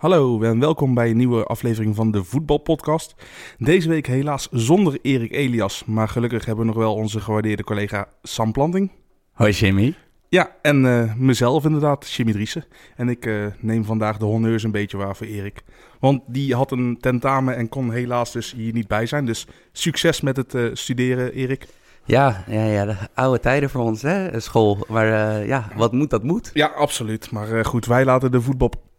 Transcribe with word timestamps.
Hallo 0.00 0.42
en 0.42 0.60
welkom 0.60 0.94
bij 0.94 1.10
een 1.10 1.16
nieuwe 1.16 1.44
aflevering 1.44 1.96
van 1.96 2.10
de 2.10 2.24
Voetbalpodcast. 2.24 3.14
Deze 3.58 3.88
week 3.88 4.06
helaas 4.06 4.48
zonder 4.50 4.98
Erik 5.02 5.32
Elias, 5.32 5.84
maar 5.84 6.08
gelukkig 6.08 6.44
hebben 6.44 6.66
we 6.66 6.72
nog 6.72 6.80
wel 6.80 6.94
onze 6.94 7.20
gewaardeerde 7.20 7.64
collega 7.64 8.08
Sam 8.22 8.52
Planting. 8.52 8.90
Hoi 9.32 9.52
Jimmy. 9.52 9.94
Ja, 10.28 10.56
en 10.62 10.86
eh, 10.86 11.14
mezelf 11.14 11.64
inderdaad, 11.64 12.10
Jimmy 12.10 12.32
Driessen. 12.32 12.64
En 12.96 13.08
ik 13.08 13.26
eh, 13.26 13.46
neem 13.58 13.84
vandaag 13.84 14.16
de 14.16 14.24
honneurs 14.24 14.62
een 14.62 14.70
beetje 14.70 14.96
waar 14.96 15.16
voor 15.16 15.26
Erik. 15.26 15.62
Want 15.98 16.22
die 16.26 16.54
had 16.54 16.70
een 16.70 16.96
tentamen 17.00 17.56
en 17.56 17.68
kon 17.68 17.92
helaas 17.92 18.32
dus 18.32 18.52
hier 18.52 18.72
niet 18.72 18.88
bij 18.88 19.06
zijn. 19.06 19.24
Dus 19.24 19.46
succes 19.72 20.20
met 20.20 20.36
het 20.36 20.54
eh, 20.54 20.64
studeren, 20.72 21.32
Erik. 21.32 21.66
Ja, 22.04 22.44
ja, 22.46 22.64
ja, 22.64 22.84
de 22.84 22.96
oude 23.14 23.40
tijden 23.40 23.70
voor 23.70 23.82
ons, 23.82 24.02
hè, 24.02 24.40
school. 24.40 24.78
Maar 24.88 25.06
ja, 25.46 25.68
wat 25.76 25.92
moet, 25.92 26.10
dat 26.10 26.22
moet. 26.22 26.50
Ja, 26.54 26.66
absoluut. 26.66 27.30
Maar 27.30 27.64
goed, 27.64 27.86
wij 27.86 28.04
laten 28.04 28.30
de 28.30 28.40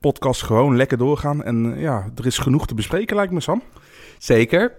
voetbalpodcast 0.02 0.44
gewoon 0.44 0.76
lekker 0.76 0.98
doorgaan. 0.98 1.44
En 1.44 1.76
eh, 1.76 1.82
ja, 1.82 2.10
er 2.16 2.26
is 2.26 2.38
genoeg 2.38 2.68
te 2.68 2.76
bespreken 2.76 3.16
lijkt 3.16 3.32
me, 3.32 3.40
Sam. 3.40 3.62
Zeker. 4.18 4.72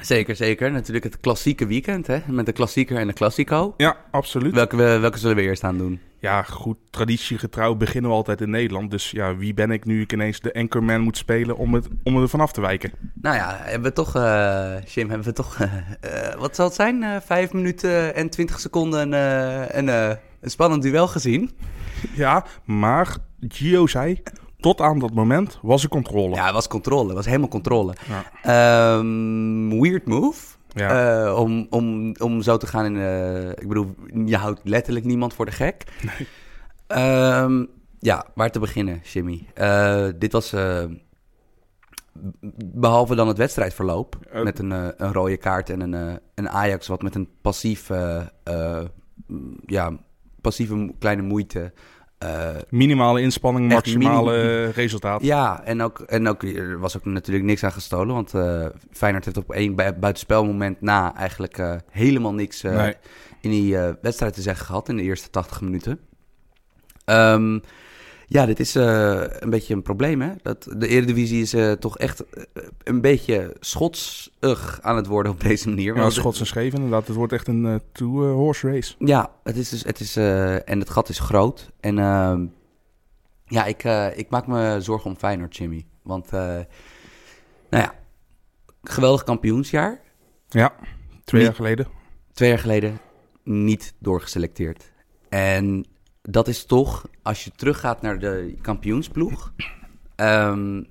Zeker, 0.00 0.36
zeker. 0.36 0.70
Natuurlijk 0.70 1.04
het 1.04 1.20
klassieke 1.20 1.66
weekend, 1.66 2.06
hè. 2.06 2.18
Met 2.26 2.46
de 2.46 2.52
klassieker 2.52 2.96
en 2.96 3.06
de 3.06 3.12
klassico. 3.12 3.74
Ja, 3.76 3.96
absoluut. 4.10 4.54
Welke, 4.54 4.76
we, 4.76 4.98
welke 4.98 5.18
zullen 5.18 5.36
we 5.36 5.42
eerst 5.42 5.64
aan 5.64 5.78
doen? 5.78 6.00
Ja, 6.20 6.42
goed, 6.42 6.76
traditiegetrouw 6.90 7.74
beginnen 7.74 8.10
we 8.10 8.16
altijd 8.16 8.40
in 8.40 8.50
Nederland. 8.50 8.90
Dus 8.90 9.10
ja, 9.10 9.36
wie 9.36 9.54
ben 9.54 9.70
ik 9.70 9.84
nu 9.84 10.00
ik 10.00 10.12
ineens 10.12 10.40
de 10.40 10.54
anchorman 10.54 11.00
moet 11.00 11.16
spelen 11.16 11.56
om, 11.56 11.74
het, 11.74 11.88
om 12.04 12.22
er 12.22 12.28
vanaf 12.28 12.52
te 12.52 12.60
wijken? 12.60 12.92
Nou 13.14 13.36
ja, 13.36 13.56
hebben 13.60 13.88
we 13.88 13.94
toch, 13.94 14.12
Jim, 14.94 15.08
hebben 15.08 15.26
we 15.26 15.32
toch, 15.32 15.58
eh, 15.60 16.34
wat 16.38 16.54
zal 16.54 16.66
het 16.66 16.74
zijn? 16.74 17.22
Vijf 17.22 17.52
minuten 17.52 18.14
en 18.14 18.30
twintig 18.30 18.60
seconden 18.60 19.12
een, 19.12 19.88
eh, 19.88 20.16
een 20.40 20.50
spannend 20.50 20.82
duel 20.82 21.08
gezien. 21.08 21.50
Ja, 22.14 22.44
maar 22.64 23.16
Gio 23.48 23.86
zei, 23.86 24.22
tot 24.60 24.80
aan 24.80 24.98
dat 24.98 25.14
moment 25.14 25.58
was 25.62 25.82
er 25.82 25.88
controle. 25.88 26.34
Ja, 26.34 26.44
het 26.44 26.54
was 26.54 26.68
controle, 26.68 27.06
het 27.06 27.14
was 27.16 27.26
helemaal 27.26 27.48
controle. 27.48 27.94
Ja. 28.08 28.24
Ehm, 28.98 29.80
weird 29.80 30.06
move. 30.06 30.56
Ja. 30.68 31.24
Eh, 31.26 31.38
om, 31.38 31.66
om, 31.70 32.14
om 32.18 32.42
zo 32.42 32.56
te 32.56 32.66
gaan 32.66 32.84
in. 32.84 32.96
eh, 32.96 33.48
ik 33.50 33.68
bedoel, 33.68 33.94
je 34.24 34.36
houdt 34.36 34.60
letterlijk 34.64 35.04
niemand 35.04 35.34
voor 35.34 35.44
de 35.44 35.52
gek. 35.52 35.84
Ehm, 36.86 37.64
ja, 37.98 38.26
waar 38.34 38.50
te 38.50 38.58
beginnen, 38.58 39.00
Jimmy? 39.02 39.46
Eh, 39.54 40.06
dit 40.18 40.32
was. 40.32 40.52
eh, 40.52 40.84
behalve 42.64 43.14
dan 43.14 43.28
het 43.28 43.38
wedstrijdverloop. 43.38 44.16
Met 44.42 44.58
een, 44.58 44.70
een 44.70 45.12
rode 45.12 45.36
kaart 45.36 45.70
en 45.70 45.80
een, 45.80 46.20
een 46.34 46.48
Ajax 46.48 46.86
wat 46.86 47.02
met 47.02 47.14
een 47.14 47.28
passief. 47.40 47.88
ja, 49.66 49.92
passieve 50.40 50.92
kleine 50.98 51.22
moeite. 51.22 51.72
Eh, 52.18 52.48
Minimale 52.68 53.20
inspanning, 53.20 53.72
maximale 53.72 54.64
resultaat. 54.70 55.22
ja, 55.22 55.62
en 55.64 55.82
ook, 55.82 56.00
en 56.00 56.28
ook 56.28 56.42
er 56.42 56.78
was 56.78 56.96
ook 56.96 57.04
natuurlijk 57.04 57.46
niks 57.46 57.64
aan 57.64 57.72
gestolen. 57.72 58.14
Want 58.14 58.34
eh 58.34 58.66
Feyenoord 58.90 59.24
heeft 59.24 59.36
op 59.36 59.52
één 59.52 59.74
bui- 59.74 59.92
buitenspelmoment 59.92 60.80
na 60.80 61.14
eigenlijk 61.16 61.58
eh, 61.58 61.74
helemaal 61.90 62.34
niks 62.34 62.62
Nee. 62.62 62.94
in 63.40 63.50
die 63.50 63.76
wedstrijd 64.02 64.34
te 64.34 64.42
zeggen 64.42 64.66
gehad 64.66 64.88
in 64.88 64.96
de 64.96 65.02
eerste 65.02 65.30
80 65.30 65.60
minuten. 65.60 66.00
Ehm, 67.04 67.58
ja, 68.30 68.46
dit 68.46 68.60
is 68.60 68.74
eh, 68.76 69.22
een 69.28 69.50
beetje 69.50 69.74
een 69.74 69.82
probleem, 69.82 70.20
hè? 70.20 70.32
Dat, 70.42 70.68
de 70.76 70.88
Eredivisie 70.88 71.42
is 71.42 71.52
eh, 71.54 71.72
toch 71.72 71.98
echt 71.98 72.24
eh, 72.30 72.42
een 72.84 73.00
beetje 73.00 73.56
schotsig 73.60 74.78
aan 74.82 74.96
het 74.96 75.06
worden 75.06 75.32
op 75.32 75.40
deze 75.40 75.68
manier. 75.68 75.96
Ja, 75.96 76.10
schots 76.10 76.40
en 76.40 76.46
scheef 76.46 76.74
inderdaad. 76.74 77.06
Het 77.06 77.16
wordt 77.16 77.32
echt 77.32 77.48
een 77.48 77.66
eh, 77.66 77.74
two-horse 77.92 78.70
race. 78.70 78.94
ja, 78.98 79.30
het 79.42 79.56
is 79.56 79.68
dus, 79.68 79.84
het 79.84 80.00
is, 80.00 80.16
en 80.16 80.78
het 80.78 80.90
gat 80.90 81.08
is 81.08 81.18
groot. 81.18 81.70
En 81.80 81.98
ehm, 81.98 82.46
ja, 83.44 83.64
ik, 83.64 83.84
ik 84.16 84.30
maak 84.30 84.46
me 84.46 84.76
zorgen 84.80 85.10
om 85.10 85.16
Feyenoord, 85.16 85.56
Jimmy. 85.56 85.86
Want, 86.02 86.30
nou 86.30 86.64
ja, 87.70 87.94
geweldig 88.82 89.22
kampioensjaar. 89.24 90.00
Ja, 90.48 90.74
twee 91.24 91.40
Niet- 91.40 91.50
jaar 91.50 91.54
geleden. 91.54 91.86
Twee 92.32 92.48
jaar 92.48 92.58
geleden 92.58 93.00
niet 93.44 93.94
doorgeselecteerd. 93.98 94.92
En 95.28 95.86
dat 96.30 96.48
is 96.48 96.64
toch, 96.64 97.06
als 97.22 97.44
je 97.44 97.50
teruggaat 97.56 98.02
naar 98.02 98.18
de 98.18 98.54
kampioensploeg... 98.60 99.52
ehm, 100.16 100.82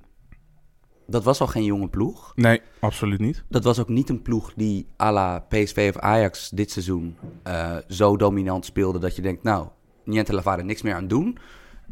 dat 1.06 1.24
was 1.24 1.40
al 1.40 1.46
geen 1.46 1.64
jonge 1.64 1.88
ploeg. 1.88 2.32
Nee, 2.34 2.60
absoluut 2.80 3.20
niet. 3.20 3.44
Dat 3.48 3.64
was 3.64 3.78
ook 3.78 3.88
niet 3.88 4.08
een 4.08 4.22
ploeg 4.22 4.52
die 4.56 4.86
à 5.00 5.12
la 5.12 5.38
PSV 5.38 5.92
of 5.94 6.00
Ajax 6.00 6.50
dit 6.50 6.70
seizoen 6.70 7.16
eh, 7.42 7.76
zo 7.88 8.16
dominant 8.16 8.64
speelde 8.64 8.98
dat 8.98 9.16
je 9.16 9.22
denkt, 9.22 9.42
nou, 9.42 9.66
Niente 10.04 10.34
Lavare 10.34 10.62
niks 10.62 10.82
meer 10.82 10.94
aan 10.94 11.08
doen. 11.08 11.38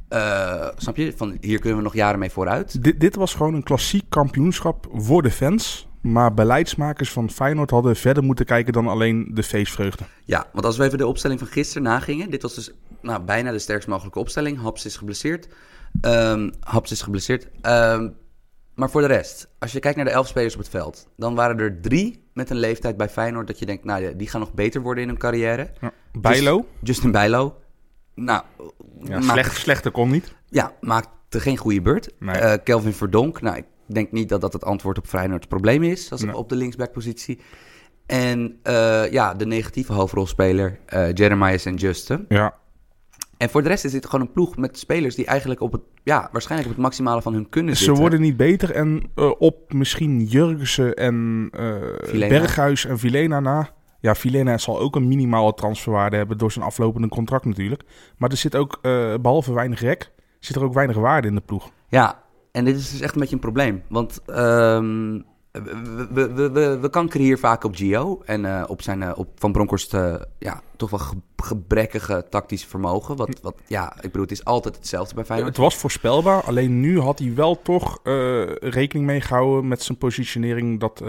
Eh, 0.09 0.69
snap 0.77 0.97
je? 0.97 1.13
Van 1.17 1.37
hier 1.41 1.59
kunnen 1.59 1.79
we 1.79 1.85
nog 1.85 1.95
jaren 1.95 2.19
mee 2.19 2.31
vooruit. 2.31 2.83
Dit, 2.83 3.01
dit 3.01 3.15
was 3.15 3.35
gewoon 3.35 3.55
een 3.55 3.63
klassiek 3.63 4.05
kampioenschap 4.09 4.87
voor 4.93 5.23
de 5.23 5.31
fans. 5.31 5.89
Maar 6.01 6.35
beleidsmakers 6.35 7.13
van 7.13 7.31
Feyenoord 7.31 7.71
hadden 7.71 7.97
verder 7.97 8.23
moeten 8.23 8.45
kijken 8.45 8.73
dan 8.73 8.89
alleen 8.89 9.31
de 9.35 9.43
feestvreugde. 9.43 10.05
Ja, 10.25 10.47
want 10.53 10.65
als 10.65 10.77
we 10.77 10.85
even 10.85 10.99
de 10.99 11.07
opstelling 11.07 11.39
van 11.39 11.49
gisteren 11.49 11.83
nagingen. 11.83 12.31
Dit 12.31 12.43
was 12.43 12.55
dus 12.55 12.73
nou, 13.07 13.23
bijna 13.23 13.51
de 13.53 13.59
sterkst 13.59 13.89
mogelijke 13.89 14.19
opstelling. 14.19 14.59
Haps 14.61 14.85
is 14.85 14.97
geblesseerd. 14.97 15.49
Ehm 16.01 16.51
Haps 16.61 16.91
is 16.91 17.03
geblesseerd. 17.03 17.49
Ehm, 17.61 18.09
maar 18.75 18.91
voor 18.91 19.01
de 19.01 19.07
rest, 19.07 19.49
als 19.59 19.73
je 19.73 19.79
kijkt 19.79 19.97
naar 19.97 20.07
de 20.07 20.13
elf 20.13 20.27
spelers 20.29 20.55
op 20.55 20.61
het 20.61 20.69
veld, 20.69 21.09
dan 21.17 21.35
waren 21.35 21.59
er 21.59 21.81
drie 21.81 22.25
met 22.35 22.51
een 22.51 22.57
leeftijd 22.57 22.97
bij 22.97 23.09
Feyenoord 23.09 23.47
dat 23.47 23.59
je 23.59 23.67
denkt, 23.67 23.85
nou 23.85 24.03
ja, 24.03 24.11
die 24.11 24.29
gaan 24.29 24.41
nog 24.41 24.53
beter 24.55 24.81
worden 24.83 25.03
in 25.03 25.09
hun 25.09 25.19
carrière. 25.19 25.71
Ja. 25.81 25.93
Bijlo, 26.19 26.67
Justin 26.83 27.11
Bijlo. 27.11 27.57
Nou, 28.15 28.43
ja, 29.03 29.19
maakt- 29.19 29.25
slecht, 29.25 29.57
slechter 29.57 29.91
kon 29.91 30.11
niet. 30.11 30.35
Ja, 30.49 30.73
maakte 30.81 31.41
geen 31.41 31.57
goede 31.57 31.81
beurt. 31.83 32.09
Nee. 32.19 32.35
Eh, 32.37 32.59
Kelvin 32.65 32.93
Verdonk, 32.93 33.41
nou, 33.41 33.57
ik 33.57 33.65
denk 33.87 34.13
niet 34.13 34.29
dat 34.29 34.41
dat 34.41 34.53
het 34.53 34.65
antwoord 34.65 34.99
op 34.99 35.07
Feyenoord's 35.07 35.47
probleem 35.47 35.83
is, 35.83 36.13
als 36.13 36.23
Nee. 36.23 36.37
op 36.37 36.49
de 36.49 36.57
linksbackpositie. 36.57 37.41
En 38.07 38.59
eh, 38.63 39.11
ja, 39.13 39.35
de 39.35 39.47
negatieve 39.47 39.93
hoofdrolspeler, 39.93 40.79
eh 40.87 41.13
Jeremiah 41.13 41.67
en 41.67 41.75
Justin. 41.75 42.25
Ja, 42.29 42.55
En 43.37 43.51
voor 43.51 43.63
de 43.63 43.69
rest 43.69 43.85
is 43.85 43.93
dit 43.93 44.07
gewoon 44.07 44.21
een 44.21 44.33
ploeg 44.33 44.57
met 44.57 44.79
spelers 44.79 45.15
die 45.15 45.27
eigenlijk 45.27 45.61
op 45.61 45.73
het, 45.73 45.81
ja, 46.03 46.29
waarschijnlijk 46.33 46.71
op 46.71 46.77
het 46.77 46.85
maximale 46.85 47.23
van 47.23 47.33
hun 47.33 47.49
kunnen 47.49 47.77
ze 47.77 47.83
zitten. 47.85 48.03
worden 48.03 48.21
niet 48.21 48.37
beter. 48.37 48.71
En 48.71 49.03
eh, 49.15 49.31
op 49.39 49.73
misschien 49.73 50.25
Jurgensen 50.25 50.95
en 50.95 51.49
Vilena. 52.03 52.39
Berghuis 52.39 52.85
en 52.85 52.99
Vilena 52.99 53.41
na. 53.41 53.71
Ja, 54.01 54.15
Vilena 54.15 54.59
zal 54.59 54.79
ook 54.79 54.97
een 54.97 55.09
minimale 55.09 55.55
transferwaarde 55.55 56.17
hebben 56.17 56.39
door 56.39 56.53
zijn 56.53 56.65
aflopende 56.65 57.09
contract 57.09 57.45
natuurlijk. 57.45 57.83
Maar 58.17 58.31
er 58.31 58.37
zit 58.37 58.57
ook, 58.57 58.79
eh, 58.83 59.15
behalve 59.21 59.53
weinig 59.55 59.81
rek, 59.81 60.11
zit 60.41 60.57
er 60.57 60.65
ook 60.65 60.75
weinig 60.75 60.97
waarde 60.97 61.29
in 61.29 61.35
de 61.35 61.41
ploeg. 61.41 61.71
Ja, 61.89 62.23
en 62.53 62.65
dit 62.65 62.77
is 62.77 62.91
dus 62.91 63.01
echt 63.01 63.15
een 63.15 63.21
beetje 63.21 63.35
een 63.35 63.41
probleem. 63.41 63.83
Want 63.89 64.21
ehm, 64.27 65.21
we, 65.65 66.33
we, 66.33 66.51
we, 66.51 66.79
we, 66.79 66.91
kankeren 66.91 67.27
hier 67.27 67.39
vaak 67.39 67.65
op 67.65 67.75
Gio. 67.75 68.23
En 68.25 68.45
eh, 68.45 68.65
op 68.67 68.83
zijn 68.83 69.03
eh, 69.03 69.13
op 69.15 69.29
Van 69.35 69.53
Bronckhorst 69.53 69.95
eh, 69.95 70.15
ja, 70.39 70.61
toch 70.77 70.91
wel 70.91 70.99
ge- 70.99 71.17
gebrekkige 71.37 72.27
tactische 72.31 72.69
vermogen. 72.69 73.17
Wat, 73.17 73.41
wat, 73.43 73.55
ja, 73.67 73.95
ik 73.95 74.03
bedoel, 74.03 74.23
het 74.23 74.31
is 74.31 74.45
altijd 74.45 74.77
hetzelfde 74.77 75.15
bij 75.15 75.25
Feyenoord. 75.25 75.51
Het 75.57 75.65
was 75.65 75.77
voorspelbaar, 75.77 76.43
alleen 76.43 76.81
nu 76.81 77.01
had 77.01 77.19
hij 77.19 77.35
wel 77.35 77.63
toch 77.63 77.99
rekening 78.61 79.07
mee 79.07 79.21
gehouden 79.21 79.69
met 79.69 79.83
zijn 79.83 79.99
positionering. 79.99 80.81
Dat, 80.81 81.03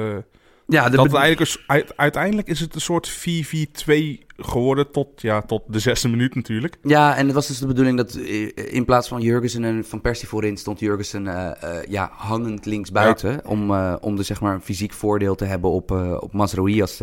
ja, 0.68 0.90
de 0.90 0.96
dat 0.96 1.14
eigenlijk 1.14 1.40
is, 1.40 1.64
uit- 1.68 1.98
uiteindelijk 1.98 2.48
is 2.48 2.60
het 2.60 2.76
een 2.76 2.82
soort 2.82 3.12
4-4-2 3.12 4.27
geworden 4.38 4.92
tot, 4.92 5.22
ja, 5.22 5.42
tot 5.42 5.64
de 5.68 5.80
zesde 5.80 6.08
minuut 6.10 6.36
natuurlijk. 6.36 6.78
ja, 6.84 7.16
en 7.16 7.26
het 7.26 7.36
was 7.36 7.48
dus 7.48 7.60
de 7.60 7.68
bedoeling 7.68 7.98
dat 7.98 8.16
eh, 8.16 8.74
in 8.74 8.86
plaats 8.86 9.08
van 9.08 9.22
Jurgensen 9.22 9.64
en 9.64 9.86
Van 9.86 10.02
Persie 10.02 10.28
voorin 10.28 10.58
stond 10.58 10.80
Jurgensen 10.80 11.28
eh, 11.28 11.78
eh, 11.80 11.84
ja, 11.90 12.10
hangend 12.14 12.66
linksbuiten. 12.66 13.46
Om, 13.46 13.72
eh, 13.72 13.96
om 14.02 14.16
de, 14.16 14.24
zeg 14.24 14.42
maar, 14.42 14.54
een 14.54 14.62
fysiek 14.62 14.94
voordeel 14.94 15.36
te 15.36 15.46
hebben 15.46 15.70
op, 15.72 15.92
op 16.20 16.34
Mazraoui 16.34 16.82
als, 16.82 17.02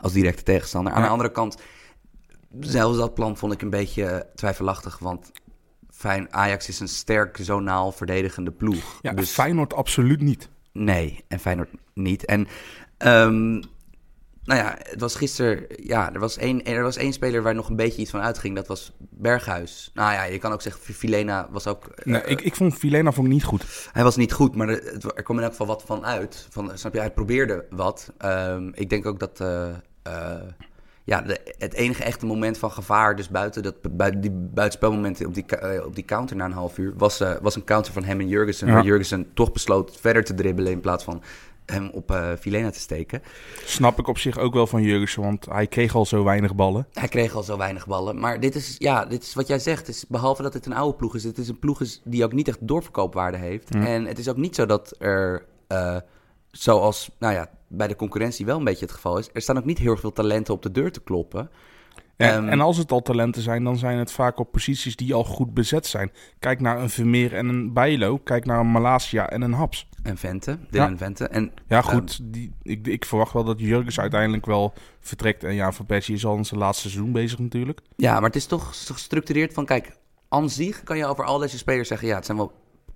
als 0.00 0.12
directe 0.12 0.42
tegenstander. 0.42 0.92
Aan 0.92 0.98
Ja. 0.98 1.04
de 1.04 1.12
andere 1.12 1.32
kant, 1.32 1.56
zelfs 2.60 2.98
dat 2.98 3.14
plan 3.14 3.36
vond 3.36 3.52
ik 3.52 3.62
een 3.62 3.70
beetje 3.70 4.26
twijfelachtig. 4.34 4.98
Want 4.98 5.30
fijn, 5.90 6.32
Ajax 6.32 6.68
is 6.68 6.80
een 6.80 6.88
sterk 6.88 7.38
zonaal 7.40 7.92
verdedigende 7.92 8.50
ploeg. 8.50 8.98
Ja, 9.02 9.12
dus 9.12 9.30
Feyenoord 9.30 9.74
absoluut 9.74 10.20
niet. 10.20 10.48
Nee, 10.72 11.24
en 11.28 11.38
Feyenoord 11.38 11.70
niet. 11.94 12.24
En 12.24 12.46
ehm, 12.96 13.62
nou 14.46 14.60
ja, 14.60 14.76
het 14.78 15.00
was 15.00 15.14
gisteren... 15.14 15.64
Ja, 15.76 16.12
er 16.12 16.20
was, 16.20 16.36
één, 16.36 16.64
er 16.64 16.82
was 16.82 16.96
één 16.96 17.12
speler 17.12 17.42
waar 17.42 17.54
nog 17.54 17.68
een 17.68 17.76
beetje 17.76 18.00
iets 18.00 18.10
van 18.10 18.20
uitging. 18.20 18.54
Dat 18.56 18.66
was 18.66 18.92
Berghuis. 18.98 19.90
Nou 19.94 20.12
ja, 20.12 20.24
je 20.24 20.38
kan 20.38 20.52
ook 20.52 20.62
zeggen, 20.62 20.94
Filena 20.94 21.48
was 21.50 21.66
ook... 21.66 21.86
eh, 21.86 22.06
Nee, 22.06 22.22
ik, 22.22 22.40
ik 22.40 22.54
vond 22.54 22.78
Vilena 22.78 23.12
vond 23.12 23.26
ik 23.26 23.32
niet 23.32 23.44
goed. 23.44 23.88
Hij 23.92 24.02
was 24.02 24.16
niet 24.16 24.32
goed, 24.32 24.54
maar 24.56 24.68
er, 24.68 25.06
er 25.14 25.22
kwam 25.22 25.36
in 25.36 25.42
elk 25.42 25.52
geval 25.52 25.66
wat 25.66 25.82
van 25.86 26.04
uit. 26.04 26.46
Van, 26.50 26.70
snap 26.74 26.92
je, 26.92 26.98
hij 27.00 27.10
probeerde 27.10 27.64
wat. 27.70 28.12
Ehm, 28.18 28.68
ik 28.72 28.90
denk 28.90 29.06
ook 29.06 29.18
dat... 29.18 29.40
eh, 29.40 29.68
eh, 30.02 30.42
ja, 31.04 31.20
de, 31.22 31.54
het 31.58 31.72
enige 31.74 32.04
echte 32.04 32.26
moment 32.26 32.58
van 32.58 32.70
gevaar, 32.70 33.16
dus 33.16 33.28
buiten, 33.28 33.62
dat, 33.62 33.74
buiten 33.96 34.20
die 34.20 34.30
buitenspelmomenten 34.30 35.26
op 35.26 35.34
die, 35.34 35.44
op 35.84 35.94
die 35.94 36.04
counter 36.04 36.36
na 36.36 36.44
een 36.44 36.52
half 36.52 36.78
uur, 36.78 36.92
was, 36.96 37.22
was 37.40 37.56
een 37.56 37.64
counter 37.64 37.92
van 37.92 38.04
hem 38.04 38.20
en 38.20 38.28
Jurgensen. 38.28 38.66
Ja. 38.66 38.72
Waar 38.72 38.84
Jurgensen 38.84 39.30
toch 39.34 39.52
besloot 39.52 39.96
verder 40.00 40.24
te 40.24 40.34
dribbelen 40.34 40.72
in 40.72 40.80
plaats 40.80 41.04
van 41.04 41.22
hem 41.66 41.90
op 41.92 42.10
uh, 42.10 42.32
Vilena 42.38 42.70
te 42.70 42.78
steken. 42.78 43.22
Snap 43.64 43.98
ik 43.98 44.08
op 44.08 44.18
zich 44.18 44.38
ook 44.38 44.54
wel 44.54 44.66
van 44.66 44.82
Jurgensen, 44.82 45.22
want 45.22 45.46
hij 45.50 45.66
kreeg 45.66 45.94
al 45.94 46.06
zo 46.06 46.24
weinig 46.24 46.54
ballen. 46.54 46.86
Hij 46.92 47.08
kreeg 47.08 47.34
al 47.34 47.42
zo 47.42 47.56
weinig 47.56 47.86
ballen. 47.86 48.18
Maar 48.18 48.40
dit 48.40 48.54
is, 48.54 48.74
ja, 48.78 49.04
dit 49.04 49.22
is 49.22 49.34
wat 49.34 49.46
jij 49.46 49.58
zegt. 49.58 49.88
Is, 49.88 50.04
behalve 50.08 50.42
dat 50.42 50.54
het 50.54 50.66
een 50.66 50.74
oude 50.74 50.96
ploeg 50.96 51.14
is, 51.14 51.24
het 51.24 51.38
is 51.38 51.48
een 51.48 51.58
ploeg 51.58 51.80
is 51.80 52.00
die 52.04 52.24
ook 52.24 52.32
niet 52.32 52.48
echt 52.48 52.68
doorverkoopwaarde 52.68 53.36
heeft. 53.36 53.70
En 53.74 54.04
het 54.04 54.18
is 54.18 54.28
ook 54.28 54.36
niet 54.36 54.54
zo 54.54 54.66
dat 54.66 54.94
er, 54.98 55.44
uh, 55.68 55.96
zoals 56.50 57.10
nou 57.18 57.34
ja, 57.34 57.50
bij 57.68 57.88
de 57.88 57.96
concurrentie 57.96 58.46
wel 58.46 58.58
een 58.58 58.64
beetje 58.64 58.84
het 58.84 58.94
geval 58.94 59.18
is, 59.18 59.30
er 59.32 59.42
staan 59.42 59.58
ook 59.58 59.64
niet 59.64 59.78
heel 59.78 59.96
veel 59.96 60.12
talenten 60.12 60.54
op 60.54 60.62
de 60.62 60.70
deur 60.70 60.92
te 60.92 61.00
kloppen. 61.00 61.50
En, 62.16 62.42
um, 62.42 62.48
en, 62.48 62.60
als 62.60 62.76
het 62.76 62.92
al 62.92 63.02
talenten 63.02 63.42
zijn, 63.42 63.64
dan 63.64 63.76
zijn 63.76 63.98
het 63.98 64.12
vaak 64.12 64.38
op 64.38 64.52
posities 64.52 64.96
die 64.96 65.14
al 65.14 65.24
goed 65.24 65.54
bezet 65.54 65.86
zijn. 65.86 66.12
Kijk 66.38 66.60
naar 66.60 66.80
een 66.80 66.90
Vermeer 66.90 67.34
en 67.34 67.48
een 67.48 67.72
Bijlo. 67.72 68.18
Kijk 68.18 68.44
naar 68.44 68.60
een 68.60 68.70
Malasia 68.70 69.28
en 69.30 69.42
een 69.42 69.52
Haps. 69.52 69.88
En 70.06 70.16
Vente, 70.16 70.58
Dylan 70.70 70.90
ja. 70.90 70.96
Vente. 70.96 71.28
En, 71.28 71.52
ja, 71.68 71.82
goed. 71.82 72.18
Um, 72.18 72.30
die, 72.30 72.52
ik, 72.62 72.86
ik, 72.86 73.04
verwacht 73.04 73.32
wel 73.32 73.44
dat 73.44 73.60
Jurgens 73.60 74.00
uiteindelijk 74.00 74.46
wel 74.46 74.74
vertrekt. 75.00 75.44
En 75.44 75.54
ja, 75.54 75.72
Van 75.72 75.86
Persie 75.86 76.14
is 76.14 76.26
al 76.26 76.36
in 76.36 76.44
zijn 76.44 76.60
laatste 76.60 76.88
seizoen 76.88 77.12
bezig 77.12 77.38
natuurlijk. 77.38 77.80
Ja, 77.96 78.14
maar 78.14 78.22
het 78.22 78.36
is 78.36 78.46
toch 78.46 78.86
gestructureerd 78.86 79.52
van... 79.52 79.64
Kijk, 79.64 79.96
aan 80.28 80.50
zich 80.50 80.82
kan 80.82 80.96
je 80.96 81.06
over 81.06 81.24
al 81.24 81.38
deze 81.38 81.58
spelers 81.58 81.88
zeggen... 81.88 82.08
Ja, 82.08 82.14
het 82.14 82.24
zijn 82.24 82.36
wel 82.36 82.52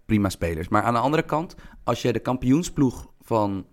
prima 0.06 0.28
spelers. 0.28 0.68
Maar 0.68 0.82
aan 0.82 0.94
de 0.94 1.00
andere 1.00 1.22
kant, 1.22 1.54
als 1.84 2.02
je 2.02 2.12
de 2.12 2.18
kampioensploeg 2.18 3.10
van 3.22 3.66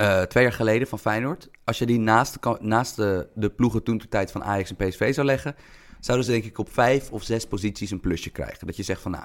uh, 0.00 0.22
twee 0.22 0.42
jaar 0.42 0.52
geleden 0.52 0.88
van 0.88 0.98
Feyenoord. 0.98 1.50
Als 1.64 1.78
je 1.78 1.86
die 1.86 1.98
naast 1.98 2.42
de, 2.42 2.56
naast 2.60 2.96
de, 2.96 3.28
de 3.34 3.50
ploegen 3.50 3.82
toen 3.82 3.98
de 3.98 4.08
tijd 4.08 4.30
van 4.30 4.44
Ajax 4.44 4.74
en 4.74 4.88
PSV 4.88 5.14
zou 5.14 5.26
leggen, 5.26 5.54
zouden 6.00 6.26
ze 6.26 6.32
denk 6.32 6.44
ik 6.44 6.58
op 6.58 6.72
vijf 6.72 7.10
of 7.10 7.22
zes 7.22 7.46
posities 7.46 7.90
een 7.90 8.00
plusje 8.00 8.30
krijgen. 8.30 8.66
Dat 8.66 8.76
je 8.76 8.82
zegt 8.82 9.02
van 9.02 9.10
nou, 9.10 9.24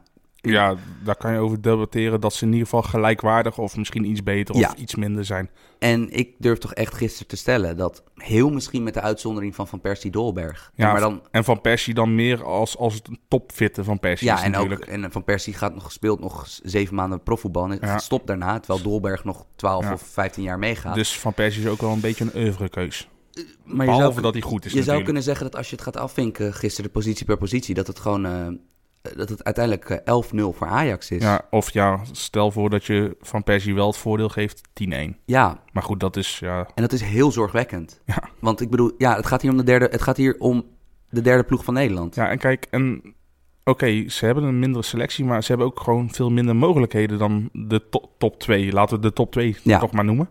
ja, 0.51 0.75
daar 1.03 1.15
kan 1.15 1.33
je 1.33 1.39
over 1.39 1.61
debatteren 1.61 2.21
dat 2.21 2.33
ze 2.33 2.45
in 2.45 2.51
ieder 2.51 2.67
geval 2.67 2.81
gelijkwaardig 2.81 3.57
of 3.57 3.77
misschien 3.77 4.05
iets 4.05 4.23
beter 4.23 4.55
of 4.55 4.73
iets 4.73 4.95
minder 4.95 5.25
zijn. 5.25 5.49
En 5.79 6.09
ik 6.09 6.35
durf 6.37 6.57
toch 6.57 6.73
echt 6.73 6.93
gisteren 6.93 7.27
te 7.27 7.35
stellen 7.35 7.77
dat 7.77 8.03
heel 8.15 8.49
misschien 8.49 8.83
met 8.83 8.93
de 8.93 9.01
uitzondering 9.01 9.55
van 9.55 9.67
Van 9.67 9.81
Persie 9.81 10.11
Dolberg. 10.11 10.71
Ja, 10.75 10.91
maar 10.91 11.01
dan, 11.01 11.21
en 11.31 11.43
Van 11.43 11.61
Persie 11.61 11.93
dan 11.93 12.15
meer 12.15 12.43
als, 12.43 12.77
als 12.77 13.01
topfitte 13.27 13.83
Van 13.83 13.99
Persie 13.99 14.27
ja, 14.27 14.37
is 14.37 14.43
en 14.43 14.51
natuurlijk. 14.51 14.81
Ook, 14.81 14.87
en 14.87 15.11
Van 15.11 15.23
Persie 15.23 15.53
gaat 15.53 15.73
nog 15.73 15.83
gespeeld 15.83 16.19
nog 16.19 16.47
zeven 16.63 16.95
maanden 16.95 17.23
profvoetbal 17.23 17.71
en 17.71 17.77
ja. 17.81 17.97
stopt 17.97 18.27
daarna. 18.27 18.59
Terwijl 18.59 18.83
Dolberg 18.83 19.23
nog 19.23 19.45
12 19.55 19.83
ja. 19.83 19.93
of 19.93 20.01
15 20.01 20.43
jaar 20.43 20.59
meegaat. 20.59 20.95
Dus 20.95 21.19
Van 21.19 21.33
Persie 21.33 21.63
is 21.63 21.69
ook 21.69 21.81
wel 21.81 21.91
een 21.91 21.99
beetje 21.99 22.23
een 22.23 22.41
oeuvrekeus. 22.41 23.07
Maar 23.63 23.85
Behalve 23.85 24.11
zou, 24.11 24.21
dat 24.21 24.33
hij 24.33 24.41
goed 24.41 24.65
is 24.65 24.73
Je 24.73 24.83
zou 24.83 25.03
kunnen 25.03 25.23
zeggen 25.23 25.45
dat 25.45 25.55
als 25.55 25.69
je 25.69 25.75
het 25.75 25.83
gaat 25.83 25.97
afvinken 25.97 26.53
gisteren 26.53 26.91
positie 26.91 27.25
per 27.25 27.37
positie... 27.37 27.75
dat 27.75 27.87
het 27.87 27.99
gewoon... 27.99 28.25
Uh, 28.25 28.47
dat 29.15 29.29
het 29.29 29.43
uiteindelijk 29.43 30.01
11-0 30.01 30.57
voor 30.57 30.67
Ajax 30.67 31.11
is. 31.11 31.21
Ja, 31.21 31.41
of 31.49 31.71
ja, 31.71 31.99
stel 32.11 32.51
voor 32.51 32.69
dat 32.69 32.85
je 32.85 33.15
Van 33.21 33.43
Persie 33.43 33.75
wel 33.75 33.87
het 33.87 33.97
voordeel 33.97 34.29
geeft 34.29 34.61
10-1. 34.83 34.93
Ja. 35.25 35.59
Maar 35.71 35.83
goed, 35.83 35.99
dat 35.99 36.17
is... 36.17 36.39
Ja. 36.39 36.67
En 36.75 36.81
dat 36.81 36.91
is 36.91 37.01
heel 37.01 37.31
zorgwekkend. 37.31 38.01
Ja. 38.05 38.23
Want 38.39 38.61
ik 38.61 38.69
bedoel, 38.69 38.91
ja, 38.97 39.15
het 39.15 39.25
gaat 39.25 39.41
hier 39.41 39.51
om 39.51 39.57
de 39.57 39.63
derde, 39.63 39.87
het 39.91 40.01
gaat 40.01 40.17
hier 40.17 40.35
om 40.39 40.65
de 41.09 41.21
derde 41.21 41.43
ploeg 41.43 41.63
van 41.63 41.73
Nederland. 41.73 42.15
Ja, 42.15 42.29
en 42.29 42.37
kijk, 42.37 42.67
en 42.69 42.97
oké, 43.63 43.69
okay, 43.69 44.09
ze 44.09 44.25
hebben 44.25 44.43
een 44.43 44.59
mindere 44.59 44.83
selectie, 44.83 45.25
maar 45.25 45.41
ze 45.41 45.47
hebben 45.47 45.67
ook 45.67 45.79
gewoon 45.79 46.13
veel 46.13 46.29
minder 46.29 46.55
mogelijkheden 46.55 47.17
dan 47.17 47.49
de 47.51 47.89
to 47.89 48.11
top 48.17 48.39
2. 48.39 48.71
Laten 48.71 48.95
we 48.95 49.01
de 49.01 49.13
top 49.13 49.31
2 49.31 49.57
ja. 49.63 49.79
toch 49.79 49.91
maar 49.91 50.05
noemen. 50.05 50.29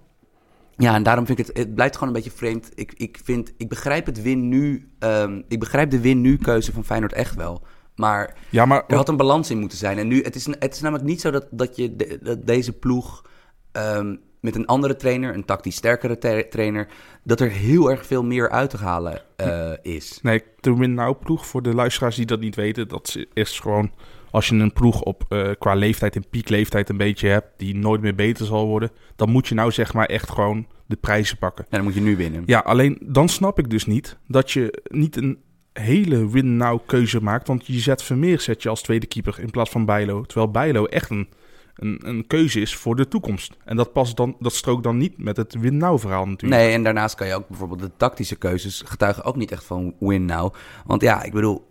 Ja, 0.76 0.94
en 0.94 1.02
daarom 1.02 1.26
vind 1.26 1.38
ik 1.38 1.46
het, 1.46 1.56
het 1.56 1.74
blijft 1.74 1.96
gewoon 1.96 2.08
een 2.08 2.22
beetje 2.22 2.36
vreemd. 2.36 2.70
Ik, 2.74 2.92
ik, 2.92 3.20
vind, 3.24 3.52
ik 3.56 3.68
begrijp 3.68 4.06
het 4.06 4.22
win 4.22 4.48
nu, 4.48 4.90
um, 4.98 5.44
ik 5.48 5.58
begrijp 5.58 5.90
de 5.90 6.00
win 6.00 6.20
nu 6.20 6.36
keuze 6.36 6.72
van 6.72 6.84
Feyenoord 6.84 7.12
echt 7.12 7.34
wel. 7.34 7.62
Maar, 7.96 8.34
ja, 8.50 8.64
maar 8.64 8.84
er 8.88 8.96
had 8.96 9.08
een 9.08 9.16
balans 9.16 9.50
in 9.50 9.58
moeten 9.58 9.78
zijn. 9.78 9.98
En 9.98 10.08
nu, 10.08 10.22
het 10.22 10.34
is, 10.34 10.46
het 10.46 10.74
is 10.74 10.80
namelijk 10.80 11.08
niet 11.08 11.20
zo 11.20 11.30
dat, 11.30 11.46
dat, 11.50 11.76
je 11.76 11.96
de, 11.96 12.18
dat 12.22 12.46
deze 12.46 12.72
ploeg 12.72 13.24
um, 13.72 14.20
met 14.40 14.56
een 14.56 14.66
andere 14.66 14.96
trainer, 14.96 15.34
een 15.34 15.44
tactisch 15.44 15.76
sterkere 15.76 16.18
tra 16.18 16.42
trainer, 16.50 16.88
dat 17.22 17.40
er 17.40 17.50
heel 17.50 17.90
erg 17.90 18.06
veel 18.06 18.24
meer 18.24 18.50
uit 18.50 18.70
te 18.70 18.76
halen 18.76 19.22
uh, 19.36 19.72
is. 19.82 20.18
Nee, 20.22 20.42
de 20.60 20.76
win-now 20.76 21.20
ploeg, 21.20 21.46
voor 21.46 21.62
de 21.62 21.74
luisteraars 21.74 22.16
die 22.16 22.26
dat 22.26 22.40
niet 22.40 22.54
weten, 22.54 22.88
dat 22.88 23.16
is 23.32 23.60
gewoon 23.60 23.92
als 24.30 24.48
je 24.48 24.54
een 24.54 24.72
ploeg 24.72 25.02
op 25.02 25.24
uh, 25.28 25.50
qua 25.58 25.74
leeftijd 25.74 26.16
en 26.16 26.28
piekleeftijd 26.30 26.88
een 26.88 26.96
beetje 26.96 27.28
hebt, 27.28 27.48
die 27.56 27.76
nooit 27.76 28.00
meer 28.00 28.14
beter 28.14 28.46
zal 28.46 28.66
worden, 28.66 28.90
dan 29.16 29.30
moet 29.30 29.48
je 29.48 29.54
nou 29.54 29.70
zeg 29.70 29.94
maar 29.94 30.06
echt 30.06 30.30
gewoon 30.30 30.66
de 30.86 30.96
prijzen 30.96 31.38
pakken. 31.38 31.64
Ja, 31.68 31.76
dan 31.76 31.84
moet 31.84 31.94
je 31.94 32.00
nu 32.00 32.16
winnen. 32.16 32.42
Ja, 32.46 32.58
alleen 32.58 32.98
dan 33.00 33.28
snap 33.28 33.58
ik 33.58 33.70
dus 33.70 33.86
niet 33.86 34.18
dat 34.26 34.50
je 34.50 34.82
niet 34.90 35.16
een 35.16 35.38
hele 35.72 36.30
win-now 36.30 36.80
keuze 36.86 37.22
maakt. 37.22 37.46
Want 37.46 37.66
je 37.66 37.78
zet 37.78 38.02
Vermeer 38.02 38.40
zet 38.40 38.62
je 38.62 38.68
als 38.68 38.82
tweede 38.82 39.06
keeper 39.06 39.40
in 39.40 39.50
plaats 39.50 39.70
van 39.70 39.84
Bijlo. 39.84 40.22
Terwijl 40.22 40.50
Bijlo 40.50 40.84
echt 40.84 41.10
een, 41.10 41.28
een, 41.74 42.00
een 42.04 42.26
keuze 42.26 42.60
is 42.60 42.76
voor 42.76 42.96
de 42.96 43.08
toekomst. 43.08 43.56
En 43.64 43.76
dat, 43.76 43.92
past 43.92 44.16
dan, 44.16 44.36
dat 44.38 44.52
strookt 44.52 44.82
dan 44.82 44.96
niet 44.96 45.18
met 45.18 45.36
het 45.36 45.54
win-now 45.54 45.98
verhaal 45.98 46.26
natuurlijk. 46.26 46.62
Nee, 46.62 46.72
en 46.72 46.82
daarnaast 46.82 47.14
kan 47.14 47.26
je 47.26 47.34
ook 47.34 47.48
bijvoorbeeld 47.48 47.80
de 47.80 47.90
tactische 47.96 48.36
keuzes 48.36 48.82
getuigen 48.86 49.24
ook 49.24 49.36
niet 49.36 49.52
echt 49.52 49.64
van 49.64 49.94
win-now. 49.98 50.54
Want 50.86 51.02
ja, 51.02 51.22
ik 51.22 51.32
bedoel, 51.32 51.70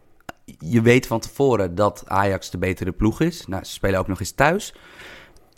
je 0.59 0.81
weet 0.81 1.07
van 1.07 1.19
tevoren 1.19 1.75
dat 1.75 2.03
Ajax 2.07 2.49
de 2.49 2.57
betere 2.57 2.91
ploeg 2.91 3.21
is. 3.21 3.47
Nou, 3.47 3.63
ze 3.63 3.71
spelen 3.71 3.99
ook 3.99 4.07
nog 4.07 4.19
eens 4.19 4.31
thuis. 4.31 4.73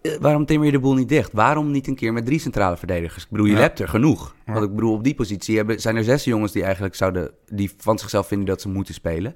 Uh, 0.04 0.16
waarom 0.20 0.46
timmer 0.46 0.66
je 0.66 0.72
de 0.72 0.80
boel 0.80 0.94
niet 0.94 1.10
dicht? 1.10 1.34
Waarom 1.34 1.72
niet 1.72 1.88
een 1.88 1.96
keer 1.96 2.14
met 2.14 2.26
drie 2.26 2.40
centrale 2.40 2.78
verdedigers? 2.78 3.24
Ik 3.24 3.30
bedoel, 3.30 3.46
je 3.46 3.54
ja. 3.54 3.60
hebt 3.60 3.80
er 3.80 3.88
genoeg. 3.88 4.36
Ja. 4.46 4.54
Want 4.54 4.66
ik 4.66 4.76
bedoel, 4.76 4.94
op 4.94 5.04
die 5.04 5.16
positie 5.16 5.58
hebben, 5.58 5.82
zijn 5.82 5.96
er 5.96 6.04
zes 6.04 6.24
jongens 6.24 6.52
die 6.52 6.64
eigenlijk 6.64 6.96
zouden... 6.96 7.32
die 7.46 7.72
van 7.78 8.00
zichzelf 8.00 8.28
vinden 8.28 8.48
dat 8.48 8.62
ze 8.62 8.70
moeten 8.70 8.94
spelen. 8.94 9.36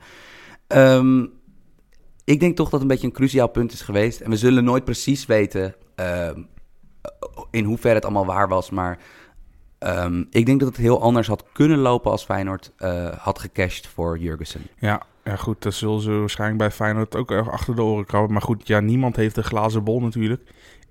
Um, 0.67 1.31
ik 2.23 2.39
denk 2.39 2.55
toch 2.55 2.69
dat 2.69 2.73
het 2.73 2.81
een 2.81 2.87
beetje 2.87 3.07
een 3.07 3.13
cruciaal 3.13 3.47
punt 3.47 3.71
is 3.71 3.81
geweest. 3.81 4.21
En 4.21 4.29
we 4.29 4.37
zullen 4.37 4.63
nooit 4.63 4.83
precies 4.83 5.25
weten 5.25 5.75
uh, 5.99 6.29
in 7.51 7.63
hoeverre 7.63 7.95
het 7.95 8.03
allemaal 8.03 8.25
waar 8.25 8.47
was. 8.47 8.69
Maar 8.69 8.99
um, 9.79 10.27
ik 10.29 10.45
denk 10.45 10.59
dat 10.59 10.69
het 10.69 10.77
heel 10.77 11.01
anders 11.01 11.27
had 11.27 11.45
kunnen 11.53 11.77
lopen 11.77 12.11
als 12.11 12.23
Feyenoord 12.23 12.71
uh, 12.77 13.07
had 13.17 13.39
gecashed 13.39 13.87
voor 13.87 14.17
Jurgensen. 14.17 14.61
Ja, 14.79 15.01
ja, 15.27 15.35
goed, 15.35 15.61
dat 15.61 15.73
zullen 15.73 16.01
ze 16.01 16.11
waarschijnlijk 16.11 16.59
bij 16.59 16.71
Feyenoord 16.71 17.15
ook 17.15 17.31
erg 17.31 17.49
achter 17.49 17.75
de 17.75 17.81
oren 17.81 18.05
krabben. 18.05 18.33
Maar 18.33 18.41
goed, 18.41 18.67
ja, 18.67 18.79
niemand 18.79 19.15
heeft 19.15 19.37
een 19.37 19.43
glazen 19.43 19.83
bol 19.83 20.01
natuurlijk. 20.01 20.41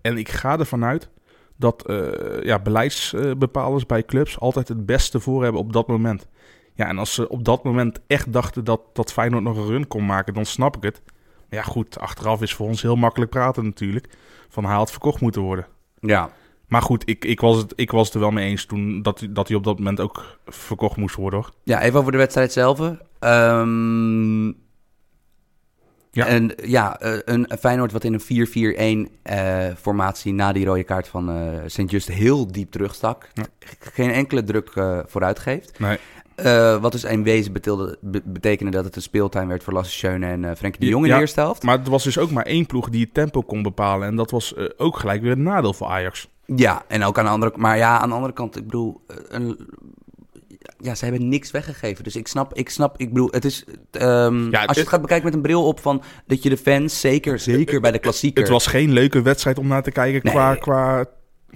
En 0.00 0.18
ik 0.18 0.28
ga 0.28 0.58
ervan 0.58 0.84
uit 0.84 1.08
dat 1.56 1.84
uh, 1.90 2.42
ja, 2.42 2.58
beleidsbepalers 2.58 3.86
bij 3.86 4.04
clubs 4.04 4.38
altijd 4.38 4.68
het 4.68 4.86
beste 4.86 5.20
voor 5.20 5.42
hebben 5.42 5.60
op 5.60 5.72
dat 5.72 5.86
moment. 5.86 6.28
Ja, 6.74 6.88
en 6.88 6.98
als 6.98 7.14
ze 7.14 7.28
op 7.28 7.44
dat 7.44 7.64
moment 7.64 8.00
echt 8.06 8.32
dachten 8.32 8.64
dat, 8.64 8.80
dat 8.92 9.12
Feyenoord 9.12 9.42
nog 9.42 9.56
een 9.56 9.66
run 9.66 9.88
kon 9.88 10.06
maken, 10.06 10.34
dan 10.34 10.44
snap 10.44 10.76
ik 10.76 10.82
het. 10.82 11.02
Maar 11.48 11.58
ja, 11.58 11.62
goed, 11.62 11.98
achteraf 11.98 12.42
is 12.42 12.54
voor 12.54 12.66
ons 12.66 12.82
heel 12.82 12.96
makkelijk 12.96 13.30
praten 13.30 13.64
natuurlijk. 13.64 14.08
Van 14.48 14.64
had 14.64 14.90
verkocht 14.90 15.20
moeten 15.20 15.42
worden. 15.42 15.66
Ja. 16.00 16.30
Maar 16.66 16.82
goed, 16.82 17.08
ik, 17.08 17.24
ik, 17.24 17.40
was 17.40 17.56
het, 17.56 17.72
ik 17.76 17.90
was 17.90 18.06
het 18.06 18.14
er 18.14 18.20
wel 18.20 18.30
mee 18.30 18.48
eens 18.48 18.64
toen 18.64 19.02
dat, 19.02 19.26
dat 19.30 19.48
hij 19.48 19.56
op 19.56 19.64
dat 19.64 19.78
moment 19.78 20.00
ook 20.00 20.38
verkocht 20.46 20.96
moest 20.96 21.14
worden. 21.14 21.40
Hoor. 21.40 21.52
Ja, 21.62 21.82
even 21.82 21.98
over 21.98 22.12
de 22.12 22.18
wedstrijd 22.18 22.52
zelf. 22.52 22.80
Um, 23.20 24.56
ja. 26.10 26.26
En 26.26 26.52
ja, 26.62 26.96
een 27.24 27.48
Feyenoord 27.58 27.92
wat 27.92 28.04
in 28.04 28.20
een 28.28 29.06
4-4-1 29.08 29.12
uh, 29.30 29.66
formatie 29.80 30.32
na 30.32 30.52
die 30.52 30.66
rode 30.66 30.84
kaart 30.84 31.08
van 31.08 31.36
uh, 31.36 31.60
Sint-Just 31.66 32.08
heel 32.08 32.52
diep 32.52 32.70
terugstak. 32.70 33.28
Ja. 33.34 33.44
Geen 33.78 34.10
enkele 34.10 34.44
druk 34.44 34.74
uh, 34.74 34.98
vooruit 35.06 35.38
geeft. 35.38 35.78
Nee. 35.78 35.98
Uh, 36.36 36.80
wat 36.80 36.92
dus 36.92 37.04
in 37.04 37.22
wezen 37.22 37.52
beteelde, 37.52 37.98
be 38.00 38.22
betekende 38.24 38.70
dat 38.72 38.84
het 38.84 38.96
een 38.96 39.02
speeltuin 39.02 39.48
werd 39.48 39.62
voor 39.62 39.72
Lasse 39.72 39.92
Schöne 39.92 40.26
en 40.26 40.42
uh, 40.42 40.50
Frenkie 40.56 40.80
de 40.80 40.86
Jong 40.86 41.04
in 41.04 41.08
ja, 41.08 41.14
de 41.14 41.20
eerste 41.20 41.40
helft. 41.40 41.62
Maar 41.62 41.78
het 41.78 41.88
was 41.88 42.04
dus 42.04 42.18
ook 42.18 42.30
maar 42.30 42.44
één 42.44 42.66
ploeg 42.66 42.88
die 42.88 43.04
het 43.04 43.14
tempo 43.14 43.42
kon 43.42 43.62
bepalen. 43.62 44.08
En 44.08 44.16
dat 44.16 44.30
was 44.30 44.54
uh, 44.56 44.68
ook 44.76 44.98
gelijk 44.98 45.22
weer 45.22 45.32
een 45.32 45.42
nadeel 45.42 45.72
voor 45.72 45.86
Ajax. 45.86 46.28
Ja, 46.56 46.84
en 46.88 47.04
ook 47.04 47.18
aan 47.18 47.24
de 47.24 47.30
andere, 47.30 47.52
maar 47.56 47.76
ja, 47.76 47.98
aan 47.98 48.08
de 48.08 48.14
andere 48.14 48.32
kant, 48.32 48.56
ik 48.56 48.64
bedoel, 48.64 49.00
een, 49.28 49.68
ja, 50.78 50.94
ze 50.94 51.04
hebben 51.04 51.28
niks 51.28 51.50
weggegeven. 51.50 52.04
Dus 52.04 52.16
ik 52.16 52.28
snap, 52.28 52.54
ik 52.54 52.68
snap, 52.68 53.00
ik 53.00 53.08
bedoel, 53.08 53.28
het 53.30 53.44
is, 53.44 53.64
um, 54.00 54.50
ja, 54.50 54.58
het, 54.58 54.68
als 54.68 54.76
je 54.76 54.82
het 54.82 54.90
gaat 54.90 55.00
bekijken 55.00 55.24
met 55.24 55.34
een 55.34 55.42
bril 55.42 55.66
op 55.66 55.80
van 55.80 56.02
dat 56.26 56.42
je 56.42 56.48
de 56.48 56.56
fans, 56.56 57.00
zeker, 57.00 57.38
zeker 57.38 57.80
bij 57.80 57.92
de 57.92 57.98
klassieker. 57.98 58.42
Het 58.42 58.52
was 58.52 58.66
geen 58.66 58.92
leuke 58.92 59.22
wedstrijd 59.22 59.58
om 59.58 59.66
naar 59.66 59.82
te 59.82 59.90
kijken 59.90 60.20
nee. 60.22 60.32
qua, 60.32 60.54
qua 60.54 61.04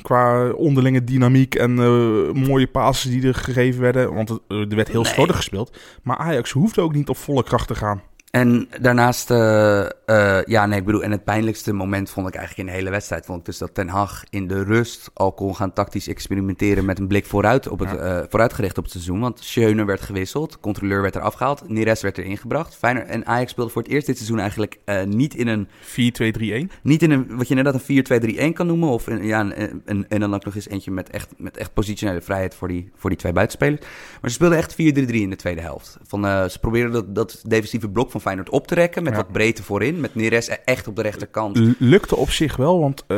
qua 0.02 0.50
onderlinge 0.50 1.04
dynamiek 1.04 1.54
en 1.54 1.76
uh, 1.76 2.46
mooie 2.46 2.66
passes 2.66 3.10
die 3.10 3.26
er 3.26 3.34
gegeven 3.34 3.80
werden. 3.80 4.14
Want 4.14 4.28
het, 4.28 4.40
er 4.48 4.76
werd 4.76 4.88
heel 4.88 5.02
nee. 5.02 5.12
slordig 5.12 5.36
gespeeld. 5.36 5.76
Maar 6.02 6.16
Ajax 6.16 6.50
hoefde 6.50 6.80
ook 6.80 6.94
niet 6.94 7.08
op 7.08 7.16
volle 7.16 7.42
kracht 7.42 7.68
te 7.68 7.74
gaan. 7.74 8.02
En 8.30 8.68
daarnaast, 8.80 9.30
uh, 9.30 9.84
uh, 10.06 10.42
ja, 10.44 10.66
nee, 10.66 10.78
ik 10.78 10.84
bedoel, 10.84 11.02
en 11.02 11.10
het 11.10 11.24
pijnlijkste 11.24 11.72
moment 11.72 12.10
vond 12.10 12.28
ik 12.28 12.34
eigenlijk 12.34 12.68
in 12.68 12.74
de 12.74 12.78
hele 12.78 12.90
wedstrijd, 12.90 13.26
vond 13.26 13.38
ik 13.38 13.44
dus 13.44 13.58
dat 13.58 13.74
Ten 13.74 13.88
Hag 13.88 14.24
in 14.28 14.46
de 14.46 14.62
rust 14.62 15.10
al 15.14 15.32
kon 15.32 15.56
gaan 15.56 15.72
tactisch 15.72 16.08
experimenteren 16.08 16.84
met 16.84 16.98
een 16.98 17.06
blik 17.06 17.26
vooruit, 17.26 17.68
op 17.68 17.78
het, 17.78 17.90
ja. 17.90 18.18
uh, 18.18 18.24
vooruitgericht 18.28 18.78
op 18.78 18.84
het 18.84 18.92
seizoen. 18.92 19.20
Want 19.20 19.40
Schöne 19.40 19.84
werd 19.84 20.00
gewisseld, 20.00 20.60
controleur 20.60 21.02
werd 21.02 21.14
er 21.14 21.20
afgehaald, 21.20 21.68
Neres 21.68 22.02
werd 22.02 22.18
er 22.18 22.24
ingebracht. 22.24 22.76
Feyenoord 22.76 23.06
en 23.06 23.26
Ajax 23.26 23.50
speelde 23.50 23.70
voor 23.70 23.82
het 23.82 23.90
eerst 23.90 24.06
dit 24.06 24.16
seizoen 24.16 24.38
eigenlijk 24.38 24.78
niet 25.04 25.34
in 25.34 25.48
een... 25.48 25.68
4-2-3-1? 25.68 26.80
Niet 26.82 27.02
in 27.02 27.10
een, 27.10 27.36
wat 27.36 27.48
je 27.48 27.54
net 27.54 27.88
een 27.88 28.50
4-2-3-1 28.50 28.52
kan 28.52 28.66
noemen, 28.66 28.88
of 28.88 29.06
ja, 29.22 29.40
een, 29.40 29.82
een, 29.84 30.08
en 30.08 30.20
dan 30.20 30.34
ook 30.34 30.44
nog 30.44 30.54
eens 30.54 30.68
eentje 30.68 30.90
met 30.90 31.10
echt, 31.10 31.28
met 31.36 31.56
echt 31.56 31.72
positionele 31.72 32.20
vrijheid 32.20 32.54
voor 32.54 32.68
die, 32.68 32.90
voor 32.96 33.10
die 33.10 33.18
twee 33.18 33.32
buitenspelers. 33.32 33.80
Maar 34.20 34.30
ze 34.30 34.36
speelden 34.36 34.58
echt 34.58 34.72
4-3-3 34.72 34.76
in 34.76 35.30
de 35.30 35.36
tweede 35.36 35.60
helft. 35.60 35.98
Van, 36.02 36.50
ze 36.50 36.58
probeerden 36.60 36.92
dat, 36.92 37.14
dat 37.14 37.42
defensieve 37.46 37.88
blok 37.88 38.10
van 38.10 38.19
van 38.20 38.30
Feyenoord 38.32 38.50
op 38.50 38.66
te 38.66 38.74
rekken. 38.74 39.02
Met 39.02 39.12
Ja. 39.12 39.18
wat 39.18 39.32
breedte 39.32 39.62
voorin. 39.62 40.00
Met 40.00 40.14
Neres 40.14 40.48
echt 40.64 40.88
op 40.88 40.96
de 40.96 41.02
rechterkant. 41.02 41.56
L- 41.58 41.70
Lukte 41.78 42.16
op 42.16 42.30
zich 42.30 42.56
wel, 42.56 42.80
want 42.80 43.04
eh, 43.06 43.16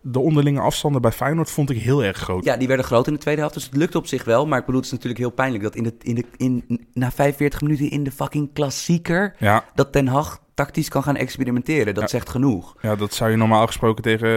de 0.00 0.18
onderlinge 0.18 0.60
afstanden 0.60 1.02
bij 1.02 1.12
Feyenoord 1.12 1.50
vond 1.50 1.70
ik 1.70 1.78
heel 1.78 2.04
erg 2.04 2.16
groot. 2.16 2.44
Ja, 2.44 2.56
die 2.56 2.68
werden 2.68 2.86
groot 2.86 3.06
in 3.06 3.12
de 3.12 3.18
tweede 3.18 3.40
helft, 3.40 3.54
dus 3.56 3.64
het 3.64 3.76
lukte 3.76 3.98
op 3.98 4.06
zich 4.06 4.24
wel. 4.24 4.46
Maar 4.46 4.58
ik 4.58 4.64
bedoel, 4.64 4.80
het 4.80 4.86
is 4.90 4.96
natuurlijk 4.96 5.20
heel 5.20 5.30
pijnlijk 5.30 5.62
dat 5.62 5.74
in 5.74 5.82
de, 5.82 5.94
in 6.02 6.14
de, 6.14 6.24
in, 6.36 6.64
na 6.92 7.10
45 7.10 7.60
minuten 7.60 7.90
in 7.90 8.04
de 8.04 8.10
fucking 8.12 8.50
klassieker... 8.52 9.34
Ja, 9.38 9.64
dat 9.74 9.92
Ten 9.92 10.06
Hag 10.06 10.40
tactisch 10.54 10.88
kan 10.88 11.02
gaan 11.02 11.16
experimenteren. 11.16 11.94
Dat 11.94 12.02
Ja. 12.02 12.08
zegt 12.08 12.28
genoeg. 12.28 12.74
ja, 12.80 12.96
dat 12.96 13.14
zou 13.14 13.30
je 13.30 13.36
normaal 13.36 13.66
gesproken 13.66 14.02
tegen 14.02 14.28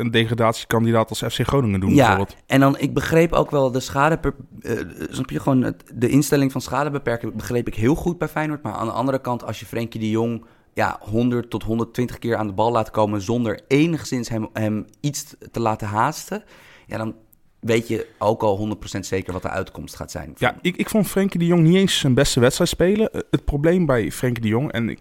een 0.00 0.10
degradatiekandidaat 0.10 1.08
als 1.08 1.18
FC 1.34 1.40
Groningen 1.46 1.80
doen 1.80 1.94
Ja, 1.94 2.06
bijvoorbeeld. 2.06 2.36
en 2.46 2.60
dan, 2.60 2.78
ik 2.78 2.94
begreep 2.94 3.32
ook 3.32 3.50
wel 3.50 3.70
de 3.70 3.80
schade... 3.80 4.18
Per, 4.18 4.34
eh, 4.60 4.78
snap 5.10 5.30
je, 5.30 5.40
gewoon 5.40 5.62
het- 5.62 5.92
de 5.94 6.08
instelling 6.08 6.52
van 6.52 6.60
schade 6.60 6.90
beperken 6.90 7.36
begreep 7.36 7.66
ik 7.66 7.74
heel 7.74 7.94
goed 7.94 8.18
bij 8.18 8.28
Feyenoord. 8.28 8.62
Maar 8.62 8.72
aan 8.72 8.86
de 8.86 8.92
andere 8.92 9.20
kant, 9.20 9.44
als 9.44 9.60
je 9.60 9.66
Frenkie 9.66 10.00
de 10.00 10.10
Jong... 10.10 10.44
Ja, 10.74 10.98
100 11.00 11.50
tot 11.50 11.62
120 11.62 12.18
keer 12.18 12.36
aan 12.36 12.46
de 12.46 12.52
bal 12.52 12.70
laat 12.72 12.90
komen 12.90 13.20
zonder 13.20 13.60
enigszins 13.68 14.28
hem, 14.28 14.48
hem 14.52 14.84
iets 15.00 15.34
te 15.50 15.60
laten 15.60 15.88
haasten... 15.88 16.42
Ja, 16.86 16.96
dan 16.96 17.14
weet 17.60 17.88
je 17.88 18.06
ook 18.18 18.42
al 18.42 18.76
100% 18.96 18.98
zeker 19.00 19.32
wat 19.32 19.42
de 19.42 19.48
uitkomst 19.48 19.96
gaat 19.96 20.10
zijn. 20.10 20.32
Ja, 20.36 20.56
ik, 20.62 20.76
ik 20.76 20.88
vond 20.88 21.06
Frenkie 21.06 21.38
de 21.40 21.46
Jong 21.46 21.62
niet 21.62 21.74
eens 21.76 21.98
zijn 21.98 22.14
beste 22.14 22.40
wedstrijd 22.40 22.70
spelen. 22.70 23.12
Eh, 23.12 23.20
Het 23.30 23.44
probleem 23.44 23.86
bij 23.86 24.10
Frenkie 24.12 24.42
de 24.42 24.48
Jong, 24.48 24.72
en 24.72 24.88
ik, 24.88 25.00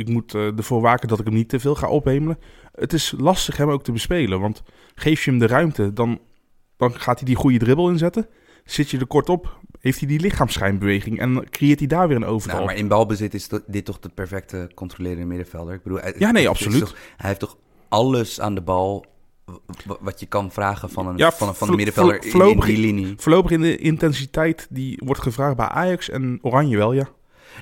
ik 0.00 0.08
moet 0.08 0.34
eh, 0.34 0.56
ervoor 0.58 0.80
waken 0.80 1.08
dat 1.08 1.18
ik 1.18 1.24
hem 1.24 1.34
niet 1.34 1.48
te 1.48 1.60
veel 1.60 1.74
ga 1.74 1.88
ophemelen. 1.88 2.38
Het 2.74 2.92
is 2.92 3.14
lastig 3.18 3.56
hem 3.56 3.70
ook 3.70 3.82
te 3.82 3.92
bespelen, 3.92 4.40
want 4.40 4.62
geef 4.94 5.24
je 5.24 5.30
hem 5.30 5.38
de 5.38 5.46
ruimte, 5.46 5.92
dan, 5.92 6.18
dan 6.76 6.92
gaat 7.00 7.16
hij 7.18 7.26
die 7.26 7.36
goede 7.36 7.58
dribbel 7.58 7.90
inzetten. 7.90 8.26
Zit 8.64 8.90
je 8.90 8.98
er 8.98 9.06
kort 9.06 9.28
op, 9.28 9.58
heeft 9.80 9.98
hij 9.98 10.08
die 10.08 10.20
lichaamsschijnbeweging 10.20 11.18
en 11.18 11.50
creëert 11.50 11.78
hij 11.78 11.88
daar 11.88 12.08
weer 12.08 12.16
een 12.16 12.24
overtal. 12.24 12.56
Nou, 12.58 12.68
maar 12.70 12.78
in 12.78 12.88
balbezit 12.88 13.34
is 13.34 13.48
dit 13.66 13.84
toch 13.84 13.98
de 13.98 14.08
perfecte 14.08 14.70
controlerende 14.74 15.24
middenvelder. 15.26 15.74
Ik 15.74 15.82
bedoel, 15.82 16.00
Ja, 16.18 16.30
nee, 16.30 16.48
absoluut. 16.48 16.80
toch- 16.80 16.96
hij 17.16 17.28
heeft 17.28 17.40
toch 17.40 17.56
alles 17.88 18.40
aan 18.40 18.54
de 18.54 18.60
bal 18.60 19.04
wat 20.00 20.20
je 20.20 20.26
kan 20.26 20.50
vragen 20.52 20.90
van 20.90 21.06
een, 21.06 21.16
Ja, 21.16 21.32
van 21.32 21.48
een, 21.48 21.54
van 21.54 21.68
een 21.68 21.76
middenvelder 21.76 22.24
in- 22.24 22.40
in, 22.50 22.60
die 22.60 22.78
linie. 22.78 23.14
Voorlopig 23.16 23.50
in 23.50 23.60
de 23.60 23.76
intensiteit 23.78 24.66
die 24.70 25.00
wordt 25.04 25.22
gevraagd 25.22 25.56
bij 25.56 25.66
Ajax 25.66 26.10
en 26.10 26.38
Oranje 26.42 26.76
wel, 26.76 26.92
ja. 26.92 27.08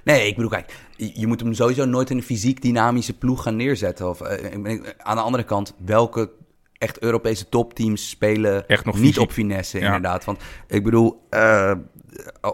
Nee, 0.05 0.27
ik 0.27 0.35
bedoel, 0.35 0.51
kijk, 0.51 0.75
je 0.97 1.27
moet 1.27 1.41
hem 1.41 1.55
sowieso 1.55 1.85
nooit 1.85 2.11
in 2.11 2.17
een 2.17 2.23
fysiek 2.23 2.63
dynamische 2.63 3.19
ploeg 3.19 3.43
gaan 3.43 3.57
neerzetten. 3.57 4.09
Of, 4.09 4.21
eh, 4.21 4.81
aan 4.99 5.17
de 5.17 5.23
andere 5.23 5.45
kant, 5.45 5.75
welke 5.85 6.31
echt 6.79 6.99
Europese 7.03 7.49
topteams 7.49 8.09
spelen 8.09 8.69
Echt 8.69 8.85
nog 8.85 8.95
niet 8.95 9.05
fysiek. 9.05 9.23
op 9.23 9.33
finesse, 9.33 9.79
Ja. 9.79 9.85
inderdaad. 9.87 10.25
Want 10.25 10.43
ik 10.67 10.85
bedoel, 10.85 11.27
eh, 11.31 11.73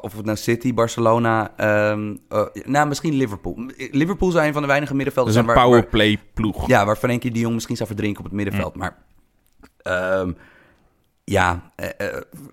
of 0.01 0.17
het 0.17 0.25
nou 0.25 0.37
City, 0.37 0.75
Barcelona, 0.75 1.53
ehm, 1.57 2.15
eh, 2.29 2.45
nou 2.65 2.89
misschien 2.89 3.15
Liverpool. 3.15 3.59
Liverpool 3.77 4.31
zijn 4.31 4.47
een 4.47 4.53
van 4.53 4.63
de 4.63 4.69
weinige 4.69 4.93
Dat 4.93 5.03
middenvelders 5.03 5.37
is 5.37 5.43
een 5.49 5.55
powerplay 5.63 6.19
ploeg. 6.35 6.67
Ja, 6.67 6.85
waar 6.87 6.97
Frenkie 6.97 7.31
de 7.31 7.39
Jong 7.39 7.55
misschien 7.55 7.77
zou 7.77 7.89
verdrinken 7.89 8.19
op 8.19 8.25
het 8.25 8.35
middenveld. 8.35 8.75
Maar 8.75 8.97
ehm, 9.83 10.33
ja, 11.25 11.73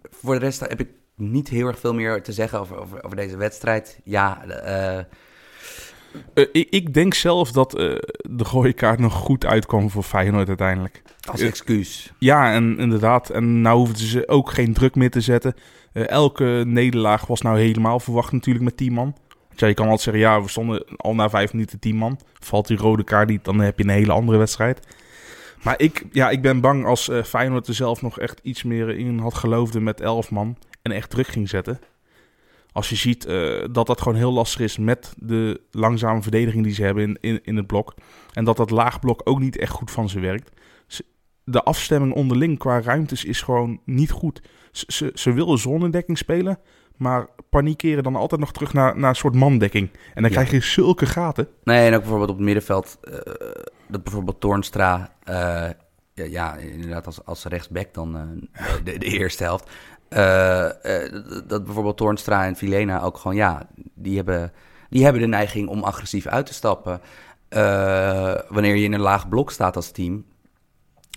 voor 0.10 0.34
de 0.34 0.40
rest 0.40 0.60
heb 0.60 0.80
ik 0.80 0.90
niet 1.16 1.48
heel 1.48 1.68
erg 1.68 1.80
veel 1.80 1.94
meer 1.94 2.24
te 2.24 2.32
zeggen 2.32 2.60
over, 2.60 2.80
over, 2.80 3.04
over 3.04 3.18
deze 3.18 3.38
wedstrijd. 3.38 4.00
Ja, 4.04 4.44
eh, 4.46 5.06
Eh, 6.34 6.46
ik, 6.52 6.68
ik 6.70 6.94
denk 6.94 7.14
zelf 7.14 7.52
dat 7.52 7.76
eh, 7.76 7.86
de 8.30 8.44
rode 8.44 8.74
kaart 8.74 9.00
nog 9.00 9.14
goed 9.14 9.46
uitkwam 9.46 9.90
voor 9.90 10.04
Feyenoord 10.04 10.48
uiteindelijk. 10.48 11.02
als 11.30 11.42
excuus. 11.42 12.14
Ja, 12.18 12.54
en 12.54 12.78
inderdaad. 12.78 13.30
En 13.30 13.62
nou 13.62 13.78
hoefden 13.78 14.08
ze 14.08 14.28
ook 14.28 14.52
geen 14.52 14.74
druk 14.74 14.96
meer 14.96 15.12
te 15.12 15.22
zetten. 15.22 15.54
Elke 15.94 16.64
nederlaag 16.66 17.26
was 17.26 17.42
nou 17.42 17.60
helemaal 17.60 18.00
verwacht 18.00 18.32
natuurlijk 18.32 18.66
met 18.66 18.78
10 18.78 18.94
man. 18.94 19.16
Want 19.48 19.60
ja, 19.60 19.68
je 19.68 19.74
kan 19.74 19.86
altijd 19.86 20.04
zeggen, 20.04 20.24
ja, 20.24 20.42
we 20.42 20.50
stonden 20.50 20.86
al 20.96 21.16
na 21.16 21.30
vijf 21.30 21.54
minuten 21.54 21.80
10 21.80 21.96
man. 21.96 22.20
Valt 22.40 22.68
die 22.68 22.78
rode 22.78 23.04
kaart 23.04 23.30
niet, 23.30 23.46
dan 23.46 23.60
heb 23.60 23.78
je 23.78 23.84
een 23.84 23.90
hele 23.90 24.12
andere 24.12 24.38
wedstrijd. 24.38 24.88
Maar 25.64 25.76
ik, 25.78 26.06
ja, 26.12 26.30
ik 26.30 26.42
ben 26.42 26.62
bang 26.62 26.86
als 26.86 27.10
Feyenoord 27.24 27.68
er 27.68 27.74
zelf 27.74 28.02
nog 28.02 28.20
echt 28.20 28.40
iets 28.44 28.64
meer 28.64 28.90
in 28.90 29.20
had 29.20 29.34
geloofd 29.34 29.80
met 29.80 30.02
11 30.02 30.32
man. 30.32 30.58
En 30.82 30.92
echt 30.92 31.10
druk 31.10 31.28
ging 31.28 31.50
zetten. 31.50 31.80
Als 32.72 32.90
je 32.90 32.96
ziet 32.96 33.26
eh, 33.26 33.64
dat 33.72 33.88
dat 33.88 34.02
gewoon 34.02 34.18
heel 34.18 34.32
lastig 34.34 34.60
is 34.62 34.78
met 34.78 35.14
de 35.18 35.62
langzame 35.72 36.22
verdediging 36.22 36.64
die 36.64 36.74
ze 36.74 36.84
hebben 36.84 37.04
in, 37.04 37.18
in, 37.22 37.40
in 37.44 37.56
het 37.56 37.68
blok. 37.68 37.94
En 38.34 38.44
dat 38.46 38.58
dat 38.58 38.70
laagblok 38.70 39.22
ook 39.24 39.40
niet 39.40 39.58
echt 39.58 39.72
goed 39.72 39.92
van 39.92 40.10
ze 40.10 40.20
werkt 40.20 40.52
de 41.44 41.64
afstemming 41.64 42.14
onderling 42.14 42.58
qua 42.58 42.82
ruimtes 42.82 43.26
is 43.26 43.42
gewoon 43.42 43.80
niet 43.86 44.12
goed. 44.12 44.42
Ze, 44.72 44.86
ze, 44.88 45.12
ze 45.14 45.34
willen 45.34 45.58
zonnedekking 45.58 46.18
spelen, 46.18 46.60
maar 46.98 47.28
panikeren 47.50 48.04
dan 48.04 48.16
altijd 48.16 48.42
nog 48.42 48.52
terug 48.52 48.74
naar, 48.74 48.98
naar 48.98 49.10
een 49.10 49.16
soort 49.16 49.36
mandekking. 49.36 49.90
En 50.14 50.22
dan 50.22 50.24
Ja. 50.24 50.30
krijg 50.30 50.52
je 50.52 50.62
zulke 50.62 51.06
gaten. 51.06 51.48
Nee, 51.64 51.88
en 51.88 51.94
ook 51.94 52.00
bijvoorbeeld 52.00 52.30
op 52.30 52.36
het 52.36 52.46
middenveld, 52.46 52.98
eh, 53.02 53.14
dat 53.88 54.04
bijvoorbeeld 54.04 54.40
Toornstra, 54.40 55.16
eh, 55.24 55.70
ja, 56.14 56.56
inderdaad 56.56 57.06
als, 57.06 57.26
als 57.26 57.46
rechtsback 57.46 57.94
dan 57.94 58.12
de, 58.84 58.98
de 58.98 59.06
eerste 59.06 59.44
helft. 59.44 59.70
Eh, 60.12 60.66
eh, 61.06 61.12
dat- 61.48 61.64
bijvoorbeeld 61.64 61.98
Toornstra 61.98 62.46
en 62.46 62.56
Vilena 62.56 63.02
ook 63.02 63.18
gewoon, 63.18 63.36
ja, 63.36 63.68
die 63.94 64.16
hebben, 64.16 64.52
die 64.90 65.04
hebben 65.04 65.22
de 65.22 65.28
neiging 65.28 65.68
om 65.70 65.84
agressief 65.84 66.28
uit 66.28 66.46
te 66.46 66.54
stappen. 66.54 67.02
Eh, 67.50 68.34
wanneer 68.50 68.76
je 68.76 68.84
in 68.84 68.94
een 68.94 69.00
laag 69.00 69.30
blok 69.30 69.52
staat 69.52 69.76
als 69.76 69.92
team 69.92 70.26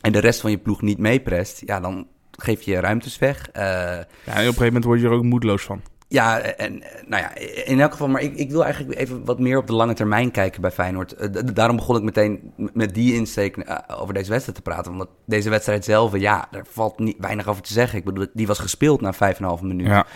en 0.02 0.12
de 0.12 0.18
rest 0.18 0.40
van 0.40 0.50
je 0.50 0.58
ploeg 0.58 0.82
niet 0.82 0.98
meeprest, 0.98 1.62
ja, 1.66 1.80
dan 1.80 2.06
geef 2.30 2.62
je 2.62 2.80
ruimtes 2.80 3.18
weg. 3.18 3.48
Ja, 3.52 3.62
en 4.00 4.00
op 4.02 4.06
een 4.36 4.42
gegeven 4.42 4.64
moment 4.66 4.84
word 4.84 5.00
je 5.00 5.06
er 5.06 5.12
ook 5.12 5.22
moedeloos 5.22 5.62
van. 5.62 5.80
Ja, 6.08 6.40
en 6.40 6.82
nou 7.06 7.22
ja, 7.22 7.34
in 7.64 7.80
elk 7.80 7.90
geval, 7.90 8.08
maar 8.08 8.22
ik, 8.22 8.34
ik 8.34 8.50
wil 8.50 8.64
eigenlijk 8.64 8.98
even 8.98 9.24
wat 9.24 9.38
meer 9.38 9.58
op 9.58 9.66
de 9.66 9.74
lange 9.74 9.94
termijn 9.94 10.30
kijken 10.30 10.60
bij 10.60 10.70
Feyenoord. 10.70 11.12
Eh, 11.12 11.28
daarom 11.54 11.76
begon 11.76 11.96
ik 11.96 12.02
meteen 12.02 12.52
met 12.56 12.94
die 12.94 13.14
insteek 13.14 13.56
eh, 13.56 13.78
over 14.00 14.14
deze 14.14 14.30
wedstrijd 14.30 14.56
te 14.56 14.70
praten. 14.70 14.92
Omdat 14.92 15.08
deze 15.26 15.50
wedstrijd 15.50 15.84
zelf, 15.84 16.16
ja, 16.18 16.48
daar 16.50 16.66
valt 16.66 16.98
niet, 16.98 17.16
weinig 17.18 17.48
over 17.48 17.62
te 17.62 17.72
zeggen. 17.72 17.98
Ik 17.98 18.04
bedoel, 18.04 18.26
die 18.32 18.46
was 18.46 18.58
gespeeld 18.58 19.00
na 19.00 19.14
5,5 19.14 19.62
minuut. 19.62 19.86
Ja. 19.86 20.06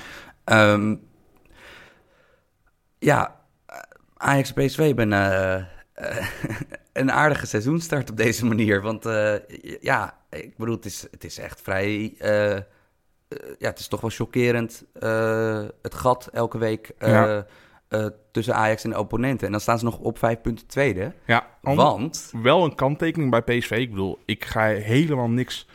Ehm, 0.44 0.94
ja, 2.98 3.36
Ajax 4.16 4.52
PSV 4.52 4.86
hebben 4.86 5.12
eh, 5.12 5.64
een 6.92 7.12
aardige 7.12 7.46
seizoenstart 7.46 8.10
op 8.10 8.16
deze 8.16 8.46
manier. 8.46 8.82
Want 8.82 9.04
ja, 9.80 10.18
ik 10.30 10.56
bedoel, 10.56 10.74
het 10.74 10.84
is, 10.84 11.06
het 11.10 11.24
is 11.24 11.38
echt 11.38 11.60
vrij... 11.60 12.16
ja, 13.58 13.68
het 13.68 13.78
is 13.78 13.88
toch 13.88 14.00
wel 14.00 14.10
chockerend. 14.10 14.84
eh, 15.00 15.64
het 15.82 15.94
gat 15.94 16.28
elke 16.32 16.58
week 16.58 16.90
eh, 16.98 17.08
Ja. 17.10 17.46
eh, 17.88 18.06
tussen 18.32 18.54
Ajax 18.54 18.84
en 18.84 18.90
de 18.90 18.98
opponenten. 18.98 19.46
En 19.46 19.52
dan 19.52 19.60
staan 19.60 19.78
ze 19.78 19.84
nog 19.84 19.98
op 19.98 20.18
vijf 20.18 20.40
punten 20.40 20.66
tweede. 20.66 21.12
Ja, 21.26 21.46
an- 21.62 21.76
Want... 21.76 22.32
wel 22.42 22.64
een 22.64 22.74
kanttekening 22.74 23.30
bij 23.30 23.42
PSV. 23.42 23.70
Ik 23.70 23.90
bedoel, 23.90 24.18
ik 24.24 24.44
ga 24.44 24.64
helemaal 24.66 25.28
niks 25.28 25.66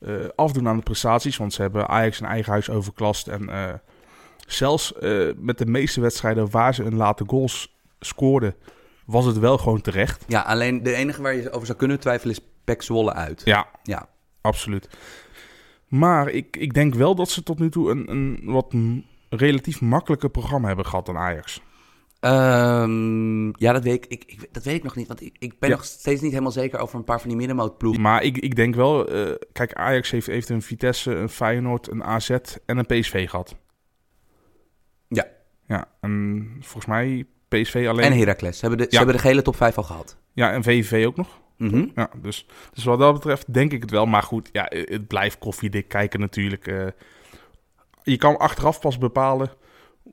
eh, 0.00 0.14
afdoen 0.34 0.68
aan 0.68 0.76
de 0.76 0.82
prestaties, 0.82 1.36
want 1.36 1.52
ze 1.52 1.62
hebben 1.62 1.88
Ajax 1.88 2.20
in 2.20 2.26
eigen 2.26 2.52
huis 2.52 2.70
overklast. 2.70 3.28
En 3.28 3.48
eh, 3.48 3.72
zelfs 4.46 4.94
eh, 4.98 5.28
met 5.36 5.58
de 5.58 5.66
meeste 5.66 6.00
wedstrijden 6.00 6.50
waar 6.50 6.74
ze 6.74 6.82
een 6.84 6.96
late 6.96 7.24
goals 7.26 7.74
scoorden, 8.00 8.54
was 9.06 9.24
het 9.24 9.38
wel 9.38 9.58
gewoon 9.58 9.80
terecht. 9.80 10.24
Ja, 10.28 10.40
alleen 10.40 10.82
de 10.82 10.94
enige 10.94 11.22
waar 11.22 11.34
je 11.34 11.50
over 11.52 11.66
zou 11.66 11.78
kunnen 11.78 12.00
twijfelen 12.00 12.34
is 12.36 12.42
Pek 12.64 12.82
Zwolle 12.82 13.12
uit. 13.12 13.42
Ja, 13.44 13.66
Ja. 13.82 14.08
absoluut. 14.40 14.88
Maar 15.92 16.28
ik, 16.28 16.56
ik 16.56 16.74
denk 16.74 16.94
wel 16.94 17.14
dat 17.14 17.30
ze 17.30 17.42
tot 17.42 17.58
nu 17.58 17.70
toe 17.70 17.90
een, 17.90 18.10
een 18.10 18.40
wat 18.44 18.74
relatief 19.28 19.80
makkelijker 19.80 20.30
programma 20.30 20.66
hebben 20.66 20.86
gehad 20.86 21.06
dan 21.06 21.16
Ajax. 21.16 21.62
Ehm, 22.20 23.46
ja, 23.46 23.72
dat 23.72 23.82
weet 23.82 23.94
ik, 23.94 24.06
ik, 24.08 24.24
ik- 24.26 24.48
dat 24.52 24.64
weet 24.64 24.74
ik 24.74 24.82
nog 24.82 24.96
niet. 24.96 25.06
Want 25.08 25.22
ik, 25.22 25.36
ik 25.38 25.58
ben 25.58 25.68
Ja. 25.68 25.74
nog 25.74 25.84
steeds 25.84 26.20
niet 26.20 26.30
helemaal 26.30 26.52
zeker 26.52 26.78
over 26.78 26.98
een 26.98 27.04
paar 27.04 27.18
van 27.20 27.28
die 27.28 27.38
middenmootploegen. 27.38 28.02
Maar 28.02 28.22
ik, 28.22 28.38
ik 28.38 28.56
denk 28.56 28.74
wel, 28.74 29.08
eh, 29.08 29.34
kijk, 29.52 29.72
Ajax 29.72 30.10
heeft, 30.10 30.26
heeft 30.26 30.48
een 30.48 30.62
Vitesse, 30.62 31.14
een 31.14 31.28
Feyenoord, 31.28 31.90
een 31.90 32.04
AZ 32.04 32.30
en 32.66 32.78
een 32.78 32.86
PSV 32.86 33.28
gehad. 33.28 33.56
Ja. 35.08 35.26
Ja, 35.66 35.88
en 36.00 36.46
volgens 36.60 36.86
mij 36.86 37.26
PSV 37.48 37.86
alleen. 37.88 38.04
En 38.04 38.18
Heracles. 38.18 38.58
Ze 38.58 38.66
hebben, 38.66 38.84
de, 38.86 38.90
ze 38.92 38.96
hebben 38.96 39.16
de 39.16 39.20
gele 39.22 39.42
top 39.42 39.56
5 39.56 39.76
al 39.76 39.82
gehad. 39.82 40.16
Ja, 40.32 40.52
en 40.52 40.62
VVV 40.62 41.06
ook 41.06 41.16
nog. 41.16 41.40
Mhm. 41.70 41.86
Ja, 41.94 42.10
dus, 42.22 42.46
dus 42.72 42.84
wat 42.84 42.98
dat 42.98 43.12
betreft 43.14 43.52
denk 43.54 43.72
ik 43.72 43.80
het 43.82 43.90
wel. 43.90 44.06
Maar 44.06 44.22
goed, 44.22 44.48
ja, 44.52 44.66
het 44.68 45.06
blijft 45.06 45.38
koffiedik 45.38 45.88
kijken 45.88 46.20
natuurlijk. 46.20 46.66
eh. 46.66 46.86
je 48.02 48.16
kan 48.16 48.36
achteraf 48.38 48.80
pas 48.80 48.98
bepalen 48.98 49.50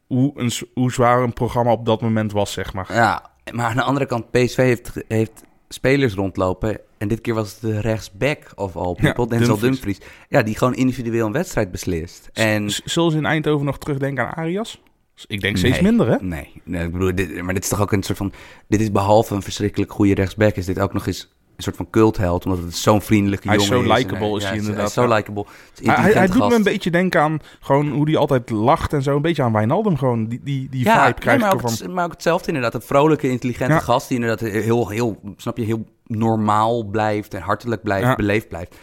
hoe, 0.08 0.32
een, 0.36 0.52
hoe 0.74 0.92
zwaar 0.92 1.22
een 1.24 1.34
programma 1.34 1.72
op 1.72 1.86
dat 1.86 2.02
moment 2.02 2.32
was, 2.32 2.52
zeg 2.54 2.74
maar. 2.74 2.94
Ja, 2.94 3.32
maar 3.52 3.66
aan 3.66 3.76
de 3.76 3.82
andere 3.84 4.06
kant, 4.06 4.32
PSV 4.32 4.56
heeft, 4.58 4.92
heeft 5.08 5.44
spelers 5.70 6.14
rondlopen. 6.14 6.80
En 6.98 7.08
dit 7.08 7.22
keer 7.22 7.34
was 7.34 7.52
het 7.52 7.62
de 7.62 7.80
rechtsback 7.82 8.52
of 8.56 8.76
all 8.76 8.94
people, 8.96 9.24
Ja, 9.24 9.30
Denzel 9.30 9.58
Dumfries. 9.58 9.98
Dumfries. 10.00 10.00
Ja, 10.30 10.42
die 10.42 10.58
gewoon 10.58 10.76
individueel 10.76 11.26
een 11.26 11.32
wedstrijd 11.32 11.72
beslist. 11.72 12.30
En 12.34 12.70
Z- 12.72 12.80
Zullen 12.86 13.12
ze 13.12 13.18
in 13.18 13.26
Eindhoven 13.26 13.66
nog 13.66 13.78
terugdenken 13.78 14.28
aan 14.28 14.34
Arias? 14.34 14.82
Ik 15.28 15.42
denk 15.42 15.58
steeds 15.58 15.74
Nee. 15.74 15.84
minder, 15.84 16.08
hè? 16.10 16.18
Nee, 16.22 16.62
nee 16.64 16.86
ik 16.86 16.92
bedoel, 16.92 17.16
dit, 17.16 17.42
maar 17.42 17.54
dit 17.54 17.64
is 17.64 17.70
toch 17.70 17.82
ook 17.82 17.92
een 17.92 18.04
soort 18.04 18.18
van... 18.18 18.32
Dit 18.68 18.82
is 18.82 18.92
behalve 18.92 19.36
een 19.36 19.42
verschrikkelijk 19.42 19.92
goede 19.92 20.14
rechtsback... 20.14 20.56
is 20.56 20.66
dit 20.66 20.80
ook 20.80 20.94
nog 20.94 21.08
eens 21.08 21.34
een 21.60 21.66
soort 21.74 21.76
van 21.76 21.90
cultheld, 21.90 22.46
omdat 22.46 22.60
het 22.64 22.76
zo'n 22.76 23.02
vriendelijke 23.02 23.48
Hij 23.48 23.58
is 23.58 23.68
jongen 23.68 23.86
zo 23.86 23.92
is. 23.94 23.98
likable 23.98 24.28
En 24.30 24.36
is 24.36 24.44
hij 24.44 24.58
inderdaad, 24.58 24.92
zo 24.92 25.08
likable. 25.08 25.46
Is 25.80 25.86
Hij, 25.86 25.96
hij, 25.96 25.96
hij 25.96 26.06
intelligente 26.06 26.38
doet 26.40 26.50
me 26.50 26.56
een 26.56 26.64
beetje 26.64 26.92
denken 26.92 27.22
aan 27.22 27.40
gewoon 27.60 27.90
hoe 27.90 28.06
hij 28.10 28.18
altijd 28.18 28.50
lacht 28.50 28.94
en 28.94 29.02
zo. 29.04 29.16
Een 29.16 29.22
beetje 29.22 29.44
aan 29.44 29.54
Wijnaldum 29.54 29.98
gewoon. 29.98 30.28
Die, 30.28 30.42
die, 30.44 30.70
die 30.70 30.84
ja, 30.84 30.92
vibe 30.94 31.04
nee, 31.04 31.14
krijg 31.14 31.40
maar, 31.40 31.54
ook, 31.54 31.62
het- 31.62 31.88
maar 31.94 32.06
ook 32.06 32.12
hetzelfde 32.12 32.48
inderdaad. 32.48 32.74
Een 32.74 32.82
vrolijke, 32.82 33.30
intelligente 33.30 33.74
Ja. 33.74 33.80
gast 33.80 34.08
die 34.08 34.20
inderdaad 34.20 34.50
heel, 34.50 34.90
heel, 34.90 35.20
snap 35.38 35.58
je, 35.58 35.64
heel 35.64 35.86
normaal 36.06 36.84
blijft 36.84 37.34
en 37.34 37.42
hartelijk 37.42 37.84
blijft, 37.84 38.06
Ja. 38.08 38.16
beleefd 38.16 38.48
blijft. 38.48 38.76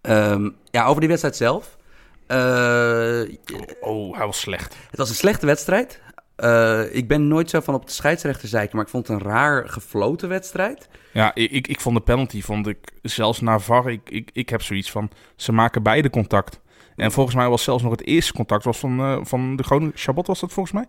Ehm, 0.00 0.50
ja, 0.70 0.84
over 0.86 1.00
die 1.00 1.08
wedstrijd 1.08 1.36
zelf. 1.36 1.76
Eh, 2.26 3.20
Oh, 3.80 4.16
hij 4.16 4.26
was 4.26 4.40
slecht. 4.40 4.76
het 4.90 4.98
was 4.98 5.08
een 5.08 5.14
slechte 5.14 5.46
wedstrijd. 5.46 6.00
Eh, 6.36 6.94
ik 6.94 7.08
ben 7.08 7.28
nooit 7.28 7.50
zo 7.50 7.60
van 7.60 7.74
op 7.74 7.86
de 7.86 7.92
scheidsrechter 7.92 8.48
zeiken, 8.48 8.76
maar 8.76 8.84
ik 8.84 8.90
vond 8.90 9.08
het 9.08 9.16
een 9.20 9.26
raar 9.26 9.68
gefloten 9.68 10.28
wedstrijd. 10.28 10.88
Ja, 11.12 11.34
ik, 11.34 11.50
ik, 11.50 11.68
ik 11.68 11.80
vond 11.80 11.96
de 11.96 12.02
penalty, 12.02 12.42
vond 12.42 12.66
ik 12.66 12.78
zelfs 13.02 13.40
na 13.40 13.58
VAR, 13.58 13.90
ik, 13.90 14.10
ik, 14.10 14.30
ik 14.32 14.48
heb 14.48 14.62
zoiets 14.62 14.90
van, 14.90 15.10
ze 15.36 15.52
maken 15.52 15.82
beide 15.82 16.10
contact. 16.10 16.60
En 16.96 17.12
volgens 17.12 17.36
mij 17.36 17.48
was 17.48 17.62
zelfs 17.62 17.82
nog 17.82 17.92
het 17.92 18.06
eerste 18.06 18.32
contact 18.32 18.64
was 18.64 18.78
van, 18.78 18.98
eh, 19.00 19.18
van 19.22 19.56
de 19.56 19.62
Groningen. 19.62 19.92
Chabot 19.96 20.26
was 20.26 20.40
dat 20.40 20.52
volgens 20.52 20.74
mij? 20.74 20.84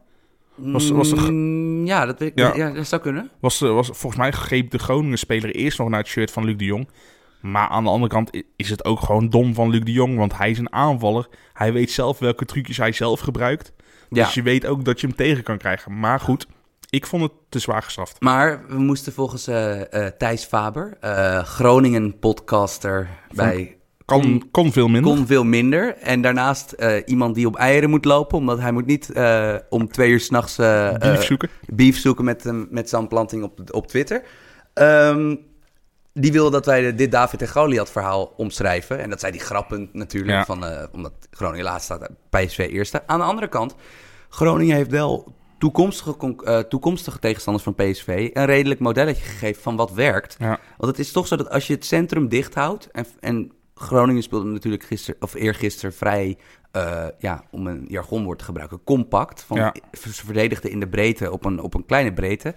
Was- 0.55 0.89
was 0.89 1.13
Mm, 1.13 1.85
ja, 1.85 2.05
dat, 2.05 2.31
Ja. 2.35 2.55
ja. 2.55 2.71
dat 2.71 2.87
zou 2.87 3.01
kunnen. 3.01 3.29
Was, 3.39 3.61
eh, 3.61 3.73
was, 3.73 3.87
volgens 3.87 4.15
mij 4.21 4.31
greep 4.31 4.71
de 4.71 4.79
Groningen 4.79 5.17
speler 5.17 5.55
eerst 5.55 5.77
nog 5.77 5.89
naar 5.89 5.99
het 5.99 6.07
shirt 6.07 6.31
van 6.31 6.45
Luc 6.45 6.57
de 6.57 6.65
Jong. 6.65 6.89
Maar 7.41 7.67
aan 7.67 7.83
de 7.83 7.89
andere 7.89 8.11
kant 8.13 8.29
is 8.55 8.69
het 8.69 8.85
ook 8.85 8.99
gewoon 8.99 9.29
dom 9.29 9.53
van 9.53 9.69
Luc 9.69 9.81
de 9.83 9.91
Jong, 9.91 10.17
want 10.17 10.37
hij 10.37 10.49
is 10.49 10.57
een 10.59 10.73
aanvaller. 10.73 11.27
Hij 11.53 11.73
weet 11.73 11.91
zelf 11.91 12.19
welke 12.19 12.45
trucjes 12.45 12.77
hij 12.77 12.91
zelf 12.91 13.19
gebruikt. 13.19 13.73
Ja. 14.15 14.23
Dus 14.25 14.33
je 14.33 14.41
weet 14.41 14.65
ook 14.65 14.85
dat 14.85 15.01
je 15.01 15.07
hem 15.07 15.15
tegen 15.15 15.43
kan 15.43 15.57
krijgen. 15.57 15.99
Maar 15.99 16.19
goed, 16.19 16.47
ik 16.89 17.05
vond 17.05 17.23
het 17.23 17.31
te 17.49 17.59
zwaar 17.59 17.83
gestraft. 17.83 18.21
Maar 18.21 18.65
we 18.67 18.77
moesten 18.79 19.13
volgens 19.13 19.47
eh, 19.47 20.05
eh, 20.05 20.13
Thijs 20.17 20.43
Faber, 20.45 20.97
eh, 20.99 21.43
Groningen-podcaster 21.43 23.09
bij 23.33 23.77
Kan, 24.05 24.47
kon 24.51 24.71
veel 24.71 24.87
minder. 24.87 25.15
Kon 25.15 25.27
veel 25.27 25.43
minder. 25.43 25.97
En 25.97 26.21
daarnaast 26.21 26.75
iemand 27.05 27.35
die 27.35 27.47
op 27.47 27.55
eieren 27.55 27.89
moet 27.89 28.05
lopen, 28.05 28.37
omdat 28.37 28.59
hij 28.59 28.71
moet 28.71 28.85
niet 28.85 29.11
om 29.69 29.91
twee 29.91 30.09
uur 30.09 30.19
s'nachts 30.19 30.57
eh 30.57 30.93
Beef 30.99 31.23
zoeken. 31.23 31.49
beef 31.65 31.97
zoeken 31.97 32.25
met, 32.25 32.51
met 32.69 32.89
Sam 32.89 33.07
Planting 33.07 33.43
op, 33.43 33.59
op 33.71 33.87
Twitter. 33.87 34.23
Ehm, 34.73 35.35
die 36.13 36.31
wilde 36.31 36.51
dat 36.51 36.65
wij 36.65 36.95
dit 36.95 37.11
David 37.11 37.41
en 37.41 37.47
Goliath 37.47 37.89
verhaal 37.89 38.33
omschrijven. 38.37 38.99
En 38.99 39.09
dat 39.09 39.19
zei 39.19 39.31
die 39.31 39.41
grappend 39.41 39.93
natuurlijk, 39.93 40.31
Ja. 40.31 40.45
van, 40.45 40.65
omdat 40.91 41.13
Groningen 41.31 41.65
laatst 41.65 41.85
staat, 41.85 42.09
PSV 42.29 42.57
eerste. 42.57 43.03
Aan 43.07 43.19
de 43.19 43.25
andere 43.25 43.47
kant, 43.47 43.75
Groningen 44.35 44.75
heeft 44.75 44.91
wel 44.91 45.33
toekomstige, 45.57 46.35
eh, 46.43 46.59
toekomstige 46.59 47.19
tegenstanders 47.19 47.63
van 47.63 47.75
PSV 47.75 48.29
een 48.33 48.45
redelijk 48.45 48.79
modelletje 48.79 49.23
gegeven 49.23 49.61
van 49.61 49.75
wat 49.75 49.91
werkt. 49.93 50.35
Ja. 50.39 50.59
Want 50.77 50.91
het 50.91 50.99
is 50.99 51.11
toch 51.11 51.27
zo 51.27 51.35
dat 51.35 51.49
als 51.49 51.67
je 51.67 51.73
het 51.73 51.85
centrum 51.85 52.27
dicht 52.27 52.53
houdt. 52.53 52.91
En, 52.91 53.05
en 53.19 53.51
Groningen 53.75 54.23
speelde 54.23 54.45
natuurlijk 54.49 54.83
gisteren 54.83 55.21
of 55.21 55.33
eergisteren 55.33 55.93
vrij. 55.93 56.37
eh, 56.71 57.05
ja, 57.19 57.43
om 57.51 57.67
een 57.67 57.85
jargonwoord 57.87 58.39
te 58.39 58.45
gebruiken, 58.45 58.83
compact. 58.83 59.43
Van, 59.43 59.57
Ja. 59.57 59.73
Ze 59.91 60.25
verdedigden 60.25 60.71
in 60.71 60.79
de 60.79 60.87
breedte 60.87 61.31
op 61.31 61.45
een, 61.45 61.59
op 61.61 61.73
een 61.73 61.85
kleine 61.85 62.13
breedte. 62.13 62.53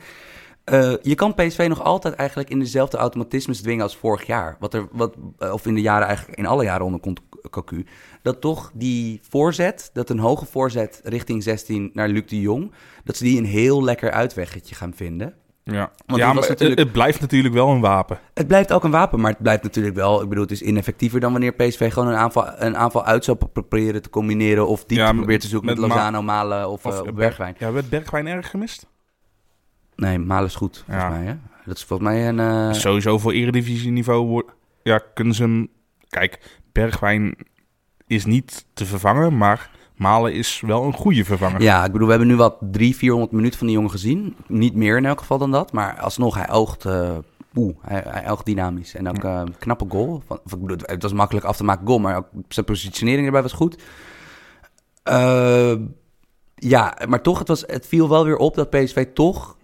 Eh, 0.65 0.93
je 1.03 1.15
kan 1.15 1.35
PSV 1.35 1.67
nog 1.69 1.83
altijd 1.83 2.15
eigenlijk 2.15 2.51
in 2.51 2.59
dezelfde 2.59 2.97
automatismes 2.97 3.61
dwingen 3.61 3.83
als 3.83 3.97
vorig 3.97 4.27
jaar. 4.27 4.57
Wat 4.59 4.75
er, 4.75 4.89
wat, 4.93 5.15
of 5.39 5.67
in 5.67 5.75
de 5.75 5.81
jaren 5.81 6.07
eigenlijk 6.07 6.39
in 6.39 6.47
alle 6.47 6.65
jaren 6.65 6.87
onder 6.87 7.01
Cocu. 7.50 7.87
Dat 8.23 8.40
toch 8.40 8.71
die 8.75 9.21
voorzet, 9.28 9.90
dat 9.93 10.11
een 10.11 10.19
hoge 10.19 10.47
voorzet 10.47 11.00
richting 11.05 11.43
16 11.43 11.90
naar 11.93 12.09
Luc 12.09 12.26
de 12.26 12.40
Jong. 12.40 12.73
Dat 13.05 13.17
ze 13.17 13.25
die 13.25 13.38
een 13.38 13.45
heel 13.45 13.85
lekker 13.85 14.11
uitweggetje 14.11 14.75
gaan 14.75 14.93
vinden. 14.95 15.35
Ja, 15.64 15.90
die 16.07 16.17
ja 16.17 16.26
maar 16.26 16.37
het- 16.37 16.49
natuurlijk- 16.49 16.81
het 16.81 16.93
blijft 16.93 17.21
natuurlijk 17.21 17.55
wel 17.55 17.69
een 17.69 17.81
wapen. 17.81 18.19
Het 18.35 18.47
blijft 18.47 18.73
ook 18.73 18.85
een 18.85 18.90
wapen, 18.90 19.21
maar 19.21 19.31
het 19.31 19.43
blijft 19.43 19.62
natuurlijk 19.62 19.97
wel... 19.97 20.23
Ik 20.23 20.28
bedoel, 20.28 20.43
het 20.45 20.52
is 20.52 20.62
ineffectiever 20.62 21.21
dan 21.21 21.33
wanneer 21.33 21.52
PSV 21.52 21.93
gewoon 21.93 22.09
een 22.09 22.17
aanval, 22.17 22.47
een 22.57 22.76
aanval 22.76 23.05
uit 23.05 23.25
zou 23.25 23.37
pro- 23.37 23.49
proberen 23.49 24.02
te 24.02 24.11
combineren... 24.11 24.67
of 24.69 24.78
diepte 24.85 25.05
Ja, 25.05 25.12
probeert 25.12 25.40
te 25.40 25.49
zoeken 25.49 25.69
met, 25.69 25.78
met 25.78 25.88
Ma- 25.88 25.95
Lozano, 25.95 26.23
Malen 26.23 26.69
of, 26.69 26.87
Of 26.87 27.00
eh, 27.02 27.12
Bergwijn. 27.12 27.55
Ja, 27.59 27.73
werd 27.73 27.88
Bergwijn 27.88 28.26
erg 28.26 28.50
gemist? 28.50 28.87
Nee, 29.97 30.19
Malen 30.19 30.47
is 30.47 30.55
goed, 30.55 30.76
volgens 30.87 31.05
Ja. 31.07 31.11
mij. 31.11 31.25
Hè? 31.26 31.35
Dat 31.64 31.76
is 31.76 31.85
volgens 31.85 32.09
mij 32.09 32.28
een... 32.28 32.40
eh, 32.40 32.73
Sowieso 32.73 33.19
voor 33.19 33.33
eredivisieniveau 33.33 34.43
ja, 34.83 35.00
kunnen 35.14 35.35
ze 35.35 35.43
hem... 35.43 35.69
Kijk, 36.09 36.38
Bergwijn 36.79 37.35
is 38.07 38.25
niet 38.25 38.65
te 38.73 38.87
vervangen, 38.87 39.37
maar 39.37 39.71
Malen 39.97 40.33
is 40.33 40.61
wel 40.61 40.85
een 40.85 40.93
goede 40.93 41.25
vervanger. 41.25 41.63
Ja, 41.63 41.85
ik 41.85 41.93
bedoel, 41.93 42.07
we 42.07 42.13
hebben 42.13 42.31
nu 42.31 42.37
wat 42.37 42.57
300, 42.61 42.97
400 42.99 43.33
minuten 43.33 43.59
van 43.59 43.67
die 43.67 43.77
jongen 43.77 43.91
gezien. 43.91 44.37
Niet 44.47 44.75
meer 44.75 44.97
in 44.97 45.07
elk 45.07 45.19
geval 45.19 45.39
dan 45.39 45.51
dat. 45.51 45.73
Maar 45.73 46.01
alsnog, 46.01 46.35
hij 46.35 46.51
oogt, 46.51 46.85
eh 46.85 47.17
oeh, 47.55 47.77
hij, 47.81 48.03
hij 48.07 48.31
oogt 48.31 48.47
dynamisch. 48.47 48.95
En 48.95 49.09
ook 49.09 49.25
eh, 49.25 49.43
knappe 49.59 49.85
goal. 49.88 50.23
Van, 50.27 50.41
ik 50.45 50.61
bedoel, 50.61 50.77
het 50.83 51.03
was 51.03 51.12
makkelijk 51.12 51.47
af 51.47 51.57
te 51.57 51.64
maken 51.64 51.87
goal, 51.87 51.99
maar 51.99 52.17
ook 52.17 52.27
zijn 52.49 52.67
positionering 52.67 53.27
erbij 53.27 53.43
was 53.43 53.53
goed. 53.53 53.83
Eh, 55.03 55.75
ja, 56.55 56.99
maar 57.09 57.23
toch, 57.23 57.38
het, 57.38 57.49
was, 57.49 57.64
het 57.67 57.87
viel 57.87 58.09
wel 58.09 58.25
weer 58.25 58.37
op 58.37 58.55
dat 58.55 58.71
PSV 58.71 59.07
toch 59.14 59.57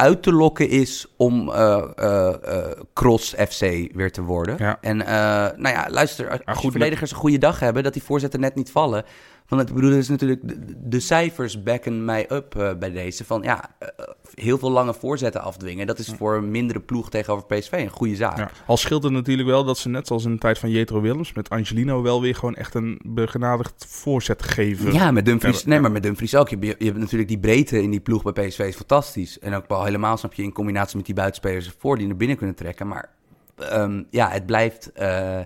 uit 0.00 0.22
te 0.22 0.32
lokken 0.32 0.68
is 0.68 1.06
om 1.16 1.50
eh, 1.50 1.82
eh, 1.96 2.28
eh, 2.28 2.70
cross 2.94 3.34
FC 3.48 3.60
weer 3.94 4.12
te 4.12 4.22
worden. 4.22 4.56
Ja. 4.58 4.78
En 4.80 5.06
eh, 5.06 5.12
nou 5.56 5.68
ja, 5.74 5.86
luister, 5.90 6.30
als, 6.30 6.40
als 6.44 6.56
goed, 6.56 6.64
je 6.64 6.70
verdedigers 6.70 7.10
een 7.10 7.16
goede 7.16 7.38
dag 7.38 7.60
hebben, 7.60 7.82
dat 7.82 7.92
die 7.92 8.02
voorzetten 8.02 8.40
net 8.40 8.54
niet 8.54 8.70
vallen. 8.70 9.04
Want 9.50 9.68
ik 9.68 9.74
bedoel, 9.74 9.92
is 9.92 10.08
natuurlijk, 10.08 10.48
de, 10.48 10.74
de 10.88 11.00
cijfers 11.00 11.62
backen 11.62 12.04
mij 12.04 12.26
up 12.32 12.54
eh, 12.56 12.74
bij 12.78 12.90
deze. 12.90 13.24
Van 13.24 13.42
ja, 13.42 13.70
eh, 13.78 13.88
heel 14.34 14.58
veel 14.58 14.70
lange 14.70 14.94
voorzetten 14.94 15.42
afdwingen. 15.42 15.86
Dat 15.86 15.98
is 15.98 16.08
voor 16.16 16.34
een 16.36 16.50
mindere 16.50 16.80
ploeg 16.80 17.10
tegenover 17.10 17.46
PSV 17.46 17.72
een 17.72 17.88
goede 17.88 18.16
zaak. 18.16 18.38
Ja. 18.38 18.50
Al 18.66 18.76
scheelt 18.76 19.02
het 19.02 19.12
natuurlijk 19.12 19.48
wel 19.48 19.64
dat 19.64 19.78
ze 19.78 19.88
net 19.88 20.06
zoals 20.06 20.24
in 20.24 20.32
de 20.32 20.38
tijd 20.38 20.58
van 20.58 20.70
Jetro 20.70 21.00
Willems 21.00 21.32
met 21.32 21.48
Angelino 21.50 22.02
wel 22.02 22.20
weer 22.20 22.34
gewoon 22.34 22.54
echt 22.54 22.74
een 22.74 23.00
begenadigd 23.04 23.84
voorzet 23.88 24.42
geven. 24.42 24.92
Ja, 24.92 25.10
met 25.10 25.24
Dumfries. 25.24 25.58
Ja, 25.60 25.66
Nee, 25.66 25.74
ja. 25.76 25.80
maar 25.82 25.92
met 25.92 26.02
Dumfries 26.02 26.34
ook. 26.36 26.48
Je, 26.48 26.56
hebt- 26.60 26.78
je 26.78 26.84
hebt 26.86 26.98
natuurlijk 26.98 27.28
die 27.28 27.38
breedte 27.38 27.82
in 27.82 27.90
die 27.90 28.00
ploeg 28.00 28.32
bij 28.32 28.46
PSV 28.48 28.58
is 28.58 28.76
fantastisch. 28.76 29.38
En 29.38 29.54
ook 29.54 29.68
wel 29.68 29.84
helemaal, 29.84 30.16
snap 30.16 30.34
je, 30.34 30.42
in 30.42 30.52
combinatie 30.52 30.96
met 30.96 31.06
die 31.06 31.14
buitenspelers 31.14 31.72
voor 31.78 31.96
die 31.98 32.06
naar 32.06 32.16
binnen 32.16 32.36
kunnen 32.36 32.54
trekken. 32.56 32.88
Maar 32.88 33.08
ehm, 33.56 34.02
ja, 34.10 34.28
het 34.28 34.46
blijft... 34.46 34.92
eh, 34.92 35.38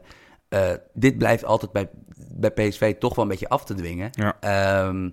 eh, 0.48 0.70
dit 0.92 1.18
blijft 1.18 1.44
altijd 1.44 1.72
bij, 1.72 1.88
bij 2.16 2.50
PSV 2.50 2.94
toch 2.98 3.14
wel 3.14 3.24
een 3.24 3.30
beetje 3.30 3.48
af 3.48 3.64
te 3.64 3.74
dwingen. 3.74 4.08
Ja. 4.12 4.36
Ehm, 4.40 5.10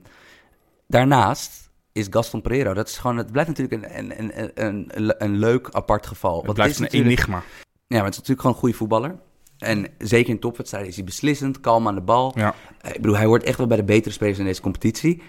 daarnaast 0.88 1.70
is 1.92 2.08
Gaston 2.10 2.42
Pereiro, 2.42 2.74
dat 2.74 2.88
is 2.88 2.98
gewoon, 2.98 3.18
het 3.18 3.32
blijft 3.32 3.50
natuurlijk 3.50 3.84
een, 3.84 4.20
een, 4.20 4.40
een, 4.40 4.52
een, 4.66 5.14
een, 5.18 5.38
leuk 5.38 5.70
apart 5.72 6.08
geval. 6.08 6.36
Het 6.36 6.46
Want 6.46 6.58
blijft 6.58 6.80
is 6.80 6.80
een 6.80 7.06
enigma. 7.06 7.44
Ja, 7.88 7.98
maar 7.98 8.06
het 8.06 8.14
is 8.14 8.20
natuurlijk 8.20 8.40
gewoon 8.40 8.56
een 8.56 8.62
goede 8.62 8.78
voetballer. 8.78 9.16
En 9.58 9.88
zeker 9.98 10.34
in 10.34 10.40
topwedstrijden 10.40 10.90
is 10.90 10.96
hij 10.96 11.06
beslissend, 11.06 11.60
kalm 11.60 11.88
aan 11.88 11.96
de 11.96 12.02
bal. 12.02 12.32
Ja. 12.36 12.56
Eh, 12.82 12.90
Ik 12.90 13.02
bedoel, 13.02 13.18
hij 13.18 13.26
hoort 13.26 13.44
echt 13.44 13.58
wel 13.58 13.68
bij 13.68 13.78
de 13.78 13.84
betere 13.84 14.14
spelers 14.14 14.40
in 14.40 14.46
deze 14.46 14.62
competitie. 14.62 15.22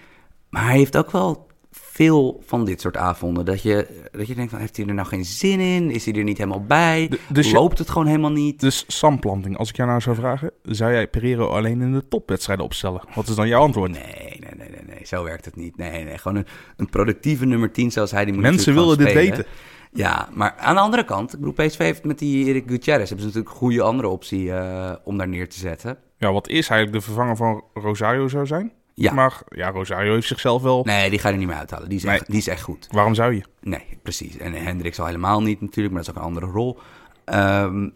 Maar 0.49 0.63
hij 0.63 0.77
heeft 0.77 0.97
ook 0.97 1.11
wel 1.11 1.47
veel 1.81 2.41
van 2.45 2.65
dit 2.65 2.81
soort 2.81 2.97
avonden. 2.97 3.45
Dat 3.45 3.61
je, 3.61 4.07
dat 4.11 4.27
je 4.27 4.35
denkt, 4.35 4.51
van, 4.51 4.59
heeft 4.59 4.77
hij 4.77 4.85
er 4.85 4.93
nou 4.93 5.07
geen 5.07 5.25
zin 5.25 5.59
in? 5.59 5.91
Is 5.91 6.05
hij 6.05 6.13
er 6.13 6.23
niet 6.23 6.37
helemaal 6.37 6.63
bij? 6.65 7.07
De- 7.07 7.19
dus 7.29 7.51
Loopt 7.51 7.77
het 7.77 7.89
gewoon 7.89 8.07
helemaal 8.07 8.31
niet? 8.31 8.59
Dus 8.59 8.83
Samplanting, 8.87 9.57
als 9.57 9.69
ik 9.69 9.75
jou 9.75 9.89
nou 9.89 10.01
zou 10.01 10.15
vragen, 10.15 10.51
zou 10.63 10.91
jij 10.91 11.07
Pereiro 11.07 11.47
alleen 11.47 11.81
in 11.81 11.93
de 11.93 12.07
topwedstrijden 12.07 12.65
opstellen? 12.65 13.01
Wat 13.15 13.27
is 13.27 13.35
dan 13.35 13.47
jouw 13.47 13.61
antwoord? 13.61 13.91
Nee, 13.91 14.39
nee, 14.39 14.51
nee, 14.57 14.69
nee, 14.69 14.95
nee, 14.95 15.05
zo 15.05 15.23
werkt 15.23 15.45
het 15.45 15.55
niet. 15.55 15.77
Nee, 15.77 16.03
nee, 16.03 16.17
gewoon 16.17 16.37
een, 16.37 16.47
een 16.77 16.89
productieve 16.89 17.45
nummer 17.45 17.71
10 17.71 17.91
zoals 17.91 18.11
hij 18.11 18.25
die 18.25 18.33
moet 18.33 18.43
Mensen 18.43 18.73
willen 18.73 18.97
dit 18.97 19.13
weten. 19.13 19.45
Ja, 19.93 20.29
maar 20.33 20.55
aan 20.57 20.75
de 20.75 20.81
andere 20.81 21.05
kant, 21.05 21.33
ik 21.33 21.39
bedoel, 21.39 21.65
PSV 21.67 21.77
heeft 21.77 22.03
met 22.03 22.19
die 22.19 22.45
Erik 22.45 22.63
Gutierrez 22.67 23.09
hebben 23.09 23.19
ze 23.19 23.25
natuurlijk 23.25 23.49
een 23.49 23.61
goede 23.61 23.81
andere 23.81 24.07
optie 24.07 24.51
eh, 24.53 24.91
om 25.03 25.17
daar 25.17 25.27
neer 25.27 25.49
te 25.49 25.59
zetten. 25.59 25.97
Ja, 26.17 26.31
wat 26.31 26.47
is 26.47 26.69
eigenlijk 26.69 26.91
de 26.91 27.01
vervanger 27.11 27.35
van 27.35 27.63
Rosario 27.73 28.27
zou 28.27 28.45
zijn? 28.45 28.71
Ja. 28.95 29.13
Maar 29.13 29.41
ja, 29.47 29.69
Rosario 29.69 30.13
heeft 30.13 30.27
zichzelf 30.27 30.61
wel... 30.61 30.83
Nee, 30.83 31.09
die 31.09 31.19
ga 31.19 31.27
je 31.27 31.33
er 31.33 31.39
niet 31.39 31.47
meer 31.49 31.57
uithalen. 31.57 31.89
Die 31.89 31.97
is, 31.97 32.03
Nee. 32.03 32.15
echt, 32.15 32.27
die 32.27 32.37
is 32.37 32.47
echt 32.47 32.61
goed. 32.61 32.87
Waarom 32.91 33.13
zou 33.13 33.33
je? 33.33 33.43
Nee, 33.61 33.99
precies. 34.03 34.37
En 34.37 34.53
Hendricks 34.53 34.99
al 34.99 35.05
helemaal 35.05 35.41
niet 35.41 35.61
natuurlijk, 35.61 35.95
maar 35.95 36.03
dat 36.03 36.13
is 36.13 36.19
ook 36.19 36.27
een 36.27 36.29
andere 36.35 36.51
rol. 36.51 36.79
Ehm, 37.25 37.89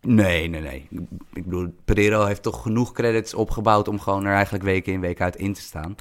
nee, 0.00 0.48
nee, 0.48 0.60
nee. 0.60 0.88
Ik 1.32 1.44
bedoel, 1.44 1.74
Pereiro 1.84 2.24
heeft 2.24 2.42
toch 2.42 2.62
genoeg 2.62 2.92
credits 2.92 3.34
opgebouwd 3.34 3.88
om 3.88 4.00
gewoon 4.00 4.24
er 4.24 4.34
eigenlijk 4.34 4.64
weken 4.64 4.92
in, 4.92 5.00
week 5.00 5.20
uit 5.20 5.36
in 5.36 5.52
te 5.52 5.60
staan. 5.60 5.94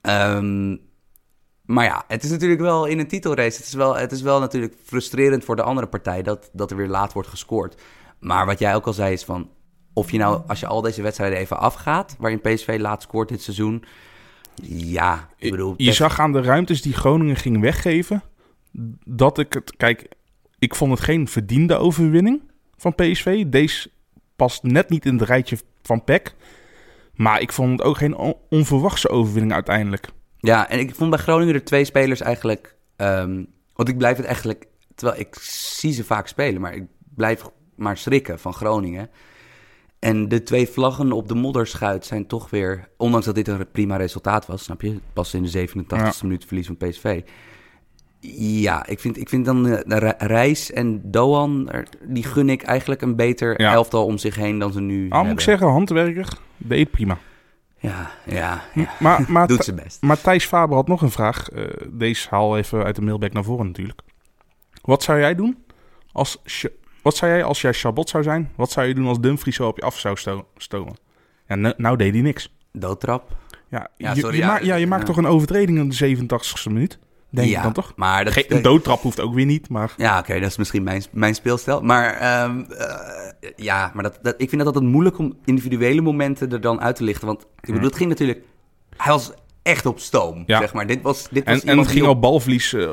Ehm, 0.00 0.76
maar 1.62 1.84
ja, 1.84 2.04
het 2.08 2.24
is 2.24 2.30
natuurlijk 2.30 2.60
wel 2.60 2.84
in 2.84 2.98
een 2.98 3.08
titelrace. 3.08 3.56
Het 3.56 3.66
is 3.66 3.74
wel, 3.74 3.96
het 3.96 4.12
is 4.12 4.22
wel 4.22 4.40
natuurlijk 4.40 4.74
frustrerend 4.84 5.44
voor 5.44 5.56
de 5.56 5.62
andere 5.62 5.86
partij 5.86 6.22
dat, 6.22 6.50
dat 6.52 6.70
er 6.70 6.76
weer 6.76 6.88
laat 6.88 7.12
wordt 7.12 7.28
gescoord. 7.28 7.82
Maar 8.18 8.46
wat 8.46 8.58
jij 8.58 8.74
ook 8.74 8.86
al 8.86 8.92
zei 8.92 9.12
is 9.12 9.24
van, 9.24 9.50
of 9.92 10.10
je 10.10 10.18
nou, 10.18 10.42
als 10.46 10.60
je 10.60 10.66
al 10.66 10.80
deze 10.80 11.02
wedstrijden 11.02 11.38
even 11.38 11.58
afgaat, 11.58 12.16
waarin 12.18 12.40
PSV 12.40 12.76
laat 12.80 13.02
scoort 13.02 13.28
dit 13.28 13.42
seizoen. 13.42 13.84
Ja, 14.64 15.28
ik 15.36 15.50
bedoel... 15.50 15.74
Je 15.76 15.92
zag 15.92 16.20
aan 16.20 16.32
de 16.32 16.42
ruimtes 16.42 16.82
die 16.82 16.92
Groningen 16.92 17.36
ging 17.36 17.60
weggeven, 17.60 18.22
dat 19.04 19.38
ik 19.38 19.52
het... 19.52 19.76
Kijk, 19.76 20.08
ik 20.58 20.74
vond 20.74 20.90
het 20.90 21.00
geen 21.00 21.28
verdiende 21.28 21.76
overwinning 21.76 22.42
van 22.76 22.94
PSV. 22.94 23.44
Deze 23.46 23.90
past 24.36 24.62
net 24.62 24.88
niet 24.88 25.06
in 25.06 25.18
het 25.18 25.28
rijtje 25.28 25.58
van 25.82 26.04
PEC. 26.04 26.34
Maar 27.14 27.40
ik 27.40 27.52
vond 27.52 27.70
het 27.70 27.82
ook 27.82 27.96
geen 27.96 28.16
on- 28.16 28.36
onverwachte 28.48 29.08
overwinning 29.08 29.52
uiteindelijk. 29.52 30.08
Ja, 30.38 30.68
en 30.68 30.78
ik 30.78 30.94
vond 30.94 31.10
bij 31.10 31.18
Groningen 31.18 31.54
er 31.54 31.64
twee 31.64 31.84
spelers 31.84 32.20
eigenlijk... 32.20 32.76
ehm, 32.96 33.44
want 33.74 33.88
ik 33.88 33.98
blijf 33.98 34.16
het 34.16 34.26
eigenlijk 34.26 34.66
Terwijl 34.94 35.20
ik 35.20 35.36
zie 35.40 35.92
ze 35.92 36.04
vaak 36.04 36.26
spelen, 36.26 36.60
maar 36.60 36.74
ik 36.74 36.84
blijf 37.14 37.44
maar 37.76 37.96
schrikken 37.96 38.38
van 38.38 38.54
Groningen. 38.54 39.10
En 40.02 40.28
de 40.28 40.42
twee 40.42 40.68
vlaggen 40.68 41.12
op 41.12 41.28
de 41.28 41.34
modderschuit 41.34 42.06
zijn 42.06 42.26
toch 42.26 42.50
weer... 42.50 42.88
Ondanks 42.96 43.26
dat 43.26 43.34
dit 43.34 43.48
een 43.48 43.70
prima 43.72 43.96
resultaat 43.96 44.46
was, 44.46 44.62
snap 44.64 44.80
je? 44.82 44.98
Pas 45.12 45.34
in 45.34 45.42
de 45.42 45.68
87e 45.68 45.84
Ja. 45.96 46.12
minuut 46.22 46.44
verlies 46.44 46.66
van 46.66 46.76
PSV. 46.76 47.20
Ja, 48.60 48.86
ik 48.86 49.00
vind, 49.00 49.16
ik 49.16 49.28
vind 49.28 49.44
dan 49.44 49.66
Re- 49.74 50.14
Reis 50.18 50.72
en 50.72 51.00
Doan... 51.04 51.70
die 52.04 52.22
gun 52.24 52.48
ik 52.48 52.62
eigenlijk 52.62 53.02
een 53.02 53.16
beter 53.16 53.60
Ja. 53.60 53.72
elftal 53.72 54.04
om 54.04 54.18
zich 54.18 54.34
heen 54.34 54.58
dan 54.58 54.72
ze 54.72 54.80
nu 54.80 55.10
Ah, 55.10 55.22
moet 55.22 55.32
ik 55.32 55.40
zeggen, 55.40 55.66
handwerker, 55.66 56.28
deed 56.56 56.90
prima. 56.90 57.18
Ja, 57.78 58.10
ja, 58.26 58.62
ja. 58.74 58.90
Maar, 58.98 59.24
maar, 59.28 59.46
doet 59.56 59.64
zijn 59.64 59.76
best. 59.76 60.00
maar 60.02 60.20
Thijs 60.20 60.44
Faber 60.46 60.76
had 60.76 60.88
nog 60.88 61.02
een 61.02 61.10
vraag. 61.10 61.48
Eh, 61.48 61.64
deze 61.90 62.26
haal 62.30 62.56
even 62.56 62.84
uit 62.84 62.96
de 62.96 63.02
mailback 63.02 63.32
naar 63.32 63.44
voren 63.44 63.66
natuurlijk. 63.66 64.00
Wat 64.82 65.02
zou 65.02 65.18
jij 65.18 65.34
doen 65.34 65.64
als... 66.12 66.38
Wat 67.02 67.16
zou 67.16 67.30
jij 67.32 67.44
als 67.44 67.60
jij 67.60 67.72
Chabot 67.72 68.08
zou 68.08 68.22
zijn? 68.22 68.50
Wat 68.56 68.70
zou 68.70 68.86
je 68.86 68.94
doen 68.94 69.06
als 69.06 69.20
Dumfries 69.20 69.56
zo 69.56 69.66
op 69.66 69.76
je 69.76 69.82
af 69.82 69.98
zou 69.98 70.16
sto- 70.16 70.46
stomen? 70.56 70.94
Ja, 71.48 71.54
nou, 71.54 71.74
nou 71.76 71.96
deed 71.96 72.12
hij 72.12 72.22
niks. 72.22 72.54
Doodtrap. 72.72 73.36
Ja, 73.68 74.14
sorry, 74.14 74.36
je, 74.36 74.42
ja, 74.42 74.46
maakt- 74.46 74.64
ja, 74.64 74.74
je 74.74 74.86
maakt 74.86 75.06
toch 75.06 75.16
een 75.16 75.26
overtreding 75.26 75.78
in 75.78 75.88
de 75.88 75.94
87ste 75.96 76.72
minuut? 76.72 76.98
Denk 77.30 77.48
ja, 77.48 77.56
ik 77.56 77.62
dan 77.62 77.72
toch? 77.72 77.92
Maar 77.96 78.24
dat, 78.24 78.32
Geen, 78.32 78.44
een 78.48 78.62
doodtrap 78.62 79.00
hoeft 79.00 79.20
ook 79.20 79.34
weer 79.34 79.46
niet, 79.46 79.68
maar... 79.68 79.94
Ja, 79.96 80.18
oké, 80.18 80.40
dat 80.40 80.50
is 80.50 80.56
misschien 80.56 80.82
mijn, 80.82 81.02
mijn 81.12 81.34
speelstijl. 81.34 81.80
Maar 81.80 82.14
ehm, 82.14 82.60
eh, 82.60 83.50
ja, 83.56 83.90
maar 83.94 84.02
dat, 84.02 84.18
dat, 84.22 84.34
ik 84.38 84.48
vind 84.48 84.64
dat 84.64 84.74
altijd 84.74 84.92
moeilijk 84.92 85.18
om 85.18 85.36
individuele 85.44 86.00
momenten 86.00 86.52
er 86.52 86.60
dan 86.60 86.80
uit 86.80 86.96
te 86.96 87.04
lichten. 87.04 87.26
Want 87.26 87.42
ik 87.60 87.72
bedoel, 87.72 87.88
het 87.88 87.96
ging 87.96 88.08
natuurlijk... 88.08 88.44
Hij 88.96 89.12
was 89.12 89.32
echt 89.62 89.86
op 89.86 89.98
stoom, 89.98 90.42
Ja. 90.46 90.58
zeg 90.58 90.72
maar. 90.72 90.86
Dit 90.86 91.02
was, 91.02 91.28
dit 91.30 91.44
was 91.44 91.62
En, 91.64 91.78
het 91.78 91.86
ging 91.86 91.98
die 92.00 92.08
al 92.08 92.18
balverlies. 92.18 92.72
eh, 92.72 92.90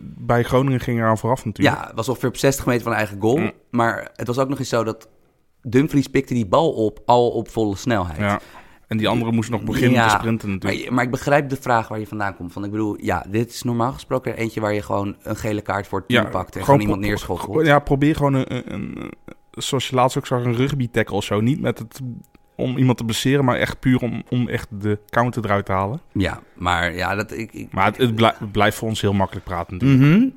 bij 0.00 0.42
Groningen 0.42 0.80
ging 0.80 0.98
eraan 0.98 1.18
vooraf 1.18 1.44
natuurlijk. 1.44 1.76
Ja, 1.76 1.86
het 1.86 1.96
was 1.96 2.08
ongeveer 2.08 2.28
op 2.28 2.36
60 2.36 2.66
meter 2.66 2.82
van 2.82 2.92
eigen 2.92 3.20
goal. 3.20 3.36
Mm. 3.38 3.52
Maar 3.70 4.10
het 4.16 4.26
was 4.26 4.38
ook 4.38 4.48
nog 4.48 4.58
eens 4.58 4.68
zo 4.68 4.84
dat 4.84 5.08
Dumfries 5.62 6.06
pikte 6.06 6.34
die 6.34 6.46
bal 6.46 6.70
op, 6.72 7.00
al 7.06 7.30
op 7.30 7.48
volle 7.50 7.76
snelheid. 7.76 8.18
Ja. 8.18 8.40
En 8.86 8.96
die 8.96 9.08
andere 9.08 9.32
moest 9.32 9.50
nog 9.50 9.62
beginnen 9.62 9.92
Ja, 9.92 10.08
te 10.08 10.14
sprinten 10.18 10.50
natuurlijk. 10.50 10.84
Maar, 10.84 10.94
maar 10.94 11.04
ik 11.04 11.10
begrijp 11.10 11.48
de 11.48 11.56
vraag 11.56 11.88
waar 11.88 11.98
je 11.98 12.06
vandaan 12.06 12.36
komt. 12.36 12.52
Van, 12.52 12.64
ik 12.64 12.70
bedoel, 12.70 12.96
ja, 13.00 13.24
dit 13.28 13.50
is 13.50 13.62
normaal 13.62 13.92
gesproken 13.92 14.36
eentje 14.36 14.60
waar 14.60 14.74
je 14.74 14.82
gewoon 14.82 15.16
een 15.22 15.36
gele 15.36 15.60
kaart 15.60 15.86
voor 15.86 15.98
het 15.98 16.08
team 16.08 16.30
pakt. 16.30 16.56
En 16.56 16.64
gewoon 16.64 16.80
iemand 16.80 17.00
neerschoffelt. 17.00 17.50
pro- 17.52 17.62
Ja, 17.64 17.78
probeer 17.78 18.16
gewoon 18.16 18.34
een, 18.34 18.56
een, 18.56 18.72
een- 18.74 19.12
zoals 19.50 19.88
je 19.88 19.94
laatst 19.94 20.18
ook 20.18 20.26
zag, 20.26 20.44
een 20.44 20.54
rugby 20.56 20.88
tackle 20.90 21.16
of 21.16 21.24
zo. 21.24 21.40
Niet 21.40 21.60
met 21.60 21.78
het 21.78 22.00
om 22.58 22.76
iemand 22.76 22.98
te 22.98 23.04
blesseren, 23.04 23.44
maar 23.44 23.56
echt 23.56 23.80
puur 23.80 24.00
om, 24.00 24.22
om 24.30 24.48
echt 24.48 24.68
de 24.80 24.98
counter 25.10 25.44
eruit 25.44 25.66
te 25.66 25.72
halen. 25.72 26.00
Ja, 26.12 26.42
maar 26.54 26.94
ja, 26.94 27.14
dat 27.14 27.32
ik... 27.32 27.52
ik 27.52 27.72
Maar 27.72 27.84
het, 27.84 27.96
het 27.96 28.14
blij- 28.14 28.34
het 28.38 28.52
blijft 28.52 28.76
voor 28.76 28.88
ons 28.88 29.00
heel 29.00 29.12
makkelijk 29.12 29.46
praten 29.46 29.72
natuurlijk. 29.72 30.02
Mhm. 30.02 30.28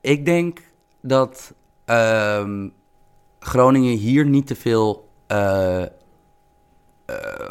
Ik 0.00 0.24
denk 0.24 0.58
dat 1.02 1.54
ehm, 1.84 2.68
Groningen 3.38 3.96
hier 3.96 4.26
niet 4.26 4.46
te 4.46 4.54
veel 4.54 5.08
eh, 5.26 5.82
eh, 5.82 5.88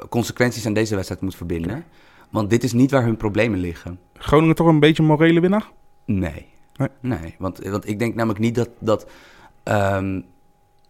consequenties 0.10 0.66
aan 0.66 0.74
deze 0.74 0.96
wedstrijd 0.96 1.22
moet 1.22 1.36
verbinden. 1.36 1.86
Want 2.30 2.50
dit 2.50 2.64
is 2.64 2.74
niet 2.74 2.92
waar 2.92 3.04
hun 3.04 3.18
problemen 3.18 3.60
liggen. 3.60 4.00
Groningen 4.14 4.56
toch 4.56 4.68
een 4.68 4.80
beetje 4.80 5.02
een 5.04 5.10
morele 5.10 5.40
winnaar? 5.40 5.72
Nee. 6.06 6.46
Nee? 6.76 6.90
Nee, 7.00 7.36
want, 7.38 7.60
want 7.60 7.88
ik 7.88 8.00
denk 8.00 8.16
namelijk 8.16 8.40
niet 8.40 8.56
dat, 8.56 8.70
dat, 8.80 9.10
ehm, 9.64 10.22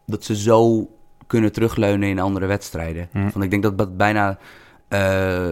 dat 0.05 0.23
ze 0.23 0.35
zo 0.37 0.89
kunnen 1.27 1.51
terugleunen 1.51 2.09
in 2.09 2.19
andere 2.19 2.45
wedstrijden. 2.45 3.09
Hm. 3.11 3.21
Want 3.21 3.43
ik 3.43 3.49
denk 3.49 3.63
dat 3.63 3.77
dat 3.77 3.97
bijna... 3.97 4.37
eh, 4.87 5.47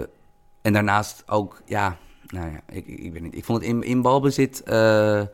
en 0.62 0.74
daarnaast 0.74 1.24
ook, 1.28 1.62
ja... 1.66 1.98
Nou 2.28 2.52
ja, 2.52 2.62
ik, 2.70 2.88
ik, 2.88 3.00
ik 3.00 3.14
weet 3.14 3.22
niet. 3.22 3.36
Ik 3.36 3.46
vond 3.46 3.60
het 3.60 3.68
in, 3.68 3.84
in 3.84 4.02
balbezit... 4.02 4.64
eh, 4.64 5.20
eh, 5.20 5.28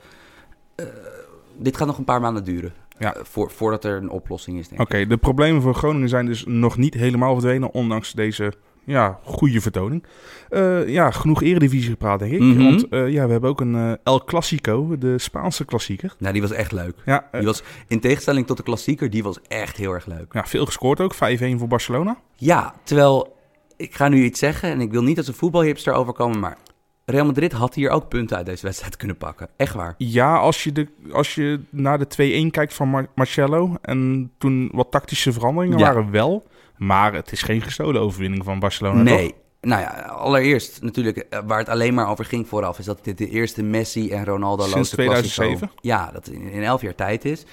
dit 1.57 1.77
gaat 1.77 1.87
nog 1.87 1.97
een 1.97 2.03
paar 2.03 2.21
maanden 2.21 2.43
duren. 2.43 2.73
Ja. 2.97 3.15
Voor, 3.21 3.51
voordat 3.51 3.83
er 3.83 3.97
een 3.97 4.09
oplossing 4.09 4.59
is, 4.59 4.69
Oké, 4.77 5.05
de 5.07 5.17
problemen 5.17 5.61
voor 5.61 5.73
Groningen 5.73 6.09
zijn 6.09 6.25
dus 6.25 6.43
nog 6.45 6.77
niet 6.77 6.93
helemaal 6.93 7.33
verdwenen, 7.33 7.73
ondanks 7.73 8.13
deze 8.13 8.53
ja, 8.87 9.19
goede 9.23 9.61
vertoning. 9.61 10.03
Eh, 10.49 10.87
ja, 10.87 11.11
genoeg 11.11 11.43
eredivisie 11.43 11.89
gepraat, 11.89 12.19
denk 12.19 12.31
ik. 12.31 12.39
Mhm. 12.39 12.63
Want 12.63 12.87
eh, 12.89 13.09
ja, 13.09 13.25
we 13.25 13.31
hebben 13.31 13.49
ook 13.49 13.61
een 13.61 13.75
eh, 13.75 13.91
El 14.03 14.23
Clasico, 14.23 14.97
de 14.97 15.17
Spaanse 15.19 15.65
klassieker. 15.65 16.15
Nou, 16.19 16.33
die 16.33 16.41
was 16.41 16.51
echt 16.51 16.71
leuk. 16.71 16.95
Ja, 17.05 17.27
Die 17.31 17.45
was, 17.45 17.63
in 17.87 17.99
tegenstelling 17.99 18.47
tot 18.47 18.57
de 18.57 18.63
klassieker, 18.63 19.09
die 19.09 19.23
was 19.23 19.39
echt 19.47 19.77
heel 19.77 19.91
erg 19.93 20.05
leuk. 20.05 20.33
ja, 20.33 20.45
veel 20.45 20.65
gescoord 20.65 21.01
ook, 21.01 21.15
5-1 21.15 21.17
voor 21.57 21.67
Barcelona. 21.67 22.17
Ja, 22.35 22.73
terwijl 22.83 23.35
ik 23.77 23.95
ga 23.95 24.07
nu 24.07 24.23
iets 24.23 24.39
zeggen 24.39 24.69
en 24.71 24.81
ik 24.81 24.91
wil 24.91 25.03
niet 25.03 25.17
als 25.17 25.27
een 25.27 25.33
voetbalhipster 25.33 25.93
overkomen, 25.93 26.39
maar 26.39 26.57
Real 27.05 27.25
Madrid 27.25 27.51
had 27.51 27.73
hier 27.73 27.89
ook 27.89 28.07
punten 28.07 28.37
uit 28.37 28.45
deze 28.45 28.65
wedstrijd 28.65 28.97
kunnen 28.97 29.17
pakken. 29.17 29.47
Echt 29.57 29.73
waar. 29.73 29.93
Ja, 29.97 30.37
als 30.37 30.63
je, 30.63 30.71
de, 30.71 30.87
als 31.11 31.35
je 31.35 31.59
naar 31.69 31.99
de 31.99 32.45
2-1 32.47 32.51
kijkt 32.51 32.73
van 32.73 32.87
Mar- 32.89 33.07
Marcelo 33.15 33.75
en 33.81 34.31
toen 34.37 34.69
wat 34.71 34.91
tactische 34.91 35.33
veranderingen 35.33 35.77
Ja. 35.77 35.85
waren 35.85 36.11
wel. 36.11 36.47
Maar 36.77 37.13
het 37.13 37.31
is 37.31 37.41
geen 37.41 37.61
gestolen 37.61 38.01
overwinning 38.01 38.43
van 38.43 38.59
Barcelona, 38.59 39.01
nee. 39.01 39.27
toch? 39.27 39.37
Nou 39.61 39.81
ja, 39.81 39.89
allereerst 40.01 40.81
natuurlijk, 40.81 41.17
eh, 41.17 41.39
waar 41.45 41.57
het 41.59 41.69
alleen 41.69 41.93
maar 41.93 42.09
over 42.09 42.25
ging 42.25 42.47
vooraf, 42.47 42.79
is 42.79 42.85
dat 42.85 43.03
dit 43.03 43.17
de 43.17 43.29
eerste 43.29 43.63
Messi 43.63 44.11
en 44.11 44.25
Ronaldo 44.25 44.61
Sinds 44.63 44.77
loze 44.77 44.91
2007? 44.95 45.57
Classico- 45.57 45.79
Ja, 45.81 46.11
dat 46.11 46.27
in, 46.27 46.63
elf 46.63 46.81
jaar 46.81 46.95
tijd 46.95 47.25
is. 47.25 47.45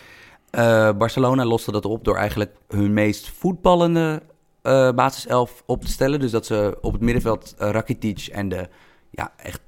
Eh, 0.51 0.91
Barcelona 0.99 1.45
loste 1.45 1.73
dat 1.73 1.85
op 1.85 2.05
door 2.05 2.17
eigenlijk 2.17 2.57
hun 2.69 2.93
meest 2.93 3.31
voetballende 3.31 4.23
eh 4.63 4.93
basiself 4.93 5.63
op 5.67 5.85
te 5.85 5.91
stellen. 5.91 6.21
Dus 6.21 6.31
dat 6.31 6.47
ze 6.47 6.79
op 6.81 6.93
het 6.93 7.03
middenveld 7.03 7.55
Rakitic 7.59 8.27
en 8.33 8.49
de 8.49 8.69
ja, 9.11 9.33
echt 9.37 9.61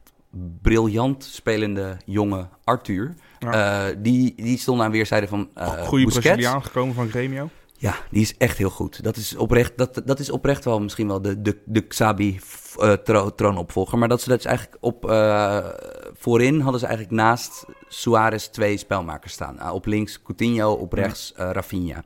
briljant 0.62 1.24
spelende 1.24 1.96
jonge 2.04 2.48
Arthur... 2.64 3.14
Ja. 3.38 3.92
die, 3.92 4.34
die 4.36 4.58
stonden 4.58 4.86
aan 4.86 4.92
weerszijden 4.92 5.28
van 5.28 5.48
Goede. 5.84 6.06
Braziliaan 6.06 6.62
gekomen 6.64 6.94
van 6.94 7.08
Gremio. 7.08 7.48
Ja, 7.78 7.94
die 8.10 8.22
is 8.22 8.36
echt 8.36 8.58
heel 8.58 8.70
goed. 8.70 9.02
Dat 9.02 9.16
is 9.16 9.36
oprecht, 9.36 9.72
dat, 9.76 10.02
dat 10.04 10.18
is 10.18 10.30
oprecht 10.30 10.64
wel 10.64 10.80
misschien 10.80 11.06
wel 11.06 11.22
de, 11.22 11.42
de, 11.42 11.58
de 11.64 11.80
Xabi 11.80 12.40
eh. 12.76 13.92
Maar 13.98 14.08
dat 14.08 14.22
ze 14.22 14.28
dat 14.28 14.38
is 14.38 14.44
eigenlijk 14.44 14.76
op... 14.80 15.10
eh, 15.10 15.68
voorin 16.14 16.60
hadden 16.60 16.80
ze 16.80 16.86
eigenlijk 16.86 17.16
naast 17.16 17.64
Suarez 17.88 18.46
twee 18.46 18.76
spelmakers 18.76 19.32
staan. 19.32 19.58
Ah, 19.58 19.74
op 19.74 19.86
links 19.86 20.22
Coutinho, 20.22 20.72
op 20.72 20.92
rechts 20.92 21.32
eh 21.32 21.50
Rafinha. 21.52 22.04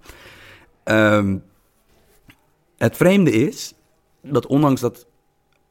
Ehm, 0.84 1.38
het 2.76 2.96
vreemde 2.96 3.30
is 3.30 3.74
dat 4.22 4.46
ondanks 4.46 4.80
dat 4.80 5.06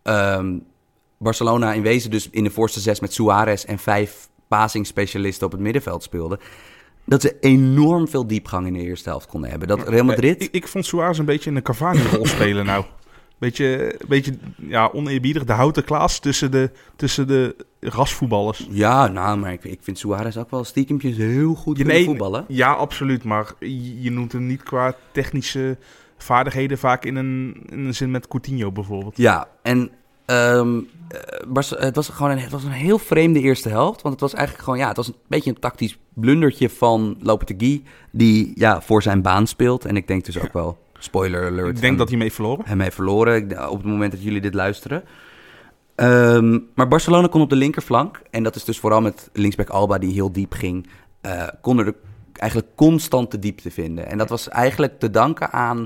ehm, 0.03 0.57
Barcelona 1.17 1.73
in 1.73 1.81
wezen 1.81 2.11
dus 2.11 2.29
in 2.29 2.43
de 2.43 2.51
voorste 2.51 2.79
zes 2.79 2.99
met 2.99 3.13
Suarez 3.13 3.63
en 3.63 3.79
vijf 3.79 4.29
passing-specialisten 4.47 5.45
op 5.45 5.51
het 5.51 5.61
middenveld 5.61 6.03
speelde, 6.03 6.39
dat 7.09 7.21
ze 7.21 7.37
enorm 7.39 8.07
veel 8.07 8.27
diepgang 8.27 8.67
in 8.67 8.73
de 8.73 8.79
eerste 8.79 9.09
helft 9.09 9.27
konden 9.27 9.49
hebben. 9.49 9.67
Dat 9.67 9.87
Real 9.87 10.05
Madrid... 10.05 10.43
Ik, 10.43 10.51
ik 10.51 10.67
vond 10.67 10.85
Suarez 10.85 11.17
een 11.17 11.25
beetje 11.25 11.49
in 11.49 11.55
de 11.55 11.61
Cavani-rol 11.61 12.25
spelen 12.35 12.65
nou. 12.65 12.85
Beetje, 13.37 13.99
beetje 14.07 14.33
ja, 14.55 14.89
oneerbiedig, 14.93 15.45
de 15.45 15.53
houten 15.53 15.83
Klaas 15.83 16.19
tussen 16.19 16.51
de, 16.51 16.71
tussen 16.95 17.27
de 17.27 17.55
rasvoetballers. 17.79 18.67
Ja, 18.69 19.07
nou, 19.07 19.37
maar 19.37 19.51
ik, 19.51 19.63
ik 19.63 19.79
vind 19.81 19.97
Suarez 19.97 20.37
ook 20.37 20.51
wel 20.51 20.63
stiekempjes 20.63 21.17
heel 21.17 21.53
goed 21.53 21.75
kunnen 21.75 21.93
nee, 21.93 22.05
voetballen. 22.05 22.45
Ja, 22.47 22.71
absoluut. 22.71 23.23
Maar 23.23 23.53
je, 23.59 24.01
je 24.01 24.11
noemt 24.11 24.31
hem 24.31 24.45
niet 24.45 24.63
qua 24.63 24.95
technische 25.11 25.77
vaardigheden 26.17 26.77
vaak 26.77 27.05
in 27.05 27.15
een, 27.15 27.63
in 27.69 27.85
een 27.85 27.95
zin 27.95 28.11
met 28.11 28.27
Coutinho 28.27 28.71
bijvoorbeeld. 28.71 29.17
Ja, 29.17 29.47
en 29.61 29.91
Barce- 31.47 31.75
het, 31.79 31.95
was 31.95 32.09
gewoon 32.09 32.31
een, 32.31 32.39
het 32.39 32.51
was 32.51 32.63
een 32.63 32.71
heel 32.71 32.97
vreemde 32.99 33.39
eerste 33.39 33.69
helft. 33.69 34.01
Want 34.01 34.13
het 34.13 34.23
was 34.23 34.33
eigenlijk 34.33 34.63
gewoon, 34.63 34.79
ja, 34.79 34.87
het 34.87 34.97
was 34.97 35.07
een 35.07 35.15
beetje 35.27 35.49
een 35.49 35.59
tactisch 35.59 35.97
blundertje 36.13 36.69
van 36.69 37.17
Lopetegui. 37.21 37.83
Die 38.11 38.51
ja, 38.55 38.81
voor 38.81 39.01
zijn 39.01 39.21
baan 39.21 39.47
speelt. 39.47 39.85
En 39.85 39.95
ik 39.95 40.07
denk 40.07 40.25
dus 40.25 40.39
ook 40.39 40.53
wel, 40.53 40.77
spoiler 40.99 41.45
alert. 41.45 41.67
Ik 41.67 41.73
denk 41.73 41.85
hem- 41.85 41.97
dat 41.97 42.09
hij 42.09 42.17
mee 42.17 42.33
verloren. 42.33 42.65
hem 42.67 42.79
heeft 42.79 42.95
verloren 42.95 43.69
op 43.69 43.77
het 43.77 43.85
moment 43.85 44.11
dat 44.11 44.23
jullie 44.23 44.41
dit 44.41 44.53
luisteren. 44.53 45.03
Ehm, 45.95 46.59
maar 46.75 46.87
Barcelona 46.87 47.27
kon 47.27 47.41
op 47.41 47.49
de 47.49 47.55
linkerflank. 47.55 48.21
En 48.31 48.43
dat 48.43 48.55
is 48.55 48.63
dus 48.63 48.79
vooral 48.79 49.01
met 49.01 49.29
linksback 49.33 49.69
Alba 49.69 49.97
die 49.97 50.13
heel 50.13 50.31
diep 50.31 50.53
ging. 50.53 50.87
eh 51.21 51.47
konden 51.61 51.85
er 51.85 51.93
eigenlijk 52.33 52.71
constant 52.75 53.31
de 53.31 53.39
diepte 53.39 53.71
vinden. 53.71 54.07
En 54.07 54.17
dat 54.17 54.29
was 54.29 54.49
eigenlijk 54.49 54.99
te 54.99 55.09
danken 55.09 55.51
aan 55.51 55.85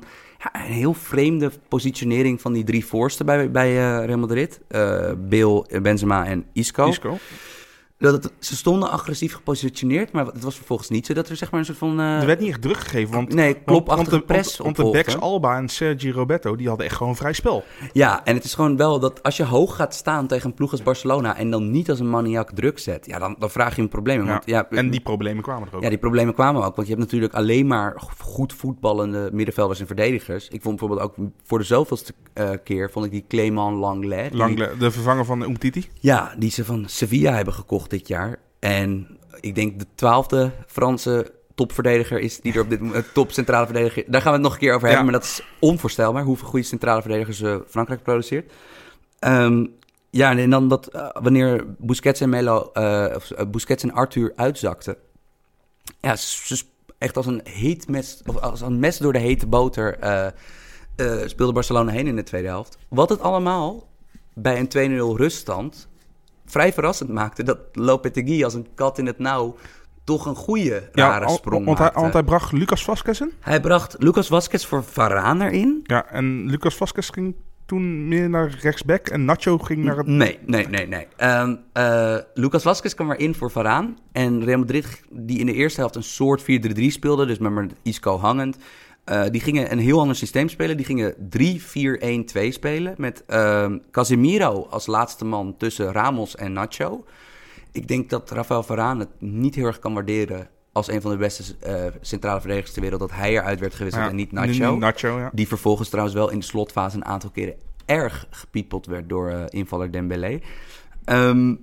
een 0.52 0.62
heel 0.62 0.94
vreemde 0.94 1.52
positionering 1.68 2.42
van 2.42 2.54
die 2.54 2.64
drie 2.64 2.86
voorsten 2.86 3.26
bij, 3.26 3.52
bij 3.52 3.70
eh, 3.70 4.06
Real 4.06 4.18
Madrid. 4.18 4.60
Eh 4.68 5.12
Bale, 5.30 5.82
Benzema 5.82 6.26
en 6.26 6.46
Isco. 6.54 6.88
Isco. 6.88 7.18
Dat 8.12 8.24
het- 8.24 8.34
ze 8.40 8.56
stonden 8.56 8.90
agressief 8.92 9.34
gepositioneerd, 9.34 10.12
maar 10.12 10.26
het 10.26 10.44
was 10.44 10.56
vervolgens 10.56 10.90
niet 10.90 11.06
zo 11.06 11.14
dat 11.14 11.30
er 11.30 11.36
zeg 11.36 11.52
maar 11.52 11.60
een 11.60 11.66
soort 11.66 11.78
van... 11.78 12.00
eh, 12.00 12.20
Er 12.20 12.26
werd 12.26 12.40
niet 12.40 12.50
echt 12.50 12.62
druk 12.62 12.78
gegeven, 12.78 13.14
want, 13.14 13.34
nee, 13.34 13.54
klopachtige 13.54 14.20
press 14.22 14.58
want, 14.58 14.78
want 14.78 14.92
de 14.92 14.98
backs 14.98 15.18
Alba 15.20 15.58
en 15.58 15.70
Sergi 15.70 16.12
Roberto, 16.12 16.56
die 16.56 16.68
hadden 16.68 16.86
echt 16.86 16.96
gewoon 16.96 17.16
vrij 17.16 17.34
spel. 17.34 17.64
Ja, 17.94 18.26
en 18.26 18.36
het 18.36 18.44
is 18.44 18.54
gewoon 18.54 18.78
wel 18.78 19.00
dat 19.00 19.24
als 19.24 19.38
je 19.38 19.44
hoog 19.46 19.76
gaat 19.76 19.94
staan 19.96 20.28
tegen 20.28 20.50
een 20.50 20.56
ploeg 20.56 20.72
als 20.72 20.84
Barcelona 20.84 21.38
en 21.38 21.50
dan 21.50 21.72
niet 21.72 21.90
als 21.90 22.00
een 22.00 22.10
maniak 22.10 22.52
druk 22.52 22.80
zet, 22.80 23.06
ja, 23.06 23.20
dan, 23.20 23.36
dan 23.40 23.50
vraag 23.50 23.76
je 23.76 23.82
een 23.82 23.90
probleem. 23.90 24.26
Want, 24.26 24.46
ja, 24.46 24.70
en 24.70 24.90
die 24.90 25.02
problemen 25.02 25.44
kwamen 25.44 25.68
er 25.68 25.76
ook. 25.76 25.84
ja, 25.84 25.90
die 25.90 25.98
problemen 25.98 26.34
kwamen 26.34 26.64
ook. 26.64 26.76
Want 26.76 26.88
je 26.88 26.94
hebt 26.94 27.06
natuurlijk 27.06 27.34
alleen 27.34 27.68
maar 27.68 28.02
goed 28.20 28.54
voetballende 28.54 29.30
middenvelders 29.34 29.80
en 29.80 29.88
verdedigers. 29.88 30.48
Ik 30.48 30.62
vond 30.62 30.80
bijvoorbeeld 30.80 31.10
ook 31.10 31.28
voor 31.44 31.58
de 31.60 31.66
zoveelste 31.66 32.14
eh, 32.34 32.50
keer, 32.64 32.92
vond 32.92 33.06
ik 33.06 33.12
die 33.12 33.26
Clément 33.28 33.78
Langlet. 33.78 34.32
die- 34.32 34.78
de 34.80 34.92
vervanger 34.92 35.26
van 35.26 35.42
Umtiti. 35.42 35.88
ja, 36.00 36.36
die 36.38 36.52
ze 36.52 36.66
van 36.66 36.84
Sevilla 36.88 37.34
hebben 37.34 37.54
gekocht 37.54 37.92
dit 37.94 38.08
jaar. 38.08 38.40
En 38.60 39.18
ik 39.40 39.56
denk 39.56 39.80
de 39.80 39.86
twaalfde 39.96 40.52
Franse 40.68 41.32
topverdediger 41.56 42.20
is 42.20 42.42
die 42.42 42.54
er 42.54 42.62
op 42.62 42.70
dit 42.70 42.80
moment 42.80 43.14
top 43.14 43.32
centrale 43.32 43.66
verdediger. 43.66 44.04
Daar 44.08 44.22
gaan 44.22 44.32
we 44.32 44.38
het 44.38 44.48
nog 44.48 44.54
een 44.54 44.60
keer 44.60 44.74
over 44.74 44.88
hebben, 44.88 45.06
Ja. 45.06 45.12
maar 45.12 45.20
dat 45.22 45.30
is 45.30 45.42
onvoorstelbaar 45.60 46.24
hoeveel 46.24 46.48
goede 46.48 46.66
centrale 46.66 47.02
verdedigers 47.02 47.42
eh, 47.42 47.56
Frankrijk 47.68 48.04
produceert. 48.04 48.52
Ehm, 49.20 49.66
ja, 50.10 50.38
en 50.38 50.50
dan 50.50 50.70
dat 50.70 50.88
eh, 50.88 51.10
wanneer 51.14 51.64
Busquets 51.78 52.22
en 52.22 52.30
Melo, 52.30 52.70
eh, 52.74 53.16
of, 53.16 53.32
Busquets 53.48 53.84
en 53.84 53.94
Arthur 53.94 54.34
uitzakten, 54.36 54.96
ja, 56.00 56.16
ze 56.16 56.64
echt 56.98 57.18
als 57.18 57.26
een 57.26 57.42
heet 57.44 57.88
mes, 57.90 58.22
of 58.26 58.38
als 58.38 58.62
een 58.62 58.80
mes 58.80 58.98
door 58.98 59.14
de 59.14 59.20
hete 59.20 59.48
boter 59.48 59.98
speelde 61.26 61.54
Barcelona 61.54 61.92
heen 61.92 62.08
in 62.08 62.16
de 62.16 62.24
tweede 62.24 62.48
helft. 62.48 62.78
Wat 62.90 63.10
het 63.10 63.20
allemaal 63.20 63.88
bij 64.34 64.60
een 64.60 64.68
2-0 65.16 65.18
ruststand 65.18 65.88
vrij 66.54 66.74
verrassend 66.74 67.10
maakte 67.10 67.44
dat 67.44 67.58
Lopetegui 67.74 68.44
als 68.44 68.54
een 68.54 68.68
kat 68.76 68.98
in 68.98 69.06
het 69.06 69.20
nauw 69.20 69.56
toch 70.04 70.26
een 70.26 70.36
goede 70.36 70.90
rare 70.92 71.26
al- 71.26 71.36
sprong 71.36 71.66
want, 71.66 71.78
hij, 71.78 71.86
maakte. 71.88 72.02
want 72.02 72.14
hij 72.14 72.24
bracht 72.24 72.52
Lucas 72.52 72.84
Vasquez 72.84 73.20
in. 73.22 73.32
Hij 73.40 73.62
bracht 73.62 73.96
Lucas 74.00 74.28
Vazquez 74.28 74.66
voor 74.66 74.84
Varane 74.84 75.46
erin. 75.46 75.80
Ja, 75.84 76.06
en 76.10 76.46
Lucas 76.50 76.76
Vasquez 76.76 77.10
ging 77.14 77.36
toen 77.66 78.08
meer 78.08 78.30
naar 78.30 78.58
rechtsback 78.62 79.08
en 79.08 79.26
Nacho 79.26 79.58
ging 79.58 79.84
naar 79.84 79.98
het... 79.98 80.08
Nee, 80.08 80.40
nee, 80.46 80.68
nee, 80.68 80.88
nee. 80.88 81.08
Ehm, 81.16 81.56
eh, 81.74 82.18
Lucas 82.34 82.62
Vazquez 82.64 82.94
kwam 82.94 83.12
erin 83.12 83.36
voor 83.36 83.52
Varaan. 83.52 83.98
En 84.12 84.44
Real 84.44 84.60
Madrid, 84.60 85.02
die 85.10 85.40
in 85.40 85.46
de 85.46 85.54
eerste 85.54 85.80
helft 85.80 85.96
een 85.96 86.04
soort 86.04 86.42
4-3-3 86.42 86.46
speelde, 86.88 87.26
dus 87.26 87.38
met 87.38 87.52
maar 87.52 87.68
Isco 87.84 88.18
hangend. 88.20 88.58
Eh, 89.04 89.24
die 89.32 89.42
gingen 89.42 89.72
een 89.72 89.80
heel 89.80 90.00
ander 90.00 90.16
systeem 90.16 90.50
spelen. 90.50 90.78
Die 90.78 90.86
gingen 90.86 91.16
3-4-1-2 92.38 92.48
spelen. 92.50 92.94
Met 92.98 93.24
ehm, 93.26 93.78
Casemiro 93.92 94.68
als 94.70 94.86
laatste 94.86 95.26
man 95.26 95.58
tussen 95.58 95.92
Ramos 95.92 96.36
en 96.36 96.54
Nacho. 96.54 97.06
Ik 97.72 97.88
denk 97.88 98.10
dat 98.10 98.32
Rafael 98.32 98.64
Varaan 98.64 99.00
het 99.00 99.10
niet 99.20 99.56
heel 99.56 99.66
erg 99.66 99.80
kan 99.80 99.94
waarderen 99.94 100.50
als 100.72 100.88
een 100.88 101.02
van 101.02 101.12
de 101.12 101.18
beste 101.18 101.44
eh, 101.60 101.86
centrale 102.02 102.40
verdedigers 102.40 102.74
ter 102.74 102.82
wereld. 102.82 103.00
Dat 103.00 103.12
hij 103.12 103.32
eruit 103.32 103.60
werd 103.60 103.76
gewisseld 103.76 104.04
Ja, 104.04 104.10
en 104.10 104.16
niet 104.16 104.32
Nacho. 104.32 104.78
Nacho, 104.78 105.20
ja. 105.20 105.30
Die 105.34 105.48
vervolgens 105.48 105.90
trouwens 105.90 106.16
wel 106.16 106.30
in 106.30 106.40
de 106.40 106.46
slotfase 106.46 106.96
een 106.96 107.06
aantal 107.06 107.30
keren 107.30 107.56
erg 107.86 108.28
gepiepeld 108.30 108.86
werd 108.86 109.10
door 109.10 109.30
eh, 109.30 109.44
invaller 109.50 109.92
Dembélé. 109.92 110.40
Ehm 111.06 111.56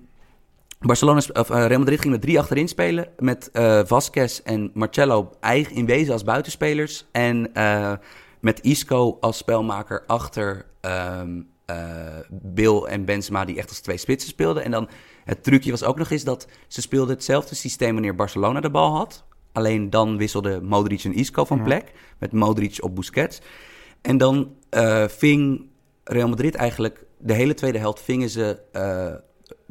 Barcelona, 0.87 1.21
of, 1.33 1.51
eh, 1.51 1.66
Real 1.66 1.79
Madrid 1.79 2.01
ging 2.01 2.12
met 2.12 2.21
drie 2.21 2.38
achterin 2.38 2.69
spelen. 2.69 3.09
Met 3.19 3.51
eh 3.51 3.81
Vasquez 3.85 4.40
en 4.45 4.71
Marcelo 4.75 5.31
eigen 5.40 5.77
in 5.77 5.87
wezen 5.87 6.12
als 6.12 6.25
buitenspelers. 6.25 7.07
En 7.12 7.55
eh, 7.55 7.93
met 8.40 8.61
Isco 8.61 9.16
als 9.21 9.37
spelmaker 9.37 10.05
achter 10.07 10.66
eh, 10.81 11.23
Bill 12.31 12.83
en 12.83 13.05
Benzema 13.05 13.45
die 13.45 13.59
echt 13.59 13.69
als 13.69 13.81
twee 13.81 13.97
spitsen 13.97 14.31
speelden. 14.31 14.64
En 14.64 14.71
dan 14.71 14.88
het 15.25 15.43
trucje 15.43 15.71
was 15.71 15.85
ook 15.85 15.99
nog 15.99 16.11
eens 16.11 16.25
dat 16.25 16.47
ze 16.69 16.81
speelden 16.81 17.14
hetzelfde 17.14 17.55
systeem 17.55 17.93
wanneer 17.93 18.14
Barcelona 18.14 18.61
de 18.61 18.71
bal 18.71 18.97
had. 18.97 19.25
Alleen 19.53 19.90
dan 19.90 20.16
wisselden 20.16 20.64
Modric 20.64 21.05
en 21.05 21.14
Isco 21.14 21.45
van 21.45 21.62
plek. 21.62 21.93
Met 22.19 22.33
Modric 22.33 22.79
op 22.81 22.95
Busquets. 22.95 23.40
En 24.03 24.19
dan 24.19 24.55
ving 25.09 25.66
Real 26.05 26.29
Madrid 26.29 26.55
eigenlijk 26.55 27.05
de 27.19 27.33
hele 27.33 27.55
tweede 27.55 27.79
helft 27.79 28.01
vingen 28.01 28.31
ze 28.31 28.59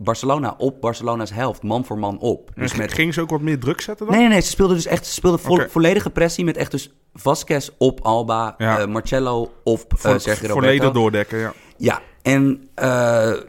Barcelona 0.04 0.56
op 0.58 0.82
Barcelona's 0.82 1.32
helft, 1.34 1.64
man 1.64 1.86
voor 1.86 1.98
man 2.00 2.20
op. 2.20 2.52
Dus 2.56 2.76
met... 2.76 2.94
Gingen 2.94 3.14
ze 3.14 3.22
ook 3.22 3.30
wat 3.30 3.42
meer 3.42 3.60
druk 3.60 3.82
zetten 3.82 4.06
dan? 4.06 4.16
Nee, 4.16 4.24
nee, 4.24 4.34
nee, 4.34 4.42
ze 4.42 4.50
speelden 4.50 4.76
dus 4.76 4.86
echt 4.86 5.06
ze 5.06 5.14
speelden 5.14 5.40
vo- 5.40 5.66
volledige 5.70 6.10
pressie 6.10 6.46
met 6.46 6.58
echt 6.58 6.72
dus 6.72 6.94
Vasquez 7.14 7.70
op 7.78 8.00
Alba, 8.02 8.56
Ja. 8.58 8.80
eh, 8.80 8.88
Marcello 8.88 9.52
op 9.64 9.94
eh, 9.94 10.00
Vo- 10.00 10.18
Sergio 10.18 10.48
volledig 10.54 10.78
Roberto. 10.78 11.00
doordekken, 11.00 11.38
ja. 11.40 11.54
Ja, 11.78 12.02
en 12.22 12.70
eh, 12.76 12.86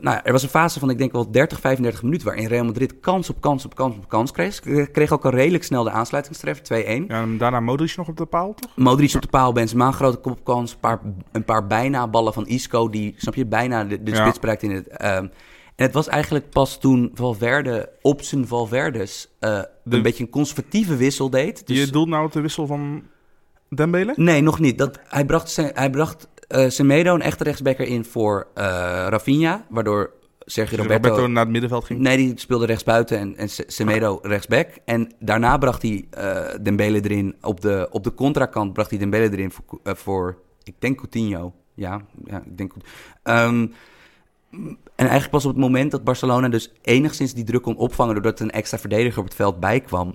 nou, 0.01 0.21
er 0.23 0.33
was 0.33 0.43
een 0.43 0.49
fase 0.49 0.79
van, 0.79 0.91
ik 0.91 0.99
denk 0.99 1.13
wel 1.13 1.31
30, 1.31 1.61
35 1.61 2.03
minuten... 2.03 2.27
waarin 2.27 2.47
Real 2.47 2.65
Madrid 2.65 3.01
kans 3.01 3.31
op 3.31 3.41
kans 3.41 3.65
op 3.65 3.75
kans 3.75 3.97
op 3.97 4.09
kans 4.09 4.31
kreeg. 4.33 4.61
Kreeg 4.93 5.13
ook 5.13 5.25
al 5.25 5.31
redelijk 5.31 5.65
snel 5.65 5.85
de 5.85 5.91
aansluitingstreffer, 5.91 6.83
2-1. 6.85 6.87
ja 6.87 7.05
en 7.09 7.39
daarna 7.39 7.61
Modric 7.61 7.97
nog 7.97 8.09
op 8.09 8.17
de 8.17 8.27
paal, 8.27 8.55
toch? 8.55 8.71
Modric 8.77 9.15
op 9.15 9.23
de 9.23 9.29
paal, 9.29 9.53
Benzema 9.53 9.91
grote 9.93 10.17
kopkans. 10.17 10.73
Een 10.73 10.79
paar, 10.81 11.01
een 11.33 11.45
paar 11.45 11.67
bijna 11.67 12.09
ballen 12.09 12.33
van 12.33 12.47
Isco, 12.47 12.89
die, 12.89 13.15
snap 13.17 13.35
je, 13.35 13.47
bijna 13.47 13.85
de, 13.85 14.03
de 14.03 14.15
spits 14.15 14.39
bereikt 14.39 14.63
in 14.63 14.71
het... 14.71 14.87
en 15.81 15.87
het 15.87 15.95
was 15.95 16.09
eigenlijk 16.09 16.51
pas 16.51 16.79
toen 16.81 17.11
Valverde 17.15 17.89
op 18.03 18.23
zijn 18.23 18.47
Valverdes 18.47 19.29
eh, 19.39 19.61
De- 19.85 19.97
een 19.97 20.03
beetje 20.03 20.25
een 20.25 20.31
conservatieve 20.31 20.97
wissel 20.97 21.31
deed. 21.31 21.67
Dus, 21.67 21.79
Je 21.79 21.91
doelt 21.91 22.09
nou 22.09 22.25
op 22.25 22.33
de 22.33 22.41
wissel 22.41 22.67
van 22.67 23.03
Dembele? 23.69 24.13
Nee, 24.17 24.41
nog 24.41 24.59
niet. 24.59 24.79
Dat, 24.79 25.01
hij 25.09 25.25
bracht, 25.25 25.51
Se- 25.51 25.71
hij 25.75 25.91
bracht 25.91 26.29
eh, 26.49 26.69
Semedo, 26.69 27.15
een 27.15 27.23
echte 27.23 27.45
rechtsbacker, 27.45 27.87
in 27.87 28.05
voor 28.05 28.47
eh 28.55 28.65
Rafinha, 29.09 29.67
waardoor 29.69 30.11
Sergio 30.45 30.77
Dus 30.77 30.87
Roberto... 30.87 31.09
Roberto 31.09 31.31
naar 31.33 31.43
het 31.43 31.53
middenveld 31.53 31.85
ging. 31.85 32.01
Nee, 32.01 32.17
die 32.17 32.33
speelde 32.39 32.67
rechtsbuiten 32.67 33.19
en, 33.19 33.37
en 33.37 33.49
Se- 33.49 33.65
Semedo 33.67 34.19
rechtsback. 34.23 34.69
En 34.85 35.13
daarna 35.19 35.59
bracht 35.59 35.83
hij 35.83 36.05
Dembele 36.63 37.01
erin. 37.05 37.35
Op 37.41 37.61
de, 37.61 37.89
op 37.91 38.05
de 38.05 38.15
contrakant 38.15 38.73
bracht 38.73 38.91
hij 38.91 38.99
Dembele 38.99 39.31
erin 39.31 39.51
voor, 39.51 39.65
voor 39.85 40.39
ik 40.63 40.75
denk 40.79 40.97
Coutinho. 40.97 41.55
Ja, 41.75 42.01
ja 42.25 42.43
ik 42.47 42.57
denk... 42.59 42.73
Coutinho. 42.73 42.95
Ehm, 43.23 43.67
en 44.51 44.79
eigenlijk 44.97 45.31
pas 45.31 45.45
op 45.45 45.51
het 45.51 45.61
moment 45.61 45.91
dat 45.91 46.05
Barcelona 46.05 46.49
dus 46.49 46.73
enigszins 46.83 47.35
die 47.35 47.45
druk 47.45 47.63
kon 47.63 47.77
opvangen... 47.77 48.15
doordat 48.15 48.39
er 48.39 48.45
een 48.45 48.51
extra 48.51 48.79
verdediger 48.79 49.19
op 49.19 49.25
het 49.25 49.35
veld 49.35 49.61
bijkwam... 49.61 50.15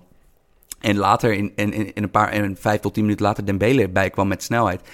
en 0.80 0.98
later, 0.98 1.34
in, 1.34 1.56
in, 1.56 1.92
een 1.94 2.12
paar, 2.12 2.34
in 2.34 2.56
vijf 2.58 2.80
tot 2.80 2.94
tien 2.94 3.04
minuten 3.04 3.26
later 3.26 3.46
Dembele 3.46 3.90
bijkwam 3.90 4.28
met 4.28 4.44
snelheid... 4.44 4.90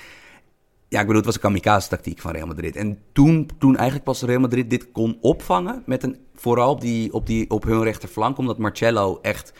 Ja, 0.88 1.00
ik 1.00 1.06
bedoel, 1.06 1.22
het 1.22 1.26
was 1.26 1.36
een 1.36 1.42
kamikaze-tactiek 1.42 2.20
van 2.20 2.32
Real 2.32 2.48
Madrid. 2.48 2.76
En 2.76 3.00
toen, 3.12 3.50
toen 3.60 3.76
eigenlijk 3.76 4.06
pas 4.06 4.22
Real 4.22 4.40
Madrid 4.40 4.70
dit 4.70 4.92
kon 4.92 5.18
opvangen... 5.22 5.84
Met 5.86 6.04
een, 6.04 6.18
vooral 6.36 6.72
op, 6.72 6.82
die, 6.82 7.14
op, 7.14 7.26
die, 7.26 7.50
op 7.50 7.64
hun 7.64 7.84
rechterflank... 7.84 8.38
omdat 8.38 8.58
Marcello 8.58 9.20
echt 9.22 9.54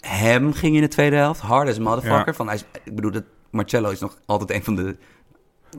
hem 0.00 0.52
ging 0.52 0.74
in 0.74 0.80
de 0.80 0.88
tweede 0.88 1.16
helft. 1.16 1.40
Hard 1.40 1.68
as 1.68 1.78
a 1.78 1.80
motherfucker. 1.80 2.26
Ja. 2.26 2.32
Van, 2.32 2.46
hij 2.46 2.54
is, 2.54 2.64
ik 2.84 2.94
bedoel, 2.94 3.10
dat 3.10 3.24
Marcello 3.50 3.90
is 3.90 4.00
nog 4.00 4.18
altijd 4.26 4.50
een 4.50 4.64
van 4.64 4.74
de 4.74 4.96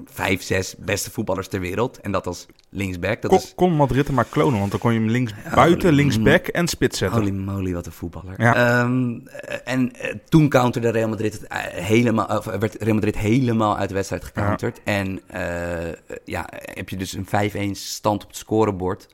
vijf, 0.06 0.41
zes 0.41 0.75
beste 0.78 1.12
voetballers 1.12 1.47
ter 1.47 1.60
wereld. 1.60 1.99
En 2.02 2.12
dat 2.12 2.28
als 2.28 2.45
linksback. 2.69 3.21
Dat 3.21 3.32
Kon, 3.32 3.39
is 3.39 3.54
kon 3.56 3.73
Madrid 3.73 4.06
hem 4.06 4.15
maar 4.15 4.25
klonen, 4.25 4.60
want 4.60 4.71
dan 4.71 4.80
kon 4.80 4.93
je 4.93 4.99
hem 4.99 5.10
links 5.10 5.34
buiten, 5.54 5.93
linksback 5.93 6.47
en 6.47 6.67
spits 6.67 6.97
zetten. 6.97 7.19
Holy 7.19 7.32
moly, 7.32 7.73
wat 7.73 7.86
een 7.86 7.91
voetballer. 7.91 8.41
Ja. 8.41 8.56
Ehm, 8.56 9.19
eh, 9.25 9.58
en 9.63 9.93
eh, 9.95 10.15
toen 10.30 10.49
counterde 10.49 10.89
Real 10.89 11.10
Madrid 11.10 11.34
het 11.34 11.47
eh, 11.47 11.58
helemaal, 11.63 12.25
of 12.25 12.45
werd 12.45 12.75
Real 12.75 12.93
Madrid 12.93 13.17
helemaal 13.17 13.78
uit 13.78 13.89
de 13.89 13.95
wedstrijd 13.95 14.23
gecounterd. 14.23 14.82
En 14.84 15.21
eh, 15.28 16.17
ja, 16.25 16.49
heb 16.52 16.89
je 16.89 16.97
dus 16.97 17.13
een 17.13 17.28
5-1 17.28 17.71
stand 17.71 18.23
op 18.23 18.30
het 18.30 18.38
scorebord. 18.38 19.08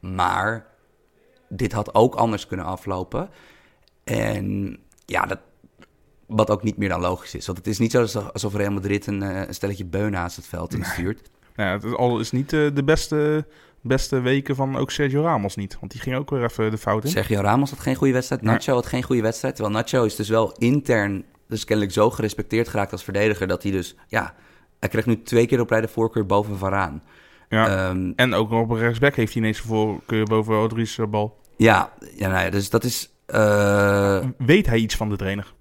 Maar 0.00 0.66
dit 1.48 1.72
had 1.72 1.94
ook 1.94 2.14
anders 2.14 2.46
kunnen 2.46 2.66
aflopen. 2.66 3.30
En 4.04 4.78
ja, 5.06 5.26
dat, 5.26 5.38
wat 6.26 6.50
ook 6.50 6.62
niet 6.62 6.76
meer 6.76 6.88
dan 6.88 7.00
logisch 7.00 7.34
is. 7.34 7.46
Want 7.46 7.58
het 7.58 7.66
is 7.66 7.78
niet 7.78 7.90
zo 7.90 8.00
alsof- 8.32 8.54
Real 8.54 8.72
Madrid 8.72 9.06
een, 9.06 9.22
eh, 9.22 9.46
een 9.48 9.54
stelletje 9.54 9.84
beunen 9.84 10.10
naast 10.12 10.36
het 10.36 10.46
veld 10.46 10.74
instuurt. 10.74 11.20
Nou 11.56 11.68
ja, 11.68 11.74
het 11.88 11.96
al 11.96 12.20
is 12.20 12.30
niet 12.30 12.52
eh, 12.52 12.66
de 12.74 12.84
beste, 12.84 13.46
beste 13.80 14.20
weken 14.20 14.56
van 14.56 14.76
ook 14.76 14.90
Sergio 14.90 15.22
Ramos 15.22 15.56
niet. 15.56 15.76
Want 15.80 15.92
die 15.92 16.00
ging 16.00 16.16
ook 16.16 16.30
weer 16.30 16.42
even 16.44 16.70
de 16.70 16.78
fout 16.78 17.04
in. 17.04 17.10
Sergio 17.10 17.40
Ramos 17.40 17.70
had 17.70 17.80
geen 17.80 17.94
goede 17.94 18.12
wedstrijd. 18.12 18.42
Nacho 18.42 18.74
had 18.74 18.86
geen 18.86 19.02
goede 19.02 19.22
wedstrijd. 19.22 19.54
Terwijl 19.56 19.76
Nacho 19.76 20.04
is 20.04 20.16
dus 20.16 20.28
wel 20.28 20.52
intern, 20.58 21.24
dus 21.48 21.64
kennelijk 21.64 21.94
zo 21.94 22.10
gerespecteerd 22.10 22.68
geraakt 22.68 22.92
als 22.92 23.04
verdediger, 23.04 23.46
dat 23.46 23.62
hij 23.62 23.72
dus, 23.72 23.94
ja, 24.08 24.34
hij 24.80 24.88
krijgt 24.88 25.08
nu 25.08 25.22
twee 25.22 25.46
keer 25.46 25.60
op 25.60 25.70
rij 25.70 25.80
de 25.80 25.88
voorkeur 25.88 26.26
boven 26.26 26.58
Varaan. 26.58 27.02
Ja. 27.48 27.88
Ehm, 27.88 28.12
en 28.16 28.34
ook 28.34 28.50
op 28.50 28.70
rechtsback 28.70 29.14
heeft 29.14 29.32
hij 29.32 29.42
ineens 29.42 29.60
de 29.60 29.66
voorkeur 29.66 30.24
boven 30.24 30.54
Rodriguez 30.54 30.96
de 30.96 31.06
bal. 31.06 31.38
ja, 31.56 31.92
ja, 32.16 32.28
nou 32.28 32.44
ja, 32.44 32.50
dus 32.50 32.70
dat 32.70 32.84
is, 32.84 33.10
eh, 33.26 34.24
Weet 34.38 34.66
hij 34.66 34.78
iets 34.78 34.96
van 34.96 35.08
de 35.08 35.16
trainer? 35.16 35.52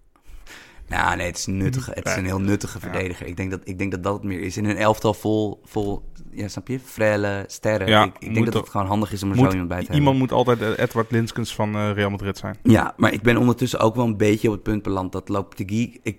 Nou 0.92 1.16
nee, 1.16 1.26
het 1.28 1.38
is 1.38 1.46
nuttig. 1.46 1.86
Het 1.94 2.08
is 2.08 2.16
een 2.16 2.26
heel 2.26 2.42
nuttige 2.42 2.80
verdediger. 2.80 3.28
Ik, 3.28 3.38
denk 3.38 3.52
dat, 3.52 3.60
ik 3.64 3.78
denk 3.78 3.92
dat 3.92 4.04
dat 4.04 4.14
het 4.14 4.24
meer 4.24 4.42
is. 4.42 4.58
In 4.58 4.66
een 4.66 4.78
elftal 4.78 5.14
vol, 5.14 5.62
vol 5.64 6.04
ja, 6.32 6.48
snap 6.48 6.68
je, 6.68 6.80
frelle 6.80 7.44
sterren. 7.48 7.88
Ja, 7.88 8.04
ik, 8.04 8.14
ik 8.20 8.34
denk 8.34 8.46
dat 8.46 8.54
het 8.54 8.70
gewoon 8.70 8.88
handig 8.88 9.12
is 9.12 9.24
om 9.24 9.30
er 9.30 9.36
Moet- 9.36 9.46
zo 9.46 9.52
iemand 9.52 9.70
bij 9.70 9.84
te 9.84 9.94
iemand 9.94 10.18
hebben. 10.18 10.22
moet 10.22 10.32
altijd 10.32 10.62
eh, 10.62 10.84
Edward 10.84 11.12
Linskens 11.12 11.56
van 11.56 11.76
eh, 11.76 11.92
Real 11.92 12.10
Madrid 12.10 12.38
zijn. 12.38 12.58
Ja, 12.64 12.94
maar 12.98 13.14
ik 13.14 13.22
ben 13.22 13.38
ondertussen 13.38 13.80
ook 13.80 13.96
wel 13.96 14.06
een 14.06 14.18
beetje 14.18 14.48
op 14.48 14.54
het 14.54 14.64
punt 14.64 14.84
beland 14.84 15.12
dat 15.12 15.30
Lopetegui... 15.30 16.00
Ik, 16.04 16.18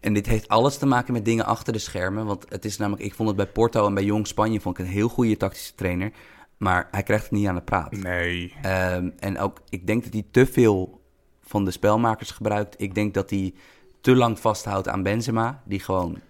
en 0.00 0.14
dit 0.14 0.26
heeft 0.26 0.48
alles 0.48 0.78
te 0.78 0.86
maken 0.86 1.12
met 1.12 1.24
dingen 1.24 1.46
achter 1.46 1.72
de 1.72 1.78
schermen. 1.78 2.26
Want 2.26 2.44
het 2.48 2.64
is 2.64 2.76
namelijk, 2.76 3.02
ik 3.02 3.14
vond 3.14 3.28
het 3.28 3.36
bij 3.36 3.46
Porto 3.46 3.86
en 3.86 3.94
bij 3.94 4.04
Jong 4.04 4.26
Spanje 4.26 4.60
vond 4.60 4.78
ik 4.78 4.84
een 4.84 4.90
heel 4.90 5.08
goede 5.08 5.36
tactische 5.36 5.74
trainer. 5.74 6.12
Maar 6.56 6.88
hij 6.90 7.02
krijgt 7.02 7.24
het 7.24 7.32
niet 7.32 7.46
aan 7.46 7.54
de 7.54 7.62
praat. 7.62 7.92
Nee. 7.92 8.54
Ehm, 8.62 9.10
en 9.18 9.38
ook, 9.38 9.60
ik 9.68 9.86
denk 9.86 10.02
dat 10.04 10.12
hij 10.12 10.24
te 10.30 10.46
veel 10.46 11.00
van 11.40 11.64
de 11.64 11.70
spelmakers 11.70 12.30
gebruikt. 12.30 12.74
Ik 12.78 12.94
denk 12.94 13.14
dat 13.14 13.30
hij 13.30 13.54
te 14.02 14.16
lang 14.16 14.38
vasthoudt 14.40 14.88
aan 14.88 15.02
Benzema, 15.02 15.62
die 15.64 15.80
gewoon 15.80 16.20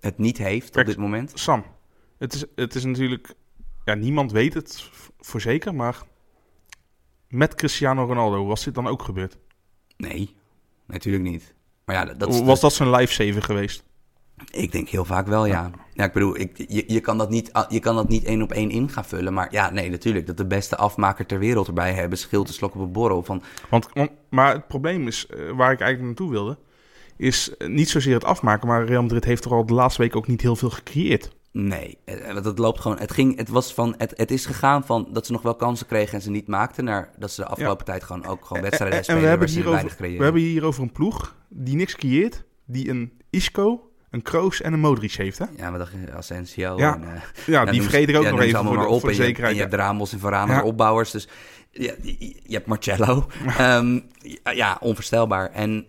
het 0.00 0.18
niet 0.18 0.38
heeft 0.38 0.76
op 0.76 0.84
dit 0.84 0.96
moment. 0.96 1.32
Sam, 1.34 1.64
het 2.18 2.34
is, 2.34 2.44
het 2.54 2.74
is 2.74 2.84
natuurlijk... 2.84 3.34
Ja, 3.84 3.94
niemand 3.94 4.32
weet 4.32 4.54
het 4.54 4.90
voor 5.20 5.40
zeker, 5.40 5.74
maar... 5.74 6.02
Met 7.28 7.54
Cristiano 7.54 8.04
Ronaldo, 8.04 8.46
was 8.46 8.64
dit 8.64 8.74
dan 8.74 8.86
ook 8.86 9.02
gebeurd? 9.02 9.38
Nee, 9.96 10.36
natuurlijk 10.86 11.24
niet. 11.24 11.54
Maar 11.84 11.96
ja, 11.96 12.14
dat, 12.14 12.40
was 12.40 12.60
dat 12.60 12.72
zijn 12.72 12.90
lifesaver 12.90 13.42
geweest? 13.42 13.84
Ik 14.50 14.72
denk 14.72 14.88
heel 14.88 15.04
vaak 15.04 15.26
wel, 15.26 15.46
ja. 15.46 15.70
Ja, 15.94 16.04
ik 16.04 16.12
bedoel, 16.12 16.38
ik, 16.38 16.64
je, 16.68 16.84
je, 16.86 17.00
kan 17.00 17.18
dat 17.18 17.30
niet, 17.30 17.50
je 17.68 17.80
kan 17.80 17.94
dat 17.94 18.08
niet 18.08 18.24
één 18.24 18.42
op 18.42 18.52
één 18.52 18.70
in 18.70 18.88
gaan 18.88 19.04
vullen. 19.04 19.32
Maar 19.32 19.48
ja, 19.50 19.70
nee, 19.70 19.90
natuurlijk. 19.90 20.26
Dat 20.26 20.36
de 20.36 20.46
beste 20.46 20.76
afmaker 20.76 21.26
ter 21.26 21.38
wereld 21.38 21.66
erbij 21.66 21.92
hebben, 21.92 22.18
scheelt 22.18 22.48
een 22.48 22.54
slok 22.54 22.74
op 22.74 22.80
een 22.80 22.92
borrel. 22.92 23.22
Van, 23.22 23.42
Want, 23.70 23.88
want, 23.92 24.10
maar 24.28 24.52
het 24.52 24.66
probleem 24.66 25.06
is, 25.06 25.26
eh, 25.26 25.50
waar 25.50 25.72
ik 25.72 25.80
eigenlijk 25.80 26.02
naartoe 26.02 26.30
wilde, 26.30 26.58
is 27.22 27.56
eh, 27.56 27.68
niet 27.68 27.88
zozeer 27.88 28.14
het 28.14 28.24
afmaken, 28.24 28.68
maar 28.68 28.84
Real 28.84 29.02
Madrid 29.02 29.24
heeft 29.24 29.44
er 29.44 29.50
al 29.52 29.66
de 29.66 29.74
laatste 29.74 30.02
week 30.02 30.16
ook 30.16 30.26
niet 30.26 30.40
heel 30.40 30.56
veel 30.56 30.70
gecreëerd. 30.70 31.30
nee, 31.52 31.98
eh, 32.04 32.32
want 32.32 32.44
het 32.44 32.58
loopt 32.58 32.80
gewoon. 32.80 32.98
Het, 32.98 33.12
ging, 33.12 33.36
het, 33.36 33.48
was 33.48 33.74
van, 33.74 33.94
het, 33.98 34.12
het 34.16 34.30
is 34.30 34.46
gegaan 34.46 34.84
van 34.84 35.08
dat 35.12 35.26
ze 35.26 35.32
nog 35.32 35.42
wel 35.42 35.54
kansen 35.54 35.86
kregen 35.86 36.14
en 36.14 36.22
ze 36.22 36.30
niet 36.30 36.46
maakten, 36.46 36.84
naar 36.84 37.10
dat 37.18 37.30
ze 37.30 37.40
de 37.40 37.46
afgelopen 37.46 37.84
tijd 37.84 38.04
gewoon 38.04 38.26
ook 38.26 38.44
gewoon 38.44 38.62
wedstrijden 38.62 38.98
En, 38.98 38.98
en 38.98 39.04
spelen 39.04 39.22
we 39.22 39.28
hebben, 39.28 39.48
waar 39.48 39.62
ze 39.62 39.70
weinig 39.70 39.96
creëren. 39.96 40.18
we 40.18 40.24
hebben 40.24 40.42
hier 40.42 40.64
over 40.64 40.82
een 40.82 40.92
ploeg 40.92 41.34
die 41.48 41.76
niks 41.76 41.96
creëert, 41.96 42.44
die 42.66 42.88
een 42.90 43.12
Isco, 43.30 43.90
een 44.10 44.22
Kroos 44.22 44.60
en 44.60 44.72
een 44.72 44.80
Modric 44.80 45.12
heeft. 45.12 45.38
Hè? 45.38 45.44
Ja, 45.56 45.70
maar 45.70 45.78
dat 45.78 45.88
Asensio. 46.16 46.76
Ja, 46.78 46.94
en, 46.94 47.04
eh, 47.14 47.20
Ja, 47.46 47.64
die 47.64 47.82
vergeet 47.82 48.08
ik 48.08 48.16
ook 48.16 48.22
ja, 48.22 48.30
nog 48.30 48.40
even 48.40 48.64
voor 48.64 48.74
maar 48.76 48.84
voor 48.88 49.00
de 49.00 49.06
En 49.06 49.10
je, 49.10 49.14
zekerheid. 49.14 49.50
en 49.50 49.54
je 49.54 49.60
hebt 49.60 49.74
Ramos 49.74 50.12
en 50.12 50.18
Varane 50.18 50.52
Ja. 50.52 50.62
opbouwers. 50.62 51.10
Dus 51.10 51.28
je, 51.70 51.96
je 52.46 52.54
hebt 52.54 52.66
Marcello. 52.66 53.26
Ehm, 53.58 54.00
ja, 54.54 54.76
onvoorstelbaar. 54.80 55.50
En 55.50 55.86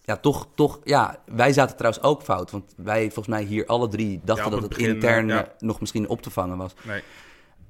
ja, 0.00 0.16
toch, 0.20 0.48
toch, 0.54 0.80
ja, 0.84 1.22
wij 1.26 1.52
zaten 1.52 1.76
trouwens 1.76 2.04
ook 2.04 2.22
fout. 2.22 2.50
Want 2.50 2.74
wij, 2.76 3.02
volgens 3.02 3.26
mij 3.26 3.44
hier 3.44 3.66
alle 3.66 3.88
drie, 3.88 4.20
dachten 4.24 4.50
dat 4.50 4.62
het 4.62 4.68
het 4.68 4.78
begin, 4.78 4.94
intern 4.94 5.28
ja. 5.28 5.52
nog 5.58 5.80
misschien 5.80 6.08
op 6.08 6.22
te 6.22 6.30
vangen 6.30 6.56
was. 6.56 6.74
Nee. 6.82 7.02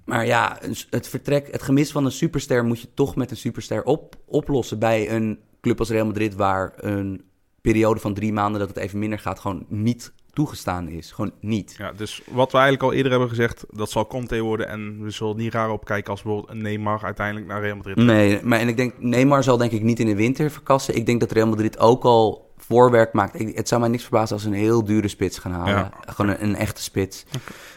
Maar 0.05 0.27
ja, 0.27 0.59
het 0.91 1.09
vertrek, 1.09 1.49
het 1.51 1.63
gemis 1.63 1.93
van 1.93 2.05
een 2.05 2.13
superster 2.13 2.65
moet 2.65 2.81
je 2.81 2.95
toch 2.95 3.17
met 3.17 3.31
een 3.31 3.37
superster 3.37 3.85
op, 3.85 4.17
oplossen 4.25 4.79
bij 4.79 5.11
een 5.11 5.41
club 5.61 5.79
als 5.79 5.91
Real 5.91 6.07
Madrid, 6.07 6.35
waar 6.35 6.73
een 6.77 7.25
periode 7.61 8.01
van 8.01 8.15
drie 8.15 8.33
maanden 8.33 8.61
dat 8.61 8.69
het 8.69 8.79
even 8.79 8.99
minder 8.99 9.19
gaat, 9.19 9.41
gewoon 9.41 9.67
niet 9.69 10.13
toegestaan 10.35 10.89
is. 10.89 11.13
Gewoon 11.13 11.33
niet. 11.41 11.75
Ja, 11.79 11.93
dus 11.93 12.23
wat 12.31 12.53
we 12.53 12.59
eigenlijk 12.59 12.87
al 12.87 12.93
eerder 12.93 13.11
hebben 13.11 13.29
gezegd, 13.29 13.65
dat 13.71 13.91
zal 13.91 14.07
Conte 14.07 14.41
worden. 14.41 14.69
En 14.69 15.03
we 15.03 15.11
zullen 15.11 15.37
niet 15.37 15.53
raar 15.53 15.71
opkijken 15.71 16.11
als 16.11 16.23
bijvoorbeeld 16.23 16.53
een 16.53 16.63
Neymar 16.63 17.05
uiteindelijk 17.05 17.47
naar 17.47 17.61
Real 17.61 17.77
Madrid. 17.77 17.97
Nee, 17.97 18.41
maar 18.43 18.59
en 18.59 18.69
ik 18.69 18.77
denk, 18.77 18.93
Neymar 18.99 19.43
zal 19.43 19.57
denk 19.57 19.73
ik 19.73 19.83
niet 19.83 20.01
in 20.01 20.07
de 20.07 20.15
winter 20.15 20.51
verkassen. 20.51 20.97
Ik 20.97 21.07
denk 21.07 21.21
dat 21.21 21.33
Real 21.33 21.47
Madrid 21.47 21.79
ook 21.79 22.05
al 22.05 22.53
voorwerk 22.57 23.13
maakt. 23.13 23.41
Ik, 23.41 23.57
het 23.57 23.69
zou 23.69 23.81
mij 23.81 23.91
niks 23.91 24.03
verbazen 24.03 24.35
als 24.35 24.43
ze 24.43 24.49
een 24.49 24.55
heel 24.55 24.85
dure 24.85 25.09
spits 25.09 25.39
gaan 25.39 25.53
halen. 25.53 25.75
Ja. 25.75 25.91
Gewoon 26.07 26.31
een, 26.31 26.43
een 26.43 26.57
echte 26.57 26.83
spits. 26.83 27.25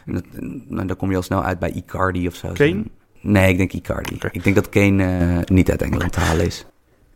En 0.06 0.14
dat, 0.14 0.24
nou, 0.68 0.88
dan 0.88 0.96
kom 0.96 1.10
je 1.10 1.16
al 1.16 1.22
snel 1.22 1.44
uit 1.44 1.60
bij 1.60 1.72
Icardi 1.72 2.28
of 2.28 2.36
zo. 2.36 2.52
Kane? 2.54 2.84
Nee, 3.22 3.50
ik 3.50 3.58
denk 3.58 3.74
Icardi. 3.74 4.18
Ik 4.32 4.44
denk 4.44 4.56
dat 4.56 4.70
Kane 4.70 5.04
eh, 5.04 5.56
niet 5.56 5.70
uit 5.70 5.82
Engeland 5.82 6.12
te 6.12 6.20
halen 6.20 6.46
is. 6.46 6.66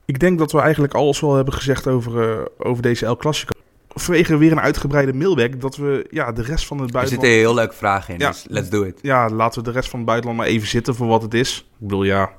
Ik 0.05 0.19
denk 0.19 0.39
dat 0.39 0.51
we 0.51 0.59
eigenlijk 0.59 0.93
alles 0.93 1.19
wel 1.19 1.35
hebben 1.35 1.53
gezegd 1.53 1.87
over, 1.87 2.39
eh, 2.39 2.45
over 2.57 2.83
deze 2.83 3.05
El 3.05 3.17
Clasico. 3.17 3.59
Vanwege 3.93 4.37
weer 4.37 4.51
een 4.51 4.59
uitgebreide 4.59 5.13
mailback, 5.13 5.61
dat 5.61 5.75
we 5.75 6.07
ja, 6.09 6.31
de 6.31 6.41
rest 6.41 6.65
van 6.65 6.77
het 6.77 6.87
Er 6.87 6.93
buitenland... 6.93 7.09
zitten 7.09 7.29
heel 7.29 7.53
leuke 7.53 7.75
vragen 7.75 8.13
in, 8.13 8.19
Ja. 8.19 8.27
dus 8.29 8.45
let's 8.49 8.69
do 8.69 8.83
it. 8.83 8.99
Ja, 9.01 9.29
laten 9.29 9.63
we 9.63 9.69
de 9.69 9.73
rest 9.73 9.89
van 9.89 9.99
het 9.99 10.07
buitenland 10.07 10.39
maar 10.39 10.49
even 10.49 10.67
zitten 10.67 10.95
voor 10.95 11.07
wat 11.07 11.21
het 11.21 11.33
is. 11.33 11.57
Ik 11.57 11.87
bedoel, 11.87 12.03
ja, 12.03 12.31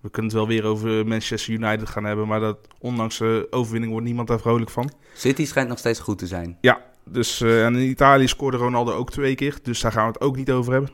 we 0.00 0.10
kunnen 0.10 0.30
het 0.30 0.40
wel 0.40 0.48
weer 0.48 0.64
over 0.64 1.06
Manchester 1.06 1.54
United 1.54 1.88
gaan 1.88 2.04
hebben, 2.04 2.26
maar 2.26 2.40
dat, 2.40 2.58
ondanks 2.78 3.18
de 3.18 3.46
overwinning 3.50 3.92
wordt 3.92 4.06
niemand 4.06 4.28
daar 4.28 4.40
vrolijk 4.40 4.70
van. 4.70 4.90
City 5.14 5.46
schijnt 5.46 5.68
nog 5.68 5.78
steeds 5.78 5.98
goed 6.00 6.18
te 6.18 6.26
zijn. 6.26 6.58
Ja, 6.60 6.80
dus 7.04 7.40
eh, 7.40 7.64
en 7.64 7.74
in 7.76 7.88
Italië 7.88 8.28
scoorde 8.28 8.56
Ronaldo 8.56 8.92
ook 8.92 9.10
twee 9.10 9.34
keer, 9.34 9.58
dus 9.62 9.80
daar 9.80 9.92
gaan 9.92 10.06
we 10.06 10.12
het 10.12 10.20
ook 10.20 10.36
niet 10.36 10.50
over 10.50 10.72
hebben. 10.72 10.90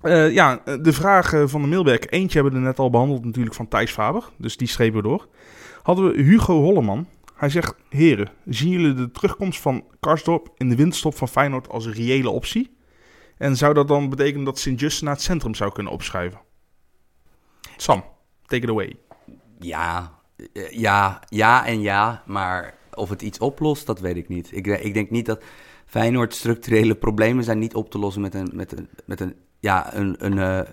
Eh, 0.00 0.32
ja, 0.32 0.60
eh, 0.64 0.74
de 0.80 0.92
vragen 0.92 1.48
van 1.48 1.62
de 1.62 1.68
mailback. 1.68 2.02
Eentje 2.08 2.40
hebben 2.40 2.60
we 2.60 2.66
net 2.66 2.78
al 2.78 2.90
behandeld, 2.90 3.24
natuurlijk 3.24 3.54
van 3.54 3.68
Thijs 3.68 3.90
Faber. 3.90 4.24
Dus 4.36 4.56
die 4.56 4.68
strepen 4.68 5.02
we 5.02 5.08
door. 5.08 5.28
Hadden 5.82 6.12
we 6.12 6.22
Hugo 6.22 6.60
Holleman. 6.60 7.06
Hij 7.38 7.48
zegt, 7.48 7.74
heren, 7.88 8.28
zien 8.44 8.70
jullie 8.70 8.94
de 8.94 9.10
terugkomst 9.10 9.60
van 9.60 9.84
Karsdorp 10.00 10.52
in 10.56 10.68
de 10.68 10.76
winterstop 10.76 11.16
van 11.16 11.28
Feyenoord 11.28 11.68
als 11.68 11.84
een 11.84 11.92
reële 11.92 12.30
optie? 12.30 12.76
En 13.36 13.56
zou 13.56 13.74
dat 13.74 13.88
dan 13.88 14.08
betekenen 14.08 14.44
dat 14.44 14.58
Sint-Just 14.58 15.02
naar 15.02 15.12
het 15.12 15.22
centrum 15.22 15.54
zou 15.54 15.72
kunnen 15.72 15.92
opschuiven? 15.92 16.40
Sam, 17.76 18.04
take 18.46 18.62
it 18.62 18.70
away. 18.70 18.96
Ja, 19.58 20.18
eh, 20.52 20.70
ja, 20.70 21.22
ja 21.28 21.66
en 21.66 21.80
ja, 21.80 22.22
maar 22.26 22.74
of 22.94 23.08
het 23.08 23.22
iets 23.22 23.38
oplost, 23.38 23.86
dat 23.86 24.00
weet 24.00 24.16
ik 24.16 24.28
niet. 24.28 24.56
Ik, 24.56 24.66
ik 24.66 24.94
denk 24.94 25.10
niet 25.10 25.26
dat 25.26 25.42
Feyenoord 25.86 26.34
structurele 26.34 26.94
problemen 26.94 27.44
zijn 27.44 27.58
niet 27.58 27.74
op 27.74 27.90
te 27.90 27.98
lossen 27.98 28.22
met 28.22 28.34
een, 28.34 28.50
met 28.52 28.72
een, 28.72 28.88
met 29.04 29.20
een, 29.20 29.34
ja, 29.60 29.94
een, 29.94 30.24
een, 30.24 30.38
eh, 30.38 30.70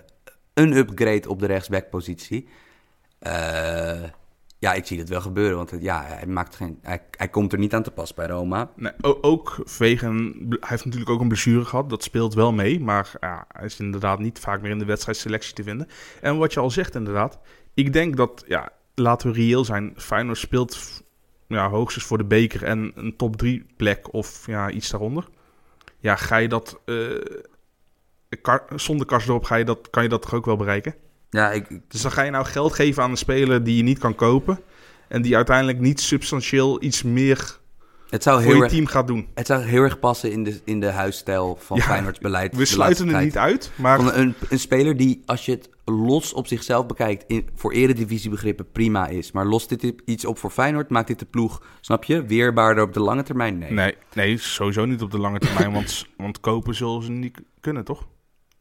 een 0.54 0.72
upgrade 0.72 1.28
op 1.28 1.40
de 1.40 1.46
rechtsbackpositie. 1.46 2.48
Eh 3.18 4.02
ja, 4.58 4.72
ik 4.72 4.86
zie 4.86 4.98
het 4.98 5.08
wel 5.08 5.20
gebeuren, 5.20 5.56
want 5.56 5.72
ja, 5.80 6.04
hij, 6.04 6.26
maakt 6.26 6.54
geen, 6.54 6.78
hij, 6.82 7.02
hij 7.10 7.28
komt 7.28 7.52
er 7.52 7.58
niet 7.58 7.74
aan 7.74 7.82
te 7.82 7.90
pas 7.90 8.14
bij 8.14 8.26
Roma. 8.26 8.70
Nee, 8.76 8.92
ook 9.20 9.58
vanwege 9.64 10.06
een, 10.06 10.46
hij 10.48 10.68
heeft 10.68 10.84
natuurlijk 10.84 11.10
ook 11.10 11.20
een 11.20 11.28
blessure 11.28 11.64
gehad. 11.64 11.90
Dat 11.90 12.02
speelt 12.02 12.34
wel 12.34 12.52
mee. 12.52 12.80
Maar 12.80 13.12
ja, 13.20 13.46
hij 13.48 13.64
is 13.64 13.80
inderdaad 13.80 14.18
niet 14.18 14.38
vaak 14.38 14.62
meer 14.62 14.70
in 14.70 14.78
de 14.78 14.84
wedstrijdselectie 14.84 15.54
te 15.54 15.62
vinden. 15.62 15.88
En 16.20 16.38
wat 16.38 16.52
je 16.52 16.60
al 16.60 16.70
zegt 16.70 16.94
inderdaad. 16.94 17.38
Ik 17.74 17.92
denk 17.92 18.16
dat, 18.16 18.44
ja, 18.46 18.72
laten 18.94 19.30
we 19.30 19.36
reëel 19.36 19.64
zijn. 19.64 19.92
Feyenoord 19.96 20.38
speelt 20.38 21.02
ja, 21.46 21.68
hoogstens 21.68 22.04
voor 22.04 22.18
de 22.18 22.24
beker 22.24 22.64
en 22.64 22.92
een 22.94 23.16
top 23.16 23.36
3 23.36 23.66
plek 23.76 24.12
of 24.12 24.46
ja, 24.46 24.70
iets 24.70 24.90
daaronder. 24.90 25.28
Ja, 25.98 26.16
ga 26.16 26.36
je 26.36 26.48
dat... 26.48 26.80
eh, 26.84 26.94
zonder 28.76 29.06
Karsdorp 29.06 29.44
ga 29.44 29.54
je 29.54 29.64
dat, 29.64 29.90
kan 29.90 30.02
je 30.02 30.08
dat 30.08 30.22
toch 30.22 30.34
ook 30.34 30.44
wel 30.44 30.56
bereiken? 30.56 30.94
Ja, 31.36 31.52
ik, 31.52 31.80
Dus 31.88 32.02
dan 32.02 32.12
ga 32.12 32.22
je 32.22 32.30
nou 32.30 32.44
geld 32.44 32.72
geven 32.72 33.02
aan 33.02 33.10
een 33.10 33.16
speler 33.16 33.64
die 33.64 33.76
je 33.76 33.82
niet 33.82 33.98
kan 33.98 34.14
kopen. 34.14 34.60
En 35.08 35.22
die 35.22 35.36
uiteindelijk 35.36 35.78
niet 35.78 36.00
substantieel 36.00 36.82
iets 36.82 37.02
meer 37.02 37.58
het, 38.08 38.22
zou 38.22 38.42
voor 38.42 38.54
je 38.54 38.62
erg, 38.62 38.70
team 38.70 38.86
gaat 38.86 39.06
doen. 39.06 39.28
het 39.34 39.46
zou 39.46 39.62
heel 39.62 39.82
erg 39.82 39.98
passen 39.98 40.32
in 40.32 40.44
de, 40.44 40.60
in 40.64 40.80
de 40.80 40.90
huisstijl 40.90 41.58
van 41.60 41.76
Ja, 41.76 41.82
Feyenoords 41.82 42.18
beleid. 42.18 42.56
We 42.56 42.64
sluiten 42.64 43.08
het 43.08 43.24
niet 43.24 43.38
uit, 43.38 43.70
maar 43.74 43.96
Van 43.96 44.12
een, 44.12 44.34
een 44.48 44.58
speler 44.58 44.96
die, 44.96 45.22
als 45.26 45.44
je 45.44 45.52
het 45.52 45.70
los 45.84 46.32
op 46.32 46.46
zichzelf 46.46 46.86
bekijkt, 46.86 47.24
in, 47.26 47.48
voor 47.54 47.72
eredivisiebegrippen 47.72 48.70
prima 48.72 49.06
is. 49.06 49.32
Maar 49.32 49.46
lost 49.46 49.68
dit 49.68 49.92
iets 50.04 50.24
op 50.24 50.38
voor 50.38 50.50
Feyenoord, 50.50 50.90
maakt 50.90 51.08
dit 51.08 51.18
de 51.18 51.24
ploeg, 51.24 51.62
snap 51.80 52.04
je, 52.04 52.24
weerbaarder 52.24 52.84
op 52.84 52.92
de 52.92 53.00
lange 53.00 53.22
termijn? 53.22 53.58
Nee. 53.58 53.70
nee, 53.70 53.94
nee, 54.12 54.38
sowieso 54.38 54.84
niet 54.84 55.02
op 55.02 55.10
de 55.10 55.18
lange 55.18 55.38
termijn, 55.38 55.72
want, 55.72 56.06
want 56.16 56.40
kopen 56.40 56.74
zullen 56.74 57.02
ze 57.02 57.10
niet 57.10 57.40
kunnen, 57.60 57.84
toch? 57.84 58.06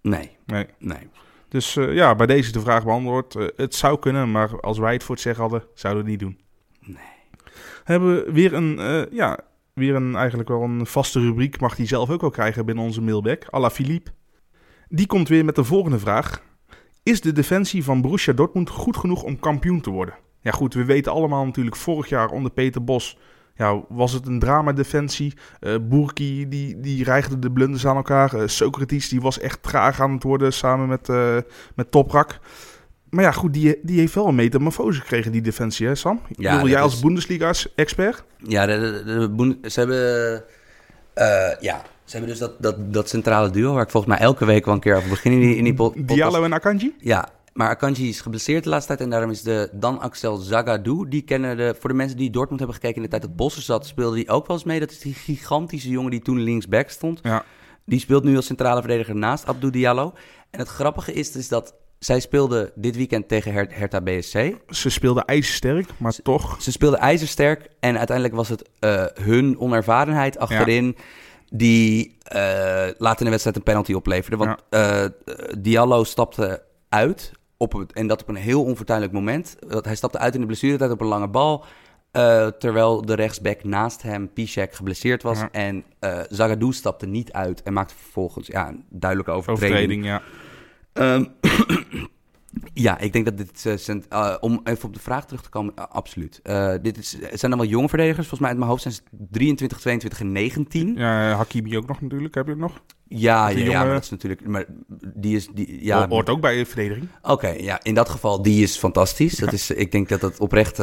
Nee, 0.02 0.38
Nee. 0.46 0.66
nee. 0.80 1.10
Dus 1.56 1.76
eh, 1.76 1.94
ja, 1.94 2.16
bij 2.16 2.26
deze 2.26 2.52
de 2.52 2.60
vraag 2.60 2.84
beantwoord. 2.84 3.36
Eh, 3.36 3.48
het 3.56 3.76
zou 3.76 4.00
kunnen, 4.00 4.32
maar 4.32 4.60
als 4.60 4.78
wij 4.78 4.94
het 4.94 5.04
voor 5.04 5.16
het 5.16 5.24
zeggen 5.24 5.42
hadden, 5.42 5.64
zouden 5.74 6.06
we 6.06 6.12
het 6.12 6.22
niet 6.22 6.30
doen. 6.30 6.40
Nee. 6.94 7.38
Hebben 7.84 8.16
we 8.16 8.32
weer 8.32 8.54
een, 8.54 8.80
eh, 8.80 9.12
ja, 9.12 9.40
weer 9.74 9.96
een 9.96 10.16
eigenlijk 10.16 10.50
wel 10.50 10.62
een 10.62 10.86
vaste 10.86 11.20
rubriek, 11.20 11.60
mag 11.60 11.76
die 11.76 11.88
zelf 11.88 12.10
ook 12.10 12.22
wel 12.22 12.30
krijgen 12.30 12.66
binnen 12.66 12.84
onze 12.84 13.02
mailback, 13.02 13.48
à 13.54 13.60
la 13.60 13.70
Philippe. 13.70 14.12
Die 14.90 15.08
komt 15.08 15.28
weer 15.28 15.46
met 15.46 15.56
de 15.56 15.64
volgende 15.64 16.00
vraag. 16.00 16.44
Is 17.04 17.22
de 17.22 17.32
defensie 17.32 17.84
van 17.84 18.02
Borussia 18.02 18.34
Dortmund 18.34 18.70
goed 18.70 18.98
genoeg 18.98 19.24
om 19.24 19.40
kampioen 19.40 19.82
te 19.82 19.90
worden? 19.90 20.16
Ja 20.40 20.52
goed, 20.52 20.74
we 20.74 20.86
weten 20.86 21.12
allemaal 21.12 21.46
natuurlijk 21.46 21.76
vorig 21.76 22.10
jaar 22.10 22.30
onder 22.30 22.52
Peter 22.52 22.84
Bos 22.84 23.18
ja, 23.56 23.82
was 23.90 24.12
het 24.12 24.28
een 24.28 24.40
drama-defensie. 24.40 25.34
Boerki 25.82 26.50
die, 26.50 26.80
die 26.80 27.04
reigde 27.04 27.40
de 27.40 27.52
blunders 27.52 27.88
aan 27.88 27.96
elkaar. 27.96 28.34
Eh, 28.34 28.48
Socrates 28.48 29.10
die 29.10 29.22
was 29.22 29.40
echt 29.40 29.64
traag 29.64 30.02
aan 30.02 30.12
het 30.14 30.24
worden 30.24 30.54
samen 30.54 30.88
met, 30.88 31.10
eh 31.10 31.38
met 31.76 31.92
Toprak. 31.92 32.40
Maar 33.10 33.24
ja, 33.24 33.32
goed, 33.32 33.54
die, 33.54 33.80
die 33.84 34.00
heeft 34.00 34.16
wel 34.16 34.28
een 34.28 34.36
metamorfose 34.36 35.00
gekregen, 35.00 35.32
die 35.32 35.42
defensie, 35.42 35.88
hè 35.88 35.96
Sam? 35.96 36.22
Ik 36.28 36.40
Ja, 36.40 36.54
bedoel, 36.54 36.70
jij 36.70 36.82
als 36.82 37.00
Bundesliga-expert? 37.00 38.24
Ja, 38.38 38.66
de, 38.66 39.02
de, 39.06 39.70
ze 39.70 39.80
hebben, 39.80 40.44
ja, 41.62 41.82
ze 42.04 42.12
hebben 42.18 42.30
dus 42.30 42.40
dat, 42.40 42.62
dat, 42.62 42.94
dat 42.94 43.10
centrale 43.10 43.50
duo 43.50 43.74
waar 43.74 43.84
ik 43.84 43.90
volgens 43.90 44.14
mij 44.14 44.22
elke 44.22 44.46
week 44.46 44.66
wel 44.66 44.74
een 44.74 44.80
keer 44.80 44.96
over 44.96 45.10
begin 45.10 45.32
in 45.32 45.40
die, 45.40 45.56
in 45.56 45.64
die 45.64 45.74
po- 45.74 45.90
podcast. 45.90 46.08
Diallo 46.08 46.44
en 46.44 46.54
Akanji? 46.54 46.96
Ja, 47.00 47.30
maar 47.56 47.70
Akanji 47.70 48.08
is 48.10 48.22
geblesseerd 48.22 48.64
de 48.64 48.70
laatste 48.70 48.88
tijd 48.88 49.02
en 49.02 49.10
daarom 49.10 49.30
is 49.30 49.42
de 49.42 49.70
dan 49.72 50.00
Axel 50.00 50.38
Zagadou, 50.38 51.10
die 51.10 51.22
kennen 51.22 51.58
de, 51.58 51.76
voor 51.80 51.90
de 51.90 51.96
mensen 51.96 52.18
die 52.18 52.30
Dortmund 52.30 52.60
hebben 52.60 52.78
gekeken 52.78 52.96
in 52.96 53.02
de 53.04 53.10
tijd 53.10 53.22
dat 53.22 53.36
Bossen 53.36 53.64
zat, 53.64 53.86
speelde 53.86 54.16
die 54.16 54.30
ook 54.30 54.48
wel 54.48 54.56
eens 54.56 54.66
mee. 54.66 54.80
Dat 54.80 54.92
is 54.92 55.00
die 55.00 55.14
gigantische 55.14 55.90
jongen 55.90 56.12
die 56.12 56.22
toen 56.22 56.40
linksback 56.40 56.90
stond. 56.90 57.20
Ja. 57.24 57.44
Die 57.86 58.00
speelt 58.00 58.24
nu 58.24 58.36
als 58.36 58.46
centrale 58.46 58.80
verdediger 58.80 59.16
naast 59.16 59.46
Abdou 59.46 59.72
Diallo. 59.72 60.14
En 60.50 60.60
het 60.60 60.68
grappige 60.68 61.14
is 61.14 61.32
dus 61.32 61.48
dat 61.48 61.76
zij 62.00 62.20
speelden 62.20 62.72
dit 62.76 62.96
weekend 62.96 63.28
tegen 63.28 63.54
Her- 63.54 63.74
Hertha 63.78 64.02
BSC. 64.02 64.56
Ze 64.70 64.90
speelden 64.90 65.26
ijzersterk, 65.26 65.90
maar 65.98 66.14
toch... 66.24 66.62
Ze 66.62 66.72
speelden 66.72 67.00
ijzersterk 67.00 67.70
en 67.80 67.98
uiteindelijk 67.98 68.36
was 68.36 68.50
het 68.50 68.70
eh, 68.80 69.06
hun 69.14 69.60
onervarenheid 69.60 70.38
achterin 70.38 70.96
die 71.50 72.18
eh 72.24 72.88
later 72.98 73.20
in 73.20 73.26
de 73.26 73.30
wedstrijd 73.30 73.56
een 73.56 73.64
penalty 73.64 73.94
opleverde. 73.94 74.38
Want 74.38 74.60
eh, 74.70 75.06
Diallo 75.60 76.04
stapte 76.04 76.64
uit 76.90 77.32
op 77.58 77.74
het, 77.74 77.94
en 77.94 78.08
dat 78.08 78.22
op 78.22 78.28
een 78.28 78.36
heel 78.36 78.64
onfortuinlijk 78.64 79.12
moment. 79.14 79.56
Dat 79.68 79.86
hij 79.86 79.96
stapte 79.96 80.18
uit 80.18 80.34
in 80.34 80.40
de 80.40 80.46
blessuretijd 80.46 80.92
op 80.92 81.02
een 81.02 81.08
lange 81.08 81.28
bal. 81.28 81.66
eh, 82.12 82.48
terwijl 82.48 83.06
de 83.06 83.14
rechtsback 83.14 83.64
naast 83.64 84.02
hem, 84.02 84.34
Piszek, 84.34 84.74
geblesseerd 84.74 85.24
was. 85.24 85.40
Ja. 85.40 85.50
En 85.52 85.84
eh 86.00 86.20
Zagadou 86.30 86.74
stapte 86.74 87.06
niet 87.06 87.32
uit 87.32 87.64
en 87.64 87.74
maakte 87.74 87.96
vervolgens 87.96 88.48
ja, 88.48 88.68
een 88.68 88.86
duidelijke 88.90 89.32
overtreding. 89.32 89.74
Overtreding, 89.74 90.06
ja. 90.06 90.22
Ehm, 90.94 91.26
Ja, 92.74 93.00
ik 93.00 93.14
denk 93.14 93.26
dat 93.26 93.38
dit... 93.38 93.66
eh, 93.66 93.96
eh, 94.10 94.36
om 94.40 94.62
even 94.64 94.86
op 94.88 94.94
de 94.94 95.00
vraag 95.00 95.26
terug 95.26 95.42
te 95.42 95.50
komen, 95.50 95.74
eh, 95.76 95.84
absoluut. 95.90 96.40
Eh, 96.44 96.74
dit 96.82 96.98
is, 96.98 97.10
zijn 97.34 97.52
dan 97.52 97.60
wel 97.60 97.70
jonge 97.70 97.90
verdedigers. 97.90 98.28
Volgens 98.28 98.40
mij 98.40 98.50
uit 98.50 98.58
mijn 98.58 98.70
hoofd 98.70 98.82
zijn 98.82 98.94
ze 98.94 99.02
23, 99.32 99.80
22 99.80 100.20
en 100.20 100.32
19. 100.32 100.94
Ja, 100.96 101.34
Hakimi 101.36 101.78
ook 101.78 101.88
nog 101.88 102.02
natuurlijk, 102.02 102.36
heb 102.36 102.46
je 102.46 102.52
het 102.52 102.60
nog? 102.60 102.82
Ja, 103.08 103.48
ja, 103.50 103.58
ja, 103.58 103.64
jongen- 103.64 103.80
maar 103.86 103.94
dat 103.94 104.04
is 104.04 104.10
natuurlijk... 104.10 104.48
Maar 104.48 104.66
die 105.16 105.36
is... 105.36 105.48
Die, 105.54 105.84
ja, 105.86 106.00
Ho- 106.02 106.08
Hoort 106.08 106.30
ook 106.30 106.42
bij 106.42 106.58
de 106.58 106.66
verdediging. 106.66 107.08
Oké, 107.22 107.48
ja, 107.50 107.80
in 107.84 107.94
dat 107.96 108.10
geval, 108.10 108.42
die 108.42 108.64
is 108.64 108.78
fantastisch. 108.78 109.36
Dat 109.38 109.54
is, 109.54 109.72
ik 109.72 109.92
denk 109.92 110.10
dat 110.10 110.22
het 110.22 110.40
oprecht, 110.40 110.78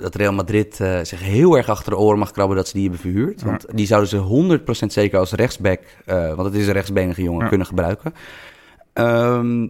dat 0.00 0.14
Real 0.14 0.32
Madrid 0.32 0.74
zich 1.02 1.20
heel 1.20 1.56
erg 1.56 1.68
achter 1.68 1.90
de 1.92 1.98
oren 1.98 2.18
mag 2.18 2.30
krabben 2.30 2.56
dat 2.56 2.66
ze 2.68 2.72
die 2.72 2.82
hebben 2.82 3.00
verhuurd. 3.00 3.40
Ja. 3.40 3.46
Want 3.46 3.66
die 3.74 3.86
zouden 3.86 4.08
ze 4.10 4.58
100% 4.84 4.86
zeker 4.86 5.18
als 5.18 5.32
rechtsback, 5.32 5.80
want 6.06 6.44
het 6.44 6.54
is 6.54 6.66
een 6.66 6.72
rechtsbenige 6.72 7.22
jongen, 7.22 7.42
Ja. 7.42 7.48
kunnen 7.48 7.66
gebruiken. 7.66 8.12
Ehm, 8.92 9.66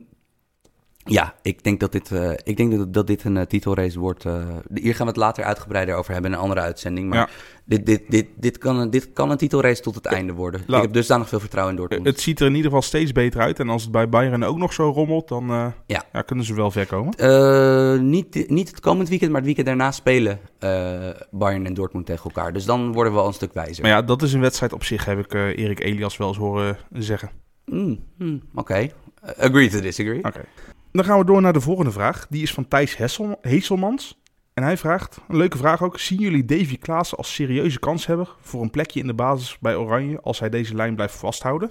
ja, 1.05 1.34
ik 1.42 1.62
denk 1.64 1.80
dat 1.80 1.92
dit, 1.92 2.11
eh, 2.12 2.30
ik 2.42 2.57
denk 2.57 2.76
dat, 2.76 2.92
dat 2.94 3.07
dit 3.07 3.24
een 3.24 3.36
eh, 3.36 3.46
titelrace 3.46 3.98
wordt. 4.00 4.24
eh, 4.24 4.34
hier 4.74 4.94
gaan 4.94 5.07
we 5.07 5.12
het 5.12 5.20
later 5.20 5.44
uitgebreider 5.44 5.94
over 5.94 6.12
hebben 6.12 6.30
in 6.30 6.36
een 6.36 6.42
andere 6.42 6.61
uitzending. 6.61 7.09
Maar 7.09 7.18
Ja. 7.18 7.28
dit, 7.64 7.86
dit, 7.86 8.02
dit, 8.09 8.26
dit, 8.36 8.59
kan 8.59 8.78
een, 8.78 8.90
dit 8.90 9.12
kan 9.12 9.30
een 9.30 9.36
titelrace 9.36 9.82
tot 9.82 9.94
het 9.94 10.07
einde 10.07 10.32
worden. 10.32 10.61
laat- 10.66 10.76
ik 10.78 10.84
heb 10.84 10.92
dusdanig 10.94 11.28
veel 11.28 11.40
vertrouwen 11.40 11.74
in 11.74 11.80
Dortmund. 11.80 12.07
Het 12.07 12.20
ziet 12.20 12.40
er 12.40 12.46
in 12.46 12.52
ieder 12.55 12.64
geval 12.66 12.82
steeds 12.82 13.12
beter 13.12 13.40
uit. 13.40 13.61
En 13.61 13.68
als 13.68 13.82
het 13.82 13.92
bij 13.92 14.09
Bayern 14.09 14.44
ook 14.44 14.57
nog 14.59 14.72
zo 14.72 14.90
rommelt, 14.90 15.28
dan 15.28 15.46
Ja. 15.86 16.05
ja, 16.12 16.22
kunnen 16.22 16.44
ze 16.44 16.55
wel 16.55 16.70
ver 16.70 16.86
komen. 16.86 18.11
Niet, 18.11 18.48
niet 18.50 18.68
het 18.68 18.80
komend 18.80 19.09
weekend, 19.09 19.30
maar 19.30 19.38
het 19.40 19.46
weekend 19.55 19.66
daarna 19.66 19.90
spelen 19.92 20.38
Bayern 21.30 21.66
en 21.66 21.74
Dortmund 21.74 22.07
tegen 22.07 22.24
elkaar. 22.24 22.52
Dus 22.52 22.64
dan 22.64 22.92
worden 22.92 23.12
we 23.12 23.18
al 23.18 23.26
een 23.26 23.32
stuk 23.34 23.52
wijzer. 23.55 23.82
Maar 23.82 23.90
ja, 23.92 24.02
dat 24.02 24.22
is 24.22 24.32
een 24.32 24.40
wedstrijd 24.40 24.72
op 24.72 24.84
zich, 24.84 25.05
heb 25.05 25.18
ik 25.18 25.32
Erik 25.34 25.80
Elias 25.80 26.16
wel 26.16 26.28
eens 26.28 26.36
horen 26.36 26.76
zeggen. 26.92 27.30
Mm, 27.66 27.98
mm, 28.18 28.42
Oké, 28.55 28.88
agree 29.38 29.68
to 29.68 29.80
disagree. 29.80 30.24
Oké. 30.24 30.40
Dan 30.95 31.05
gaan 31.05 31.18
we 31.18 31.24
door 31.24 31.40
naar 31.40 31.53
de 31.53 31.61
volgende 31.61 31.90
vraag. 31.90 32.26
Die 32.30 32.42
is 32.42 32.55
van 32.55 32.68
Thijs 32.68 32.97
Hessel, 32.97 33.38
Heeselmans. 33.40 34.20
En 34.55 34.62
hij 34.62 34.76
vraagt, 34.76 35.18
een 35.28 35.36
leuke 35.36 35.57
vraag 35.57 35.82
ook. 35.82 35.99
Zien 35.99 36.18
jullie 36.18 36.45
Davy 36.45 36.78
Klaassen 36.78 37.18
als 37.18 37.34
serieuze 37.34 37.78
kanshebber 37.78 38.34
voor 38.40 38.62
een 38.62 38.70
plekje 38.70 39.01
in 39.01 39.07
de 39.07 39.14
basis 39.14 39.57
bij 39.61 39.76
Oranje 39.76 40.20
als 40.20 40.38
hij 40.40 40.49
deze 40.51 40.74
lijn 40.74 40.95
blijft 40.95 41.14
vasthouden? 41.16 41.70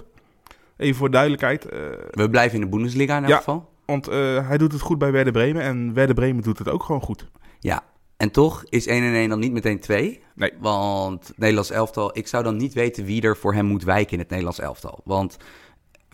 Even 0.76 0.96
voor 0.96 1.10
duidelijkheid, 1.10 1.64
eh, 1.68 1.78
We 2.10 2.30
blijven 2.30 2.54
in 2.54 2.64
de 2.64 2.76
Bundesliga 2.76 3.16
in 3.16 3.22
elk 3.22 3.32
Ja. 3.32 3.36
geval. 3.36 3.72
want 3.86 4.08
eh, 4.08 4.48
hij 4.48 4.58
doet 4.58 4.72
het 4.72 4.80
goed 4.80 4.98
bij 4.98 5.12
Werder 5.12 5.32
Bremen 5.32 5.62
en 5.62 5.94
Werder 5.94 6.14
Bremen 6.14 6.42
doet 6.42 6.58
het 6.58 6.68
ook 6.68 6.82
gewoon 6.82 7.00
goed. 7.02 7.30
Ja, 7.60 7.82
en 8.16 8.30
toch 8.30 8.64
is 8.68 8.86
1 8.86 9.02
en 9.02 9.14
1 9.14 9.28
dan 9.28 9.38
niet 9.38 9.52
meteen 9.52 9.80
2. 9.80 10.20
Nee. 10.34 10.52
Want 10.60 11.32
Nederlands 11.36 11.70
elftal, 11.70 12.16
ik 12.18 12.26
zou 12.26 12.42
dan 12.44 12.56
niet 12.56 12.72
weten 12.72 13.04
wie 13.04 13.22
er 13.22 13.36
voor 13.36 13.54
hem 13.54 13.66
moet 13.66 13.84
wijken 13.84 14.12
in 14.12 14.18
het 14.18 14.28
Nederlands 14.28 14.58
elftal. 14.60 15.00
Want 15.04 15.36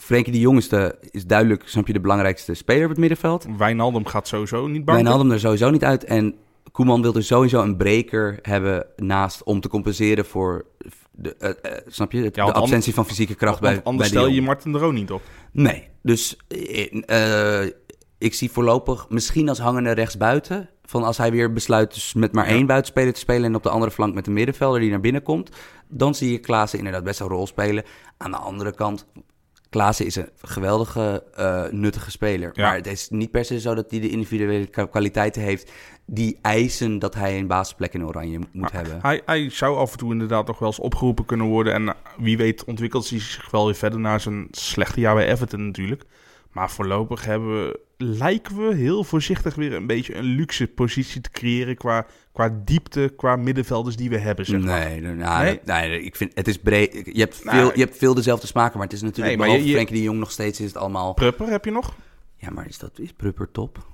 Frenkie 0.00 0.32
de 0.32 0.40
Jongste 0.40 0.98
is 1.10 1.24
duidelijk, 1.26 1.62
snap 1.68 1.86
je, 1.86 1.92
de 1.92 2.00
belangrijkste 2.00 2.54
speler 2.54 2.82
op 2.84 2.88
het 2.90 2.98
middenveld. 2.98 3.46
Wijnaldum 3.58 4.06
gaat 4.06 4.28
sowieso 4.28 4.66
niet 4.66 4.84
banken. 4.84 5.04
Wijnaldum 5.04 5.30
er 5.32 5.40
sowieso 5.40 5.70
niet 5.70 5.84
uit. 5.84 6.04
En 6.04 6.34
Koeman 6.72 7.02
wil 7.02 7.14
er 7.14 7.22
sowieso 7.24 7.62
een 7.62 7.76
breker 7.76 8.38
hebben 8.42 8.86
naast 8.96 9.42
om 9.44 9.60
te 9.60 9.68
compenseren 9.68 10.24
voor 10.24 10.66
de, 11.10 11.36
eh, 11.36 11.50
eh, 11.50 11.78
snap 11.86 12.12
je, 12.12 12.22
het- 12.22 12.36
Ja, 12.36 12.42
want 12.42 12.54
de 12.54 12.60
absentie 12.60 12.94
van 12.94 13.06
fysieke 13.06 13.34
kracht 13.34 13.60
bij, 13.60 13.80
anders 13.82 14.10
bij 14.10 14.18
de 14.20 14.24
stel 14.26 14.34
je. 14.36 14.42
Martin 14.42 14.72
de 14.72 14.78
Roo 14.78 14.90
niet 14.90 15.10
op. 15.10 15.22
Nee, 15.52 15.88
dus 16.02 16.36
eh, 16.48 17.62
ik 18.18 18.34
zie 18.34 18.50
voorlopig 18.50 19.06
misschien 19.08 19.48
als 19.48 19.58
hangende 19.58 19.90
rechtsbuiten. 19.92 20.68
Van 20.84 21.04
als 21.04 21.16
hij 21.16 21.30
weer 21.30 21.52
besluit 21.52 21.94
dus 21.94 22.14
met 22.14 22.32
maar 22.32 22.48
Ja. 22.48 22.54
één 22.54 22.66
buitenspeler 22.66 23.12
te 23.12 23.20
spelen 23.20 23.44
en 23.44 23.54
op 23.54 23.62
de 23.62 23.68
andere 23.70 23.90
flank 23.92 24.14
met 24.14 24.26
een 24.26 24.32
middenvelder 24.32 24.80
die 24.80 24.90
naar 24.90 25.00
binnen 25.00 25.22
komt. 25.22 25.50
Dan 25.88 26.14
zie 26.14 26.32
je 26.32 26.38
Klaassen 26.38 26.78
inderdaad 26.78 27.04
best 27.04 27.20
een 27.20 27.26
rol 27.28 27.46
spelen. 27.46 27.84
Aan 28.16 28.30
de 28.30 28.36
andere 28.36 28.74
kant, 28.74 29.06
Klaassen 29.70 30.06
is 30.06 30.16
een 30.16 30.28
geweldige, 30.42 31.24
eh, 31.34 31.64
nuttige 31.70 32.10
speler. 32.10 32.50
Ja. 32.54 32.66
Maar 32.66 32.76
het 32.76 32.86
is 32.86 33.08
niet 33.10 33.30
per 33.30 33.44
se 33.44 33.60
zo 33.60 33.74
dat 33.74 33.90
hij 33.90 34.00
de 34.00 34.08
individuele 34.08 34.66
kwa- 34.66 34.86
kwaliteiten 34.86 35.42
heeft 35.42 35.72
die 36.06 36.38
eisen 36.42 36.98
dat 36.98 37.14
hij 37.14 37.38
een 37.38 37.46
basisplek 37.46 37.94
in 37.94 38.06
Oranje 38.06 38.38
moet 38.38 38.48
Maar 38.52 38.72
hebben. 38.72 38.98
Hij, 39.02 39.22
hij 39.26 39.50
zou 39.50 39.76
af 39.76 39.92
en 39.92 39.98
toe 39.98 40.12
inderdaad 40.12 40.46
nog 40.46 40.58
wel 40.58 40.68
eens 40.68 40.78
opgeroepen 40.78 41.24
kunnen 41.24 41.46
worden. 41.46 41.72
En 41.74 41.94
wie 42.18 42.36
weet 42.36 42.64
ontwikkelt 42.64 43.08
hij 43.10 43.20
zich 43.20 43.50
wel 43.50 43.64
weer 43.64 43.74
verder 43.74 44.00
naar 44.00 44.20
zijn 44.20 44.48
slechte 44.50 45.00
jaar 45.00 45.14
bij 45.14 45.28
Everton 45.32 45.66
natuurlijk. 45.66 46.04
Maar 46.52 46.70
voorlopig 46.70 47.24
hebben 47.24 47.64
we, 47.66 47.80
lijken 47.96 48.68
we 48.68 48.74
heel 48.74 49.04
voorzichtig 49.04 49.54
weer 49.54 49.72
een 49.72 49.86
beetje 49.86 50.14
een 50.14 50.24
luxe 50.24 50.66
positie 50.66 51.20
te 51.20 51.30
creëren 51.30 51.76
qua, 51.76 52.06
qua 52.32 52.60
diepte, 52.64 53.12
qua 53.16 53.36
middenvelders 53.36 53.96
die 53.96 54.08
we 54.10 54.18
hebben. 54.18 54.46
Zeg 54.46 54.60
maar. 54.60 54.88
Nee, 54.88 55.00
nou, 55.00 55.44
Nee? 55.44 55.60
dat- 55.64 55.76
nee, 55.76 56.02
ik 56.02 56.16
vind 56.16 56.30
het 56.34 56.48
is 56.48 56.58
breed. 56.58 56.92
Je 57.12 57.20
hebt, 57.20 57.44
Nou, 57.44 57.56
veel, 57.56 57.70
je 57.74 57.80
hebt 57.84 57.96
veel 57.96 58.14
dezelfde 58.14 58.46
smaken, 58.46 58.78
maar 58.78 58.86
het 58.86 58.96
is 58.96 59.02
natuurlijk 59.02 59.28
Nee, 59.28 59.36
maar 59.36 59.46
behalve 59.46 59.64
je- 59.64 59.70
je- 59.70 59.76
Frenkie 59.76 59.96
de 59.96 60.02
Jong 60.02 60.18
nog 60.18 60.30
steeds 60.30 60.60
is 60.60 60.66
het 60.66 60.76
allemaal. 60.76 61.14
Prupper 61.14 61.46
heb 61.48 61.64
je 61.64 61.70
nog? 61.70 61.94
Ja, 62.36 62.50
maar 62.50 62.66
is 62.68 62.78
dat 62.78 62.98
is 62.98 63.12
Prupper 63.12 63.48
top? 63.52 63.86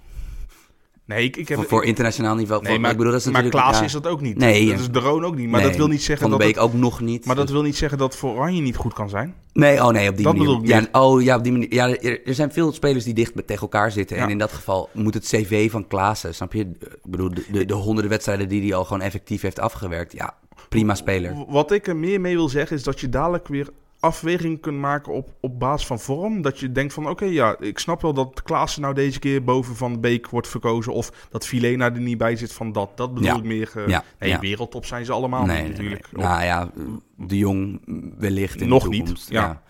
Nee, 1.07 1.25
ik, 1.25 1.37
ik 1.37 1.49
heb... 1.49 1.69
voor, 1.69 1.85
internationaal 1.85 2.35
niveau. 2.35 2.63
nee, 2.63 2.73
voor- 2.73 2.81
maar, 2.81 2.91
ik 2.91 2.97
bedoel, 2.97 3.13
dat 3.13 3.21
is 3.21 3.27
maar 3.27 3.43
natuurlijk. 3.43 3.65
Klaas 3.65 3.79
ja, 3.79 3.85
is 3.85 3.93
dat 3.93 4.07
ook 4.07 4.21
niet. 4.21 4.37
Nee, 4.39 4.71
dat 4.71 4.79
is 4.79 4.91
de 4.91 4.99
Roon 4.99 5.25
ook 5.25 5.37
niet. 5.37 5.49
Maar 5.49 5.61
nee, 5.61 5.69
dat 5.69 5.79
wil 5.79 5.89
niet 5.89 6.03
zeggen 6.03 6.29
Van 6.29 6.31
de 6.31 6.37
dat 6.37 6.47
Beek 6.47 6.55
het, 6.55 6.65
ook 6.65 6.81
nog 6.81 7.01
niet. 7.01 7.25
maar 7.25 7.37
dat 7.37 7.51
wil 7.51 7.63
niet 7.63 7.77
zeggen 7.77 7.99
dat 7.99 8.17
voor 8.17 8.31
Oranje 8.35 8.61
niet 8.61 8.77
goed 8.77 8.93
kan 8.93 9.09
zijn. 9.09 9.35
Nee, 9.53 9.83
oh 9.85 9.89
nee, 9.89 10.09
op 10.09 10.15
die 10.17 10.25
Dat 10.25 10.35
manier. 10.37 10.49
bedoel 10.59 10.77
ik 10.77 10.89
ja, 10.93 11.01
oh 11.01 11.23
ja, 11.23 11.37
op 11.37 11.43
die 11.43 11.53
manier. 11.53 11.75
Ja, 11.75 11.89
er, 11.89 12.27
er 12.27 12.35
zijn 12.35 12.53
veel 12.53 12.73
spelers 12.73 13.05
die 13.05 13.15
dicht 13.15 13.33
tegen 13.47 13.63
elkaar 13.63 13.93
zitten. 13.93 14.17
En 14.17 14.29
in 14.31 14.39
dat 14.39 14.53
geval 14.53 14.89
moet 14.93 15.15
het 15.15 15.25
CV 15.27 15.71
van 15.71 15.87
Klaassen, 15.87 16.35
snap 16.35 16.53
je? 16.53 16.61
Ik 16.61 16.99
bedoel, 17.03 17.35
de, 17.35 17.45
de, 17.53 17.65
de 17.65 17.75
honderden 17.75 18.11
wedstrijden 18.11 18.49
die 18.49 18.63
hij 18.63 18.75
al 18.75 18.85
gewoon 18.85 19.03
effectief 19.03 19.43
heeft 19.43 19.59
afgewerkt. 19.61 20.13
Ja, 20.13 20.35
prima 20.69 20.95
speler. 20.95 21.45
Wat 21.49 21.71
ik 21.73 21.87
er 21.87 21.97
meer 21.97 22.21
mee 22.21 22.35
wil 22.35 22.49
zeggen 22.49 22.77
is 22.77 22.83
dat 22.83 23.01
je 23.01 23.09
dadelijk 23.09 23.49
weer 23.49 23.69
afweging 24.01 24.61
kunt 24.61 24.79
maken 24.79 25.13
op, 25.13 25.29
op 25.41 25.59
basis 25.59 25.87
van 25.87 25.99
vorm. 26.01 26.43
Dat 26.43 26.59
je 26.61 26.73
denkt 26.73 26.93
van 26.93 27.09
oké, 27.09 27.25
ja, 27.25 27.57
ik 27.61 27.79
snap 27.79 28.03
wel 28.03 28.13
dat 28.15 28.43
Klaassen 28.43 28.83
nou 28.83 28.95
deze 28.95 29.19
keer 29.19 29.45
boven 29.45 29.77
Van 29.77 29.93
de 29.93 29.99
Beek 29.99 30.29
wordt 30.31 30.49
verkozen. 30.49 30.93
Of 30.93 31.27
dat 31.31 31.47
Filena 31.47 31.85
er 31.85 32.01
niet 32.01 32.19
bij 32.19 32.37
zit 32.37 32.53
van 32.53 32.73
dat. 32.73 32.97
Dat 32.97 33.15
bedoel 33.15 33.29
Ja. 33.29 33.37
ik 33.37 33.45
meer. 33.45 33.73
Ja, 33.87 34.05
Nee, 34.19 34.31
ja. 34.31 34.39
wereldtop 34.41 34.85
zijn 34.85 35.05
ze 35.05 35.13
allemaal 35.13 35.45
nee, 35.45 35.63
niet 35.63 35.71
natuurlijk. 35.71 36.13
nee. 36.13 36.25
Nou 36.27 36.43
ja, 36.45 36.71
de 37.17 37.39
Jong 37.39 37.81
wellicht 38.19 38.61
in 38.61 38.69
Nog 38.69 38.83
de 38.83 38.89
niet, 38.89 38.99
toekomst. 38.99 39.31
ja. 39.31 39.63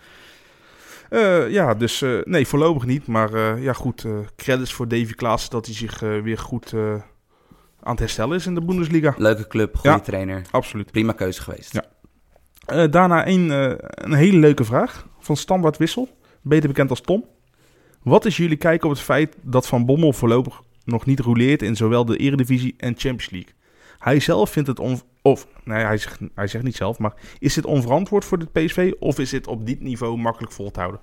Eh, 1.09 1.49
ja, 1.49 1.73
dus 1.73 2.01
eh, 2.01 2.17
nee, 2.23 2.47
voorlopig 2.47 2.85
niet. 2.85 3.07
Maar 3.07 3.33
eh, 3.33 3.63
ja, 3.63 3.73
goed, 3.73 4.05
credits 4.35 4.73
voor 4.73 4.87
Davy 4.87 5.13
Klaassen 5.13 5.49
dat 5.51 5.65
hij 5.65 5.75
zich 5.75 5.99
weer 5.99 6.37
goed 6.37 6.73
aan 7.83 7.91
het 7.91 7.99
herstellen 7.99 8.35
is 8.37 8.45
in 8.45 8.55
de 8.55 8.65
Bundesliga. 8.65 9.13
Leuke 9.17 9.47
club, 9.47 9.75
goede 9.75 9.89
Ja. 9.97 9.99
trainer. 10.03 10.41
Absoluut. 10.51 10.91
Prima 10.91 11.11
keuze 11.11 11.41
geweest. 11.41 11.73
Ja. 11.73 11.83
Eh, 12.67 12.91
daarna 12.91 13.27
een, 13.27 13.51
eh, 13.51 13.73
een 13.89 14.13
hele 14.13 14.37
leuke 14.37 14.63
vraag 14.63 15.07
van 15.19 15.35
Standaard 15.37 15.77
Wissel, 15.77 16.09
beter 16.41 16.67
bekend 16.67 16.89
als 16.89 17.01
Tom. 17.01 17.25
Wat 18.03 18.25
is 18.25 18.37
jullie 18.37 18.57
kijk 18.57 18.83
op 18.83 18.89
het 18.89 18.99
feit 18.99 19.35
dat 19.41 19.67
Van 19.67 19.85
Bommel 19.85 20.13
voorlopig 20.13 20.61
nog 20.85 21.05
niet 21.05 21.19
rouleert 21.19 21.61
in 21.61 21.75
zowel 21.75 22.05
de 22.05 22.17
Eredivisie 22.17 22.73
en 22.77 22.93
Champions 22.97 23.29
League? 23.29 23.53
Hij 23.99 24.19
zelf 24.19 24.49
vindt 24.49 24.67
het. 24.67 24.79
Of, 25.21 25.47
nee, 25.63 25.83
hij 25.83 25.97
zegt, 25.97 26.19
hij 26.35 26.47
zegt 26.47 26.63
niet 26.63 26.75
zelf, 26.75 26.99
maar 26.99 27.13
is 27.39 27.53
dit 27.53 27.65
onverantwoord 27.65 28.25
voor 28.25 28.37
het 28.37 28.51
PSV 28.51 28.93
of 28.99 29.19
is 29.19 29.29
dit 29.29 29.47
op 29.47 29.65
dit 29.65 29.81
niveau 29.81 30.17
makkelijk 30.17 30.53
vol 30.53 30.71
te 30.71 30.79
houden? 30.79 31.01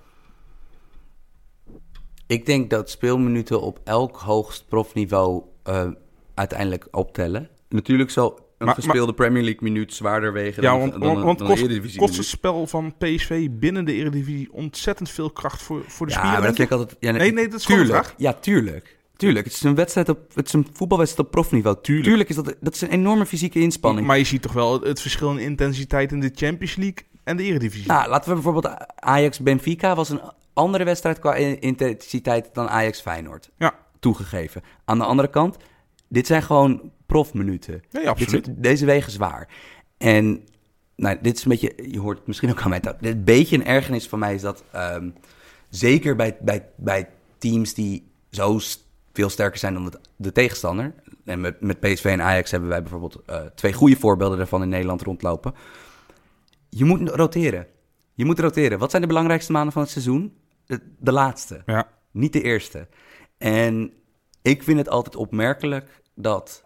Ik 2.26 2.46
denk 2.46 2.70
dat 2.70 2.90
speelminuten 2.90 3.60
op 3.60 3.80
elk 3.84 4.16
hoogst 4.16 4.68
profniveau 4.68 5.42
eh, 5.62 5.88
uiteindelijk 6.34 6.88
optellen. 6.90 7.48
Natuurlijk 7.68 8.10
zal 8.10 8.43
een 8.58 8.66
Maar- 8.66 8.74
gespeelde 8.74 9.12
Premier 9.14 9.42
League 9.42 9.62
minuut 9.62 9.94
zwaarder 9.94 10.32
wegen 10.32 10.62
Ja, 10.62 10.70
dan, 10.70 10.78
want, 10.80 10.92
dan, 10.92 11.00
want, 11.00 11.16
een- 11.18 11.24
want 11.24 11.38
dan 11.38 11.46
een 11.46 11.52
kost, 11.54 11.64
Eredivisie 11.64 11.98
kost 11.98 12.16
het 12.16 12.26
spel 12.26 12.66
van 12.66 12.94
PSV 12.98 13.48
binnen 13.50 13.84
de 13.84 13.92
Eredivisie 13.92 14.52
ontzettend 14.52 15.10
veel 15.10 15.30
kracht 15.30 15.62
voor, 15.62 15.82
voor 15.86 16.06
de 16.06 16.12
Ja, 16.12 16.18
spieren? 16.18 16.38
maar 16.40 16.48
dat 16.48 16.56
vind 16.56 16.70
ik 16.70 16.78
altijd... 16.78 16.96
Ja, 17.00 17.10
Nee, 17.10 17.32
nee, 17.32 17.48
dat 17.48 17.58
is 17.60 17.66
gewoon 17.66 17.80
tuurlijk. 17.82 18.04
vraag. 18.04 18.14
Ja, 18.18 18.32
tuurlijk. 18.32 18.96
Tuurlijk, 19.16 19.44
het 19.44 19.54
is 19.54 19.62
een 19.62 19.74
wedstrijd 19.74 20.08
op, 20.08 20.18
het 20.34 20.46
is 20.46 20.52
een 20.52 20.66
voetbalwedstrijd 20.72 21.26
op 21.26 21.32
profniveau. 21.34 21.76
Tuurlijk. 21.82 22.28
is 22.28 22.34
dat, 22.36 22.54
dat 22.60 22.74
is 22.74 22.80
een 22.80 22.88
enorme 22.90 23.26
fysieke 23.26 23.60
inspanning. 23.60 24.06
Maar 24.06 24.18
je 24.18 24.24
ziet 24.24 24.42
toch 24.42 24.52
wel 24.52 24.80
het, 24.80 25.00
verschil 25.00 25.30
in 25.30 25.38
intensiteit 25.38 26.12
in 26.12 26.20
de 26.20 26.30
Champions 26.34 26.76
League 26.76 26.96
en 27.24 27.36
de 27.36 27.42
Eredivisie? 27.42 27.86
Nou, 27.88 28.08
laten 28.08 28.28
we 28.28 28.34
bijvoorbeeld 28.34 28.74
Ajax-Benfica 28.96 29.94
was 29.94 30.08
een 30.10 30.20
andere 30.52 30.84
wedstrijd 30.84 31.18
qua 31.18 31.34
in- 31.34 31.60
intensiteit 31.60 32.50
dan 32.52 32.68
Ajax-Feyenoord. 32.68 33.50
Ja. 33.58 33.74
Toegegeven. 34.00 34.62
Aan 34.84 34.98
de 34.98 35.04
andere 35.04 35.28
kant, 35.30 35.56
dit 36.08 36.26
zijn 36.26 36.42
gewoon 36.42 36.90
profminuten. 37.14 37.82
Nee, 37.90 38.08
absoluut. 38.08 38.44
Dit- 38.44 38.62
deze 38.62 38.86
wegen 38.86 39.12
zwaar. 39.12 39.48
En 39.98 40.44
nou, 40.96 41.18
dit 41.22 41.36
is 41.36 41.44
een 41.44 41.50
beetje, 41.50 41.74
je 41.90 42.00
hoort 42.00 42.18
het 42.18 42.26
misschien 42.26 42.50
ook 42.50 42.60
aan 42.62 42.70
mij, 42.70 42.80
dat- 42.80 43.00
dit 43.00 43.24
beetje 43.24 43.56
een 43.56 43.66
ergernis 43.66 44.08
van 44.08 44.18
mij 44.18 44.34
is 44.34 44.40
dat, 44.40 44.64
ehm, 44.72 45.10
zeker 45.68 46.16
bij, 46.16 46.36
bij, 46.40 46.68
bij 46.76 47.08
teams 47.38 47.74
die 47.74 48.10
zo 48.30 48.58
veel 49.12 49.28
sterker 49.28 49.58
zijn 49.58 49.74
dan 49.74 49.84
het- 49.84 49.98
de 50.16 50.32
tegenstander, 50.32 50.94
en 51.24 51.40
met, 51.40 51.60
met 51.60 51.80
PSV 51.80 52.04
en 52.04 52.22
Ajax 52.22 52.50
hebben 52.50 52.68
wij 52.68 52.80
bijvoorbeeld 52.82 53.22
eh, 53.26 53.40
twee 53.54 53.72
goede 53.72 53.96
voorbeelden 53.96 54.38
daarvan 54.38 54.62
in 54.62 54.68
Nederland 54.68 55.02
rondlopen. 55.02 55.54
Je 56.68 56.84
moet 56.84 57.08
roteren. 57.08 57.66
Je 58.14 58.24
moet 58.24 58.38
roteren. 58.38 58.78
Wat 58.78 58.90
zijn 58.90 59.02
de 59.02 59.08
belangrijkste 59.08 59.52
maanden 59.52 59.72
van 59.72 59.82
het 59.82 59.90
seizoen? 59.90 60.34
De, 60.66 60.80
de 60.98 61.12
laatste. 61.12 61.62
Ja. 61.66 61.88
Niet 62.10 62.32
de 62.32 62.42
eerste. 62.42 62.88
En 63.38 63.92
ik 64.42 64.62
vind 64.62 64.78
het 64.78 64.88
altijd 64.88 65.16
opmerkelijk 65.16 66.02
dat. 66.14 66.63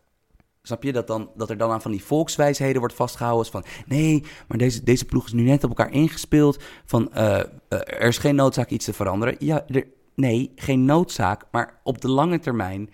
Snap 0.69 0.83
je 0.83 0.93
dat, 0.93 1.07
dan, 1.07 1.31
dat 1.37 1.51
er 1.51 1.57
dan 1.57 1.71
aan 1.71 1.83
van 1.83 1.91
die 1.91 2.05
volkswijsheden 2.05 2.79
wordt 2.79 2.95
vastgehouden? 2.95 3.39
als 3.39 3.51
Van 3.51 3.65
nee, 3.87 4.25
maar 4.49 4.59
deze, 4.59 4.83
deze 4.83 5.05
ploeg 5.05 5.27
is 5.27 5.33
nu 5.33 5.43
net 5.43 5.65
op 5.65 5.69
elkaar 5.69 5.93
ingespeeld. 5.93 6.63
Van 6.85 7.13
eh, 7.13 7.39
eh, 7.39 7.45
er 7.69 8.01
is 8.09 8.19
geen 8.19 8.35
noodzaak 8.35 8.71
iets 8.71 8.85
te 8.85 8.93
veranderen. 8.93 9.37
Ja, 9.39 9.65
er, 9.67 9.87
Nee, 10.15 10.53
geen 10.57 10.85
noodzaak. 10.85 11.45
Maar 11.51 11.81
op 11.83 12.01
de 12.01 12.09
lange 12.09 12.39
termijn, 12.39 12.91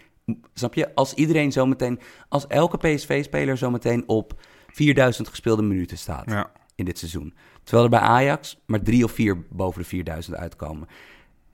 snap 0.55 0.75
je? 0.75 0.95
Als 0.95 1.15
iedereen 1.15 1.53
zometeen, 1.53 2.01
als 2.29 2.47
elke 2.47 2.77
PSV-speler 2.77 3.57
zometeen 3.57 4.09
op 4.09 4.41
4000 4.67 5.29
gespeelde 5.29 5.63
minuten 5.63 5.99
staat 5.99 6.31
Ja. 6.31 6.51
in 6.75 6.85
dit 6.85 6.99
seizoen. 6.99 7.35
Terwijl 7.63 7.85
er 7.85 7.91
bij 7.91 8.09
Ajax 8.09 8.63
maar 8.67 8.83
drie 8.83 9.05
of 9.05 9.13
vier 9.13 9.47
boven 9.51 9.81
de 9.83 9.89
4000 9.89 10.37
uitkomen. 10.37 10.89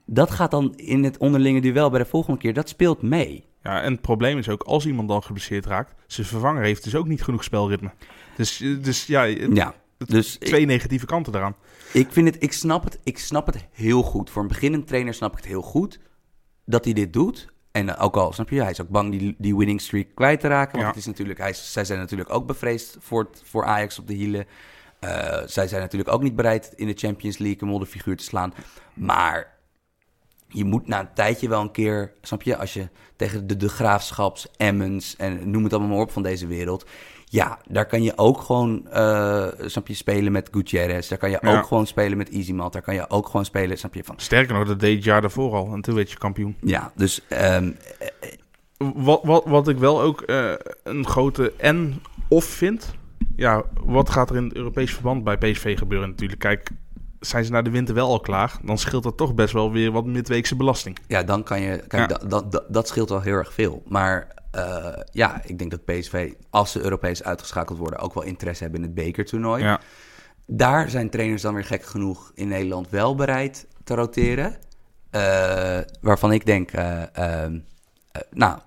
Dat 0.05 0.31
gaat 0.31 0.51
dan 0.51 0.75
in 0.77 1.05
het 1.05 1.19
onderlinge 1.19 1.61
duel 1.61 1.91
bij 1.91 1.99
de 1.99 2.07
volgende 2.09 2.39
keer, 2.39 2.55
dat 2.55 2.69
speelt 2.69 3.03
mee. 3.03 3.50
Ja, 3.63 3.83
en 3.83 3.93
het 3.93 4.01
probleem 4.01 4.39
is 4.39 4.49
ook, 4.49 4.63
als 4.63 4.87
iemand 4.87 5.09
dan 5.09 5.23
geblesseerd 5.23 5.67
raakt, 5.67 5.95
zijn 6.07 6.27
vervanger 6.27 6.63
heeft 6.63 6.85
dus 6.85 6.95
ook 6.95 7.07
niet 7.07 7.23
genoeg 7.23 7.45
spelritme. 7.45 7.91
Dus, 8.37 8.61
eh, 8.61 8.83
dus 8.83 9.07
ja, 9.07 9.27
het- 9.27 9.57
Ja, 9.57 9.75
dus 9.99 10.39
ik, 10.39 10.49
twee 10.49 10.67
negatieve 10.67 11.07
kanten 11.07 11.35
eraan. 11.35 11.55
ik 11.93 12.13
vind 12.13 12.27
het, 12.35 12.43
ik 12.43 12.53
snap 12.53 12.85
het, 12.85 12.99
ik 13.05 13.19
snap 13.19 13.47
het 13.47 13.67
heel 13.73 14.03
goed. 14.03 14.31
Voor 14.31 14.43
een 14.43 14.49
beginnend 14.49 14.87
trainer 14.87 15.15
snap 15.15 15.31
ik 15.31 15.37
het 15.37 15.47
heel 15.47 15.63
goed 15.63 15.99
dat 16.65 16.85
hij 16.85 16.93
dit 16.95 17.13
doet. 17.13 17.49
En 17.73 17.89
eh, 17.97 18.05
ook 18.05 18.17
al, 18.17 18.33
snap 18.33 18.49
je, 18.49 18.61
hij 18.63 18.71
is 18.71 18.81
ook 18.81 18.89
bang 18.89 19.11
die, 19.19 19.35
die 19.39 19.57
winning 19.57 19.81
streak 19.81 20.07
kwijt 20.15 20.41
te 20.41 20.49
raken. 20.49 20.71
Want 20.73 20.83
Ja. 20.83 20.89
het 20.89 20.97
is 20.99 21.07
natuurlijk, 21.07 21.39
hij, 21.39 21.53
zij 21.53 21.85
zijn 21.85 21.99
natuurlijk 21.99 22.33
ook 22.33 22.47
bevreesd 22.47 22.97
voor, 23.01 23.31
voor 23.45 23.65
Ajax 23.65 23.99
op 23.99 24.07
de 24.07 24.15
hielen. 24.15 24.47
Eh, 25.01 25.11
zij 25.47 25.69
zijn 25.69 25.81
natuurlijk 25.83 26.13
ook 26.13 26.23
niet 26.23 26.37
bereid 26.37 26.73
in 26.77 26.87
de 26.87 26.95
Champions 26.97 27.39
League 27.39 27.63
een 27.63 27.69
modderfiguur 27.69 28.17
te 28.17 28.25
slaan. 28.25 28.55
Maar 28.95 29.59
je 30.53 30.65
moet 30.65 30.87
na 30.87 31.01
een 31.01 31.13
tijdje 31.15 31.49
wel 31.49 31.61
een 31.61 31.71
keer, 31.71 32.13
snap 32.23 32.43
je, 32.43 32.57
als 32.57 32.73
je 32.75 32.89
tegen 33.17 33.47
de, 33.47 33.57
de 33.57 33.69
Graafschaps, 33.69 34.49
Emmens 34.57 35.17
en 35.17 35.51
noem 35.51 35.65
het 35.65 35.73
allemaal 35.73 35.91
maar 35.91 36.01
op 36.01 36.11
van 36.11 36.23
deze 36.23 36.47
wereld. 36.47 36.87
Ja, 37.25 37.59
daar 37.69 37.87
kan 37.87 38.03
je 38.03 38.13
ook 38.19 38.41
gewoon, 38.41 38.89
eh 38.89 39.47
snap 39.61 39.87
je, 39.87 39.95
spelen 39.95 40.33
met 40.33 40.49
Gutierrez. 40.53 41.09
Daar 41.09 41.19
kan 41.19 41.31
je 41.31 41.39
Ja. 41.41 41.59
ook 41.59 41.67
gewoon 41.67 41.87
spelen 41.87 42.19
met 42.19 42.31
Easymat. 42.31 42.73
Daar 42.73 42.83
kan 42.83 42.95
je 42.95 43.11
ook 43.11 43.27
gewoon 43.27 43.45
spelen, 43.45 43.79
snap 43.79 43.95
je, 43.95 44.05
van... 44.05 44.15
Sterker 44.19 44.55
nog, 44.55 44.67
dat 44.67 44.81
deed 44.81 44.95
het 44.95 45.05
jaar 45.05 45.21
daarvoor 45.21 45.55
al. 45.55 45.73
En 45.73 45.81
toen 45.81 45.95
werd 45.95 46.11
je 46.11 46.19
kampioen. 46.19 46.57
Ja, 46.61 46.93
dus 46.95 47.21
ehm, 47.29 47.71
Wat, 48.95 49.21
wat, 49.23 49.45
wat 49.45 49.69
ik 49.69 49.79
wel 49.79 50.01
ook 50.03 50.21
eh, 50.21 50.53
een 50.83 51.07
grote 51.07 51.53
en 51.57 52.03
of 52.29 52.45
vind. 52.45 52.95
Ja, 53.37 53.63
wat 53.85 54.11
gaat 54.11 54.31
er 54.31 54.37
in 54.37 54.45
het 54.45 54.55
Europees 54.55 54.93
verband 54.95 55.25
bij 55.25 55.39
PSV 55.39 55.79
gebeuren 55.79 56.09
natuurlijk? 56.09 56.41
Kijk, 56.41 56.71
zijn 57.21 57.45
ze 57.45 57.51
na 57.51 57.63
de 57.63 57.71
winter 57.71 57.95
wel 57.95 58.09
al 58.09 58.21
klaar? 58.21 58.59
Dan 58.63 58.79
scheelt 58.79 59.03
dat 59.03 59.17
toch 59.17 59.35
best 59.35 59.53
wel 59.53 59.73
weer 59.73 59.91
wat 59.93 60.05
midweekse 60.05 60.57
belasting. 60.57 60.99
ja, 61.07 61.23
dan 61.23 61.43
kan 61.43 61.61
je... 61.61 61.85
Ja. 61.89 62.07
dat, 62.07 62.31
dat, 62.31 62.53
dat, 62.53 62.65
dat 62.69 62.89
scheelt 62.89 63.09
wel 63.09 63.21
heel 63.21 63.35
erg 63.35 63.53
veel. 63.53 63.83
Maar 63.87 64.29
eh, 64.51 64.89
ja, 65.13 65.43
ik 65.45 65.59
denk 65.59 65.71
dat 65.71 65.85
PSV, 65.85 66.33
als 66.51 66.73
ze 66.73 66.83
Europees 66.83 67.23
uitgeschakeld 67.23 67.79
worden... 67.79 67.99
ook 67.99 68.15
wel 68.15 68.23
interesse 68.23 68.63
hebben 68.63 68.81
in 68.81 68.87
het 68.87 68.95
bekertoernooi. 68.95 69.63
Ja, 69.63 69.81
Daar 70.47 70.91
zijn 70.91 71.11
trainers 71.11 71.43
dan 71.43 71.55
weer 71.55 71.65
gek 71.65 71.85
genoeg 71.85 72.33
in 72.35 72.49
Nederland 72.49 72.91
wel 72.91 73.15
bereid 73.15 73.67
te 73.85 73.95
roteren. 73.95 74.57
Eh, 75.11 75.79
waarvan 76.01 76.33
ik 76.33 76.47
denk, 76.47 76.71
eh, 76.71 77.17
ehm, 77.17 77.59
eh, 78.13 78.23
nou, 78.31 78.59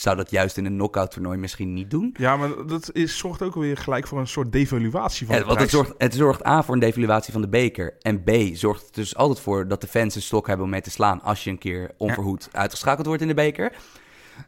zou 0.00 0.16
dat 0.16 0.30
juist 0.30 0.56
in 0.56 0.64
een 0.66 0.72
knockout 0.74 1.10
toernooi 1.10 1.38
misschien 1.38 1.72
niet 1.74 1.90
doen? 1.90 2.14
ja 2.18 2.36
maar 2.36 2.48
dat 2.66 2.90
is, 2.92 3.18
zorgt 3.18 3.42
ook 3.42 3.54
weer 3.54 3.76
gelijk 3.76 4.06
voor 4.06 4.18
een 4.18 4.26
soort 4.26 4.52
devaluatie 4.52 5.26
van 5.26 5.34
Ja, 5.34 5.40
de 5.40 5.46
want 5.46 5.60
het 5.60 5.70
zorgt, 5.70 5.94
het 5.98 6.14
zorgt 6.14 6.46
A 6.46 6.62
voor 6.62 6.74
een 6.74 6.80
devaluatie 6.80 7.32
van 7.32 7.42
de 7.42 7.48
beker. 7.48 7.94
En 8.00 8.22
B 8.24 8.30
zorgt 8.52 8.94
dus 8.94 9.16
altijd 9.16 9.40
voor 9.40 9.68
dat 9.68 9.80
de 9.80 9.86
fans 9.86 10.14
een 10.14 10.22
stok 10.22 10.46
hebben 10.46 10.64
om 10.64 10.70
mee 10.70 10.80
te 10.80 10.90
slaan 10.90 11.22
als 11.22 11.44
je 11.44 11.50
een 11.50 11.58
keer 11.58 11.90
onverhoed 11.96 12.48
uitgeschakeld 12.52 13.06
wordt 13.06 13.22
in 13.22 13.28
de 13.28 13.34
beker. 13.34 13.72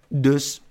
Dus 0.08 0.62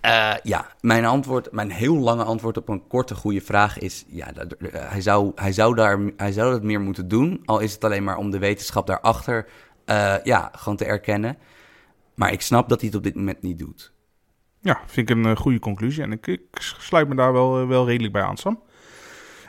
eh, 0.00 0.32
ja, 0.42 0.66
mijn 0.80 1.04
antwoord, 1.04 1.52
mijn 1.52 1.70
heel 1.70 1.96
lange 1.96 2.24
antwoord 2.24 2.56
op 2.56 2.68
een 2.68 2.86
korte 2.86 3.14
goede 3.14 3.40
vraag 3.40 3.78
is: 3.78 4.04
ja, 4.08 4.32
dat- 4.32 4.52
eh, 4.52 4.68
hij, 4.90 5.00
zou, 5.00 5.32
hij, 5.34 5.52
zou 5.52 5.74
daar, 5.74 5.98
hij 6.16 6.32
zou 6.32 6.50
dat 6.50 6.62
meer 6.62 6.80
moeten 6.80 7.08
doen. 7.08 7.42
Al 7.44 7.58
is 7.58 7.72
het 7.72 7.84
alleen 7.84 8.04
maar 8.04 8.16
om 8.16 8.30
de 8.30 8.38
wetenschap 8.38 8.86
daarachter 8.86 9.46
eh, 9.84 10.14
ja, 10.24 10.50
gewoon 10.56 10.76
te 10.76 10.84
erkennen. 10.84 11.36
Maar 12.14 12.32
ik 12.32 12.40
snap 12.40 12.68
dat 12.68 12.80
hij 12.80 12.88
het 12.88 12.98
op 12.98 13.04
dit 13.04 13.14
moment 13.14 13.42
niet 13.42 13.58
doet. 13.58 13.92
Ja, 14.60 14.80
vind 14.86 15.10
ik 15.10 15.16
een 15.16 15.26
eh, 15.26 15.36
goede 15.36 15.58
conclusie. 15.58 16.02
En 16.02 16.12
ik, 16.12 16.26
ik 16.26 16.40
sluit 16.58 17.08
me 17.08 17.14
daar 17.14 17.32
wel, 17.32 17.60
eh, 17.60 17.68
wel 17.68 17.86
redelijk 17.86 18.12
bij 18.12 18.22
aan, 18.22 18.36
Sam. 18.36 18.62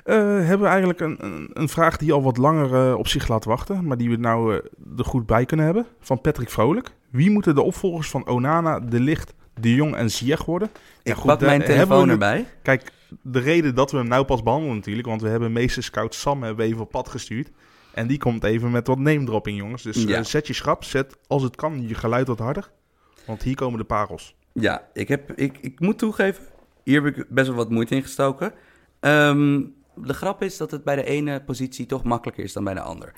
Eh, 0.05 0.15
hebben 0.17 0.59
we 0.59 0.67
eigenlijk 0.67 0.99
een, 0.99 1.25
een, 1.25 1.49
een 1.53 1.69
vraag 1.69 1.97
die 1.97 2.13
al 2.13 2.23
wat 2.23 2.37
langer 2.37 2.95
op 2.97 3.07
zich 3.07 3.27
laat 3.27 3.45
wachten, 3.45 3.87
maar 3.87 3.97
die 3.97 4.09
we 4.09 4.15
nou 4.15 4.53
eh, 4.53 4.59
er 4.97 5.05
goed 5.05 5.25
bij 5.25 5.45
kunnen 5.45 5.65
hebben. 5.65 5.85
Van 5.99 6.21
Patrick 6.21 6.49
Vrolijk. 6.49 6.91
Wie 7.09 7.29
moeten 7.29 7.55
de 7.55 7.61
opvolgers 7.61 8.09
van 8.09 8.27
Onana, 8.27 8.79
De 8.79 8.99
Licht, 8.99 9.33
De 9.53 9.73
Jong 9.73 9.95
en 9.95 10.11
Ziyech 10.11 10.45
worden? 10.45 10.69
Ja, 11.03 11.11
ik 11.11 11.17
goed, 11.17 11.25
pak 11.25 11.39
daar 11.39 11.49
mijn 11.49 11.63
telefoon 11.63 12.09
erbij. 12.09 12.45
Kijk, 12.61 12.91
de 13.21 13.39
reden 13.39 13.75
dat 13.75 13.91
we 13.91 13.97
hem 13.97 14.07
nou 14.07 14.25
pas 14.25 14.43
behandelen 14.43 14.75
natuurlijk, 14.75 15.07
want 15.07 15.21
we 15.21 15.27
hebben 15.27 15.51
meester 15.51 15.83
scout 15.83 16.15
Sam 16.15 16.43
hebben 16.43 16.65
we 16.65 16.71
even 16.71 16.83
op 16.83 16.91
pad 16.91 17.09
gestuurd. 17.09 17.51
En 17.95 18.07
die 18.07 18.17
komt 18.17 18.43
even 18.43 18.71
met 18.71 18.87
wat 18.87 18.97
name 18.97 19.23
dropping, 19.23 19.57
jongens. 19.57 19.83
Dus 19.83 20.05
eh, 20.05 20.23
zet 20.23 20.47
je 20.47 20.53
schrap, 20.53 20.83
zet 20.83 21.17
als 21.27 21.43
het 21.43 21.55
kan 21.55 21.87
je 21.87 21.93
geluid 21.95 22.27
wat 22.27 22.39
harder. 22.39 22.71
Want 23.25 23.43
hier 23.43 23.55
komen 23.55 23.79
de 23.79 23.85
parels. 23.85 24.35
Ja, 24.53 24.87
ik, 24.93 25.07
heb, 25.07 25.31
ik, 25.31 25.57
ik 25.61 25.79
moet 25.79 25.97
toegeven, 25.97 26.43
hier 26.83 27.03
heb 27.03 27.17
ik 27.17 27.25
best 27.29 27.47
wel 27.47 27.55
wat 27.55 27.69
moeite 27.69 27.95
in 27.95 28.01
gestoken. 28.01 28.53
Ehm, 28.99 29.61
de 29.95 30.13
grap 30.13 30.41
is 30.43 30.57
dat 30.57 30.71
het 30.71 30.83
bij 30.83 30.95
de 30.95 31.03
ene 31.03 31.43
positie 31.43 31.85
toch 31.85 32.03
makkelijker 32.03 32.43
is 32.43 32.53
dan 32.53 32.63
bij 32.63 32.73
de 32.73 32.79
ander. 32.81 33.13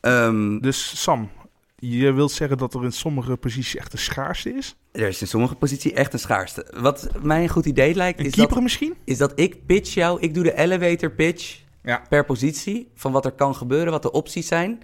Ehm, 0.00 0.58
Dus 0.58 1.02
Sam, 1.02 1.30
je 1.76 2.12
wilt 2.12 2.32
zeggen 2.32 2.58
dat 2.58 2.74
er 2.74 2.84
in 2.84 2.92
sommige 2.92 3.36
posities 3.36 3.76
echt 3.76 3.92
een 3.92 3.98
schaarste 3.98 4.50
is? 4.54 4.76
er 4.92 5.08
is 5.08 5.20
in 5.20 5.26
sommige 5.26 5.54
posities 5.54 5.92
echt 5.92 6.12
een 6.12 6.18
schaarste. 6.18 6.66
Wat 6.80 7.08
mij 7.22 7.42
een 7.42 7.48
goed 7.48 7.66
idee 7.66 7.94
lijkt, 7.94 8.18
Een 8.20 8.26
is 8.26 8.32
keeper 8.32 8.54
dat, 8.54 8.62
misschien? 8.62 8.94
is 9.04 9.18
dat 9.18 9.32
ik 9.34 9.66
pitch 9.66 9.94
jou, 9.94 10.20
ik 10.20 10.34
doe 10.34 10.42
de 10.42 10.54
elevator 10.56 11.10
pitch 11.10 11.60
Ja. 11.82 12.02
per 12.08 12.24
positie 12.24 12.90
van 12.94 13.12
wat 13.12 13.24
er 13.24 13.32
kan 13.32 13.54
gebeuren, 13.54 13.92
wat 13.92 14.02
de 14.02 14.12
opties 14.12 14.46
zijn. 14.46 14.82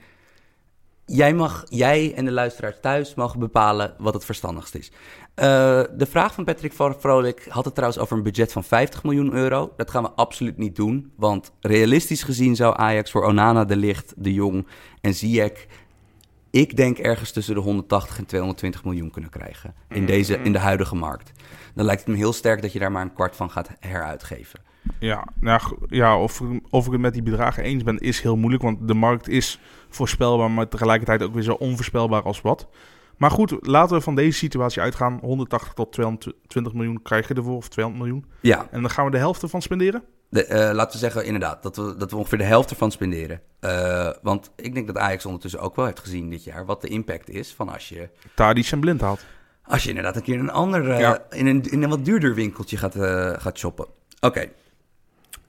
Jij, 1.06 1.34
mag, 1.34 1.64
jij 1.68 2.14
en 2.14 2.24
de 2.24 2.30
luisteraars 2.30 2.76
thuis 2.80 3.14
mogen 3.14 3.38
bepalen 3.38 3.94
wat 3.98 4.14
het 4.14 4.24
verstandigst 4.24 4.74
is. 4.74 4.90
Eh, 5.34 5.44
de 5.96 6.06
vraag 6.08 6.34
van 6.34 6.44
Patrick 6.44 6.72
Vro- 6.72 6.96
Vrolijk 6.98 7.46
had 7.48 7.64
het 7.64 7.74
trouwens 7.74 8.02
over 8.02 8.16
een 8.16 8.22
budget 8.22 8.52
van 8.52 8.64
50 8.64 9.02
miljoen 9.02 9.32
euro. 9.32 9.72
Dat 9.76 9.90
gaan 9.90 10.02
we 10.02 10.10
absoluut 10.10 10.56
niet 10.58 10.76
doen. 10.76 11.12
Want 11.16 11.52
realistisch 11.60 12.22
gezien 12.22 12.56
zou 12.56 12.74
Ajax 12.76 13.10
voor 13.10 13.24
Onana, 13.24 13.64
De 13.64 13.76
Licht, 13.76 14.14
De 14.16 14.32
Jong 14.32 14.66
en 15.00 15.14
Ziyech... 15.14 15.66
ik 16.50 16.76
denk 16.76 16.98
ergens 16.98 17.30
tussen 17.30 17.54
de 17.54 17.60
180 17.60 18.18
en 18.18 18.26
220 18.26 18.84
miljoen 18.84 19.10
kunnen 19.10 19.30
krijgen. 19.30 19.74
In, 19.88 20.06
deze, 20.06 20.38
in 20.38 20.52
de 20.52 20.58
huidige 20.58 20.94
markt. 20.94 21.32
Dan 21.74 21.84
lijkt 21.84 22.00
het 22.00 22.10
me 22.10 22.16
heel 22.16 22.32
sterk 22.32 22.62
dat 22.62 22.72
je 22.72 22.78
daar 22.78 22.92
maar 22.92 23.02
een 23.02 23.12
kwart 23.14 23.36
van 23.36 23.50
gaat 23.50 23.68
heruitgeven. 23.80 24.60
Ja, 24.98 25.24
nou, 25.40 25.60
ja 25.88 26.18
of, 26.20 26.42
of 26.70 26.86
ik 26.86 26.92
het 26.92 27.00
met 27.00 27.12
die 27.12 27.22
bedragen 27.22 27.62
eens 27.62 27.82
ben, 27.82 27.98
is 27.98 28.20
heel 28.20 28.36
moeilijk. 28.36 28.62
Want 28.62 28.88
de 28.88 28.94
markt 28.94 29.28
is 29.28 29.60
voorspelbaar, 29.88 30.50
maar 30.50 30.68
tegelijkertijd 30.68 31.22
ook 31.22 31.34
weer 31.34 31.42
zo 31.42 31.52
onvoorspelbaar 31.52 32.22
als 32.22 32.40
wat. 32.40 32.68
Maar 33.16 33.30
goed, 33.30 33.56
laten 33.60 33.96
we 33.96 34.02
van 34.02 34.14
deze 34.14 34.38
situatie 34.38 34.82
uitgaan. 34.82 35.18
180 35.22 35.72
tot 35.72 35.92
220 35.92 36.72
miljoen 36.72 37.02
krijg 37.02 37.28
je 37.28 37.34
ervoor, 37.34 37.56
of 37.56 37.68
200 37.68 38.04
miljoen. 38.04 38.24
Ja, 38.40 38.66
En 38.70 38.80
dan 38.80 38.90
gaan 38.90 39.04
we 39.04 39.10
de 39.10 39.18
helft 39.18 39.42
ervan 39.42 39.62
spenderen. 39.62 40.02
De, 40.30 40.44
eh, 40.44 40.74
laten 40.74 40.92
we 40.92 40.98
zeggen 40.98 41.24
inderdaad 41.24 41.62
dat 41.62 41.76
we, 41.76 41.94
dat 41.96 42.10
we 42.10 42.16
ongeveer 42.16 42.38
de 42.38 42.44
helft 42.44 42.70
ervan 42.70 42.90
spenderen. 42.90 43.40
Eh, 43.60 44.10
want 44.22 44.50
ik 44.56 44.74
denk 44.74 44.86
dat 44.86 44.96
Ajax 44.98 45.24
ondertussen 45.26 45.60
ook 45.60 45.76
wel 45.76 45.84
heeft 45.84 45.98
gezien 46.00 46.30
dit 46.30 46.44
jaar 46.44 46.64
wat 46.66 46.80
de 46.80 46.88
impact 46.88 47.30
is 47.30 47.54
van 47.54 47.68
als 47.68 47.88
je, 47.88 48.08
Tadic 48.34 48.70
en 48.70 48.80
Blind 48.80 49.00
haalt. 49.00 49.24
als 49.62 49.82
je 49.82 49.88
inderdaad 49.88 50.16
een 50.16 50.22
keer 50.22 50.38
een 50.38 50.50
ander, 50.50 50.90
eh, 50.90 51.00
Ja. 51.00 51.22
in, 51.30 51.46
een, 51.46 51.62
in 51.70 51.82
een 51.82 51.88
wat 51.90 52.04
duurder 52.04 52.34
winkeltje 52.34 52.76
gaat, 52.76 52.94
gaat 53.42 53.58
shoppen. 53.58 53.86
Oké, 54.20 54.48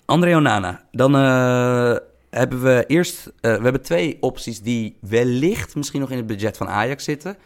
André 0.10 0.36
Onana. 0.36 0.84
Dan 0.92 1.16
eh, 1.16 1.96
hebben 2.30 2.62
we 2.64 2.84
eerst, 2.88 3.26
eh, 3.28 3.56
we 3.56 3.64
hebben 3.64 3.82
twee 3.82 4.18
opties 4.20 4.62
die 4.62 4.98
wellicht 5.02 5.76
misschien 5.76 6.00
nog 6.00 6.12
in 6.12 6.18
het 6.18 6.28
budget 6.28 6.58
van 6.58 6.68
Ajax 6.68 7.04
zitten. 7.04 7.38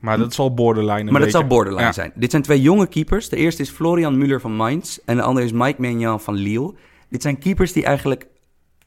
Maar 0.00 0.18
dat 0.18 0.34
zal 0.34 0.54
borderline 0.54 1.10
maar 1.10 1.20
dat 1.20 1.30
zou 1.30 1.44
borderline 1.44 1.82
Ja. 1.82 1.92
zijn. 1.92 2.12
Dit 2.14 2.30
zijn 2.30 2.42
twee 2.42 2.60
jonge 2.60 2.86
keepers. 2.86 3.28
De 3.28 3.36
eerste 3.36 3.62
is 3.62 3.70
Florian 3.70 4.16
Müller 4.26 4.40
van 4.40 4.52
Mainz 4.56 4.98
en 5.04 5.16
de 5.16 5.22
andere 5.22 5.46
is 5.46 5.52
Mike 5.52 5.80
Maignan 5.80 6.20
van 6.20 6.34
Lille. 6.34 6.74
Dit 7.08 7.22
zijn 7.22 7.38
keepers 7.38 7.72
die 7.72 7.84
eigenlijk 7.84 8.26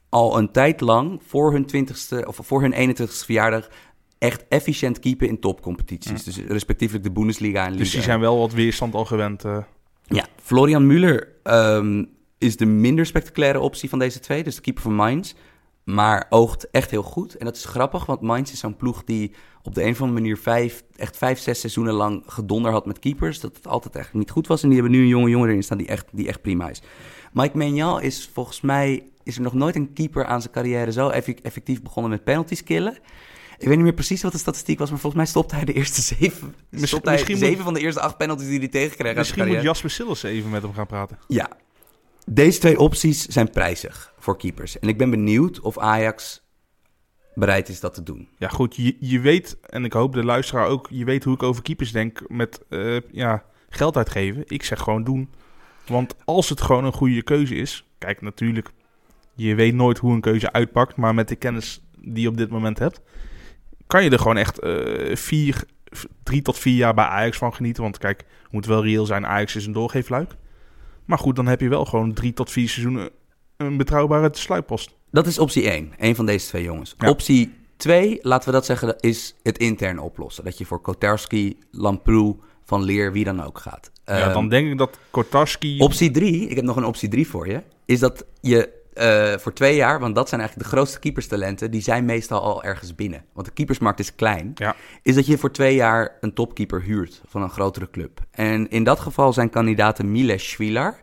al 0.08 0.38
een 0.38 0.50
tijd 0.50 0.80
lang 0.80 1.20
voor 1.26 1.52
hun 1.52 1.66
20ste 1.66 2.26
of 2.26 2.38
voor 2.42 2.60
hun 2.62 2.72
21ste 2.96 3.24
verjaardag 3.24 3.68
echt 4.18 4.44
efficiënt 4.48 4.98
keepen 4.98 5.28
in 5.28 5.40
topcompetities. 5.40 6.24
Dus 6.24 6.38
respectievelijk 6.48 7.04
de 7.04 7.10
Bundesliga 7.12 7.60
en 7.64 7.70
Liga. 7.70 7.82
Dus 7.82 7.92
die 7.92 8.02
zijn 8.02 8.20
wel 8.20 8.38
wat 8.38 8.52
weerstand 8.52 8.94
al 8.94 9.04
gewend. 9.04 9.44
eh. 9.44 9.56
Ja, 10.06 10.24
Florian 10.42 10.86
Müller 10.92 11.26
ehm, 11.42 12.04
is 12.42 12.56
de 12.56 12.66
minder 12.66 13.06
spectaculaire 13.06 13.60
optie 13.60 13.88
van 13.88 13.98
deze 13.98 14.20
twee, 14.20 14.42
dus 14.44 14.54
de 14.54 14.60
keeper 14.60 14.82
van 14.82 14.94
Mainz. 14.94 15.32
Maar 15.84 16.26
oogt 16.28 16.70
echt 16.70 16.90
heel 16.90 17.02
goed. 17.02 17.34
En 17.34 17.44
dat 17.44 17.56
is 17.56 17.64
grappig, 17.64 18.06
want 18.06 18.20
Mainz 18.20 18.52
is 18.52 18.58
zo'n 18.58 18.76
ploeg 18.76 19.04
die 19.04 19.32
op 19.62 19.74
de 19.74 19.82
een 19.82 19.90
of 19.90 20.00
andere 20.00 20.20
manier 20.20 20.36
vijf, 20.38 20.82
echt 20.96 21.16
vijf, 21.16 21.38
zes 21.38 21.60
seizoenen 21.60 21.92
lang 21.94 22.22
gedonder 22.26 22.70
had 22.72 22.86
met 22.86 22.98
keepers. 22.98 23.40
Dat 23.40 23.56
het 23.56 23.66
altijd 23.66 23.96
echt 23.96 24.12
niet 24.14 24.30
goed 24.30 24.46
was. 24.46 24.62
En 24.62 24.68
die 24.68 24.78
hebben 24.80 24.96
nu 24.96 25.02
een 25.02 25.08
jonge 25.08 25.30
jongen 25.30 25.48
erin 25.48 25.62
staan 25.62 25.78
die 25.78 25.86
echt, 25.86 26.06
die 26.12 26.28
echt 26.28 26.42
prima 26.42 26.68
is. 26.70 26.82
Mike 27.32 27.56
Maignan 27.56 28.00
is 28.02 28.30
volgens 28.32 28.60
mij, 28.60 29.02
is 29.22 29.36
er 29.36 29.42
nog 29.42 29.52
nooit 29.54 29.76
een 29.76 29.92
keeper 29.92 30.24
aan 30.24 30.40
zijn 30.40 30.52
carrière 30.52 30.92
zo 30.92 31.08
effe- 31.08 31.36
effectief 31.42 31.82
begonnen 31.82 32.10
met 32.10 32.24
penalties 32.24 32.62
killen. 32.64 32.98
Ik 33.58 33.68
weet 33.68 33.76
niet 33.76 33.84
meer 33.86 33.94
precies 33.94 34.22
wat 34.22 34.32
de 34.32 34.38
statistiek 34.38 34.78
was, 34.78 34.90
maar 34.90 34.98
volgens 34.98 35.22
mij 35.22 35.30
stopte 35.30 35.54
hij 35.54 35.64
de 35.64 35.72
eerste 35.72 36.00
zeven, 36.16 36.54
Misschien- 36.68 36.88
stopte 36.88 37.08
hij 37.08 37.16
misschien 37.18 37.36
zeven 37.38 37.54
moet- 37.54 37.64
van 37.64 37.74
de 37.74 37.80
eerste 37.80 38.00
acht 38.00 38.16
penalties 38.16 38.48
die 38.48 38.58
hij 38.58 38.68
tegenkreeg 38.68 39.14
Misschien 39.14 39.46
moet 39.48 39.62
Jasper 39.62 39.90
Sillissen 39.90 40.30
even 40.30 40.50
met 40.50 40.62
hem 40.62 40.72
gaan 40.74 40.86
praten. 40.86 41.18
Ja, 41.28 41.50
deze 42.26 42.58
twee 42.58 42.78
opties 42.78 43.26
zijn 43.26 43.50
prijzig 43.50 44.12
voor 44.18 44.36
keepers. 44.36 44.78
En 44.78 44.88
ik 44.88 44.98
ben 44.98 45.10
benieuwd 45.10 45.60
of 45.60 45.78
Ajax 45.78 46.42
bereid 47.34 47.68
is 47.68 47.80
dat 47.80 47.94
te 47.94 48.02
doen. 48.02 48.28
Ja, 48.38 48.48
goed, 48.48 48.76
je, 48.76 48.96
je 49.00 49.20
weet, 49.20 49.56
en 49.60 49.84
ik 49.84 49.92
hoop 49.92 50.12
de 50.12 50.24
luisteraar 50.24 50.66
ook, 50.66 50.88
je 50.90 51.04
weet 51.04 51.24
hoe 51.24 51.34
ik 51.34 51.42
over 51.42 51.62
keepers 51.62 51.92
denk 51.92 52.22
met 52.28 52.60
eh, 52.68 52.96
ja, 53.10 53.44
geld 53.68 53.96
uitgeven. 53.96 54.42
Ik 54.46 54.62
zeg 54.62 54.80
gewoon 54.80 55.04
doen. 55.04 55.30
Want 55.86 56.14
als 56.24 56.48
het 56.48 56.60
gewoon 56.60 56.84
een 56.84 56.92
goede 56.92 57.22
keuze 57.22 57.54
is, 57.54 57.86
kijk 57.98 58.20
natuurlijk, 58.20 58.70
je 59.34 59.54
weet 59.54 59.74
nooit 59.74 59.98
hoe 59.98 60.12
een 60.12 60.20
keuze 60.20 60.52
uitpakt, 60.52 60.96
maar 60.96 61.14
met 61.14 61.28
de 61.28 61.36
kennis 61.36 61.82
die 61.98 62.22
je 62.22 62.28
op 62.28 62.36
dit 62.36 62.50
moment 62.50 62.78
hebt, 62.78 63.00
kan 63.86 64.04
je 64.04 64.10
er 64.10 64.18
gewoon 64.18 64.36
echt 64.36 64.58
eh, 64.58 65.16
vier, 65.16 65.64
drie 66.22 66.42
tot 66.42 66.58
vier 66.58 66.76
jaar 66.76 66.94
bij 66.94 67.04
Ajax 67.04 67.38
van 67.38 67.54
genieten. 67.54 67.82
Want 67.82 67.98
kijk, 67.98 68.24
moet 68.50 68.66
wel 68.66 68.84
reëel 68.84 69.06
zijn, 69.06 69.26
Ajax 69.26 69.56
is 69.56 69.66
een 69.66 69.72
doorgeefluik. 69.72 70.34
Maar 71.04 71.18
goed, 71.18 71.36
dan 71.36 71.46
heb 71.46 71.60
je 71.60 71.68
wel 71.68 71.84
gewoon 71.84 72.12
drie 72.12 72.32
tot 72.32 72.50
vier 72.50 72.68
seizoenen 72.68 73.10
een 73.56 73.76
betrouwbare 73.76 74.28
sluitpost. 74.32 74.94
Dat 75.10 75.26
is 75.26 75.38
optie 75.38 75.70
1, 75.70 75.92
een 75.98 76.14
van 76.14 76.26
deze 76.26 76.46
twee 76.46 76.62
jongens. 76.62 76.94
Ja. 76.98 77.08
Optie 77.08 77.54
2, 77.76 78.18
laten 78.22 78.46
we 78.48 78.54
dat 78.54 78.66
zeggen, 78.66 78.96
is 79.00 79.34
het 79.42 79.58
intern 79.58 79.98
oplossen. 79.98 80.44
Dat 80.44 80.58
je 80.58 80.64
voor 80.66 80.80
Kotarski, 80.80 81.58
Lamproe, 81.70 82.36
Van 82.64 82.82
Leer, 82.82 83.12
wie 83.12 83.24
dan 83.24 83.42
ook 83.42 83.58
gaat. 83.58 83.90
ja, 84.04 84.18
Ehm, 84.20 84.32
dan 84.32 84.48
denk 84.48 84.70
ik 84.70 84.78
dat 84.78 84.98
Kortarski... 85.10 85.78
Optie 85.80 86.10
3, 86.10 86.48
ik 86.48 86.56
heb 86.56 86.64
nog 86.64 86.76
een 86.76 86.84
optie 86.84 87.08
3 87.08 87.28
voor 87.28 87.48
je, 87.48 87.62
is 87.84 87.98
dat 87.98 88.24
je 88.40 88.80
eh, 88.94 89.32
voor 89.38 89.52
twee 89.52 89.74
jaar, 89.76 90.00
want 90.00 90.14
dat 90.14 90.28
zijn 90.28 90.40
eigenlijk 90.40 90.70
de 90.70 90.76
grootste 90.76 90.98
keeperstalenten, 90.98 91.70
die 91.70 91.80
zijn 91.82 92.04
meestal 92.04 92.40
al 92.42 92.62
ergens 92.64 92.94
binnen. 92.94 93.24
Want 93.32 93.46
de 93.46 93.52
keepersmarkt 93.52 93.98
is 94.00 94.14
klein. 94.14 94.50
Ja, 94.54 94.74
Is 95.02 95.14
dat 95.14 95.26
je 95.26 95.38
voor 95.38 95.50
twee 95.52 95.74
jaar 95.74 96.16
een 96.20 96.34
topkeeper 96.34 96.82
huurt 96.82 97.20
van 97.28 97.42
een 97.42 97.50
grotere 97.50 97.90
club. 97.90 98.20
En 98.30 98.70
in 98.70 98.84
dat 98.84 99.00
geval 99.00 99.32
zijn 99.32 99.50
kandidaten 99.50 100.12
Miles 100.12 100.50
Schwilar. 100.50 101.00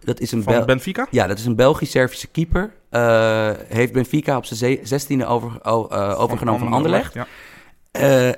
Dat 0.00 0.20
is 0.20 0.32
een 0.32 0.42
van 0.42 0.52
Bel- 0.54 0.64
Benfica? 0.64 1.06
ja, 1.10 1.26
dat 1.26 1.38
is 1.38 1.44
een 1.44 1.56
Belgisch-Servische 1.56 2.26
keeper. 2.28 2.72
Eh, 2.90 3.50
heeft 3.68 3.92
Benfica 3.92 4.36
op 4.36 4.44
zijn 4.44 4.58
ze- 4.58 4.80
zestiende 4.82 5.26
over, 5.26 5.58
eh, 5.62 6.20
overgenomen 6.20 6.60
van 6.60 6.72
Anderlecht. 6.72 7.14
Ja. 7.14 7.26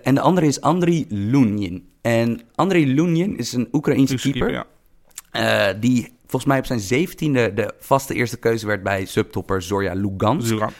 En 0.02 0.14
de 0.14 0.20
andere 0.20 0.46
is 0.46 0.60
Andriy 0.60 1.04
Lunin. 1.08 1.88
En 2.02 2.40
Andriy 2.54 2.86
Lunin 2.94 3.36
is 3.38 3.52
een 3.52 3.68
Oekraïense 3.72 4.16
keeper. 4.16 4.50
ja. 4.50 5.72
die 5.72 6.12
volgens 6.28 6.44
mij 6.44 6.58
op 6.58 6.66
zijn 6.66 6.80
zeventiende 6.80 7.54
de 7.54 7.74
vaste 7.78 8.14
eerste 8.14 8.36
keuze 8.36 8.66
werd 8.66 8.82
bij 8.82 9.04
subtopper 9.04 9.62
Zorya 9.62 9.92
Lugansk. 9.94 10.46
Zura. 10.46 10.70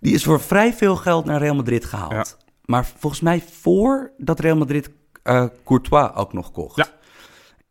Die 0.00 0.14
is 0.14 0.24
voor 0.24 0.40
vrij 0.40 0.72
veel 0.72 0.96
geld 0.96 1.24
naar 1.24 1.40
Real 1.40 1.54
Madrid 1.54 1.84
gehaald. 1.84 2.12
Ja. 2.12 2.24
Maar 2.64 2.86
volgens 2.98 3.22
mij 3.22 3.42
voordat 3.60 4.40
Real 4.40 4.56
Madrid 4.56 4.90
eh, 5.22 5.44
Courtois 5.64 6.10
ook 6.14 6.32
nog 6.32 6.52
kocht. 6.52 6.76
Ja. 6.76 6.86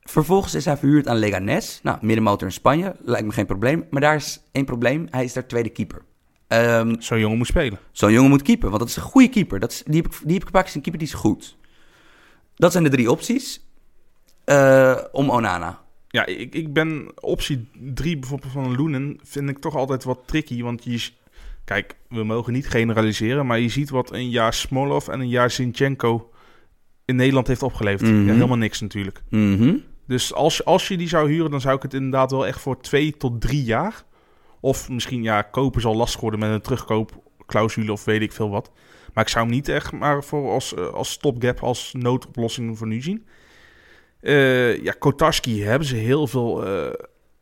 Vervolgens 0.01 0.53
is 0.53 0.65
hij 0.65 0.77
verhuurd 0.77 1.07
aan 1.07 1.17
Leganés. 1.17 1.79
Nou, 1.83 1.97
middenmotor 2.01 2.47
in 2.47 2.53
Spanje, 2.53 2.95
lijkt 3.03 3.25
me 3.25 3.33
geen 3.33 3.45
probleem. 3.45 3.85
Maar 3.89 4.01
daar 4.01 4.15
is 4.15 4.41
één 4.51 4.65
probleem, 4.65 5.07
hij 5.09 5.23
is 5.23 5.33
daar 5.33 5.47
tweede 5.47 5.69
keeper. 5.69 6.01
Ehm, 6.47 6.95
Zo'n 6.99 7.19
jongen 7.19 7.37
moet 7.37 7.47
spelen. 7.47 7.79
Zo'n 7.91 8.11
jongen 8.11 8.29
moet 8.29 8.41
keeper, 8.41 8.67
want 8.69 8.79
dat 8.79 8.89
is 8.89 8.95
een 8.95 9.01
goede 9.01 9.29
keeper. 9.29 9.59
Dat 9.59 9.71
is, 9.71 9.83
die, 9.85 10.01
heb 10.01 10.05
ik, 10.05 10.19
die 10.23 10.33
heb 10.33 10.41
ik 10.41 10.45
gepakt, 10.45 10.67
is 10.67 10.75
een 10.75 10.81
keeper 10.81 10.99
die 10.99 11.09
is 11.09 11.13
goed. 11.13 11.57
Dat 12.55 12.71
zijn 12.71 12.83
de 12.83 12.89
drie 12.89 13.11
opties 13.11 13.65
eh, 14.43 14.97
om 15.11 15.29
Onana. 15.29 15.80
Ja, 16.11 16.25
ik, 16.25 16.55
ik 16.55 16.73
ben 16.73 17.11
optie 17.19 17.67
3 17.93 18.19
bijvoorbeeld 18.19 18.51
van 18.51 18.75
Loenen 18.75 19.19
vind 19.23 19.49
ik 19.49 19.57
toch 19.57 19.75
altijd 19.75 20.03
wat 20.03 20.19
tricky. 20.25 20.61
Want 20.61 20.83
je, 20.83 21.09
kijk, 21.65 21.95
we 22.09 22.23
mogen 22.23 22.53
niet 22.53 22.69
generaliseren, 22.69 23.45
maar 23.45 23.59
je 23.59 23.69
ziet 23.69 23.89
wat 23.89 24.13
een 24.13 24.29
jaar 24.29 24.53
Smolov 24.53 25.07
en 25.07 25.19
een 25.19 25.29
jaar 25.29 25.51
Zinchenko 25.51 26.31
in 27.05 27.15
Nederland 27.15 27.47
heeft 27.47 27.63
opgeleverd. 27.63 28.09
Mhm. 28.09 28.25
Ja, 28.25 28.33
helemaal 28.33 28.57
niks 28.57 28.81
natuurlijk. 28.81 29.21
Mhm. 29.29 29.75
Dus 30.07 30.33
als, 30.33 30.65
als 30.65 30.87
je 30.87 30.97
die 30.97 31.07
zou 31.07 31.31
huren, 31.31 31.51
dan 31.51 31.61
zou 31.61 31.75
ik 31.75 31.81
het 31.81 31.93
inderdaad 31.93 32.31
wel 32.31 32.47
echt 32.47 32.59
voor 32.61 32.81
twee 32.81 33.17
tot 33.17 33.41
drie 33.41 33.63
jaar. 33.63 34.03
Of 34.59 34.89
misschien, 34.89 35.23
ja, 35.23 35.41
kopen 35.41 35.81
zal 35.81 35.95
lastig 35.95 36.21
worden 36.21 36.39
met 36.39 36.51
een 36.51 36.61
terugkoopclausule 36.61 37.91
of 37.91 38.05
weet 38.05 38.21
ik 38.21 38.31
veel 38.31 38.49
wat. 38.49 38.71
Maar 39.13 39.23
ik 39.23 39.29
zou 39.29 39.45
hem 39.45 39.53
niet 39.53 39.69
echt 39.69 39.91
maar 39.91 40.23
voor 40.23 40.51
als, 40.51 40.73
eh, 40.73 40.87
als 40.87 41.11
stopgap, 41.11 41.59
als 41.59 41.93
noodoplossing 41.97 42.77
voor 42.77 42.87
nu 42.87 43.01
zien. 43.01 43.25
Eh, 44.21 44.83
ja, 44.83 44.91
Kotarski 44.99 45.63
hebben 45.63 45.87
ze, 45.87 45.95
heel 45.95 46.27
veel, 46.27 46.65
eh, 46.65 46.71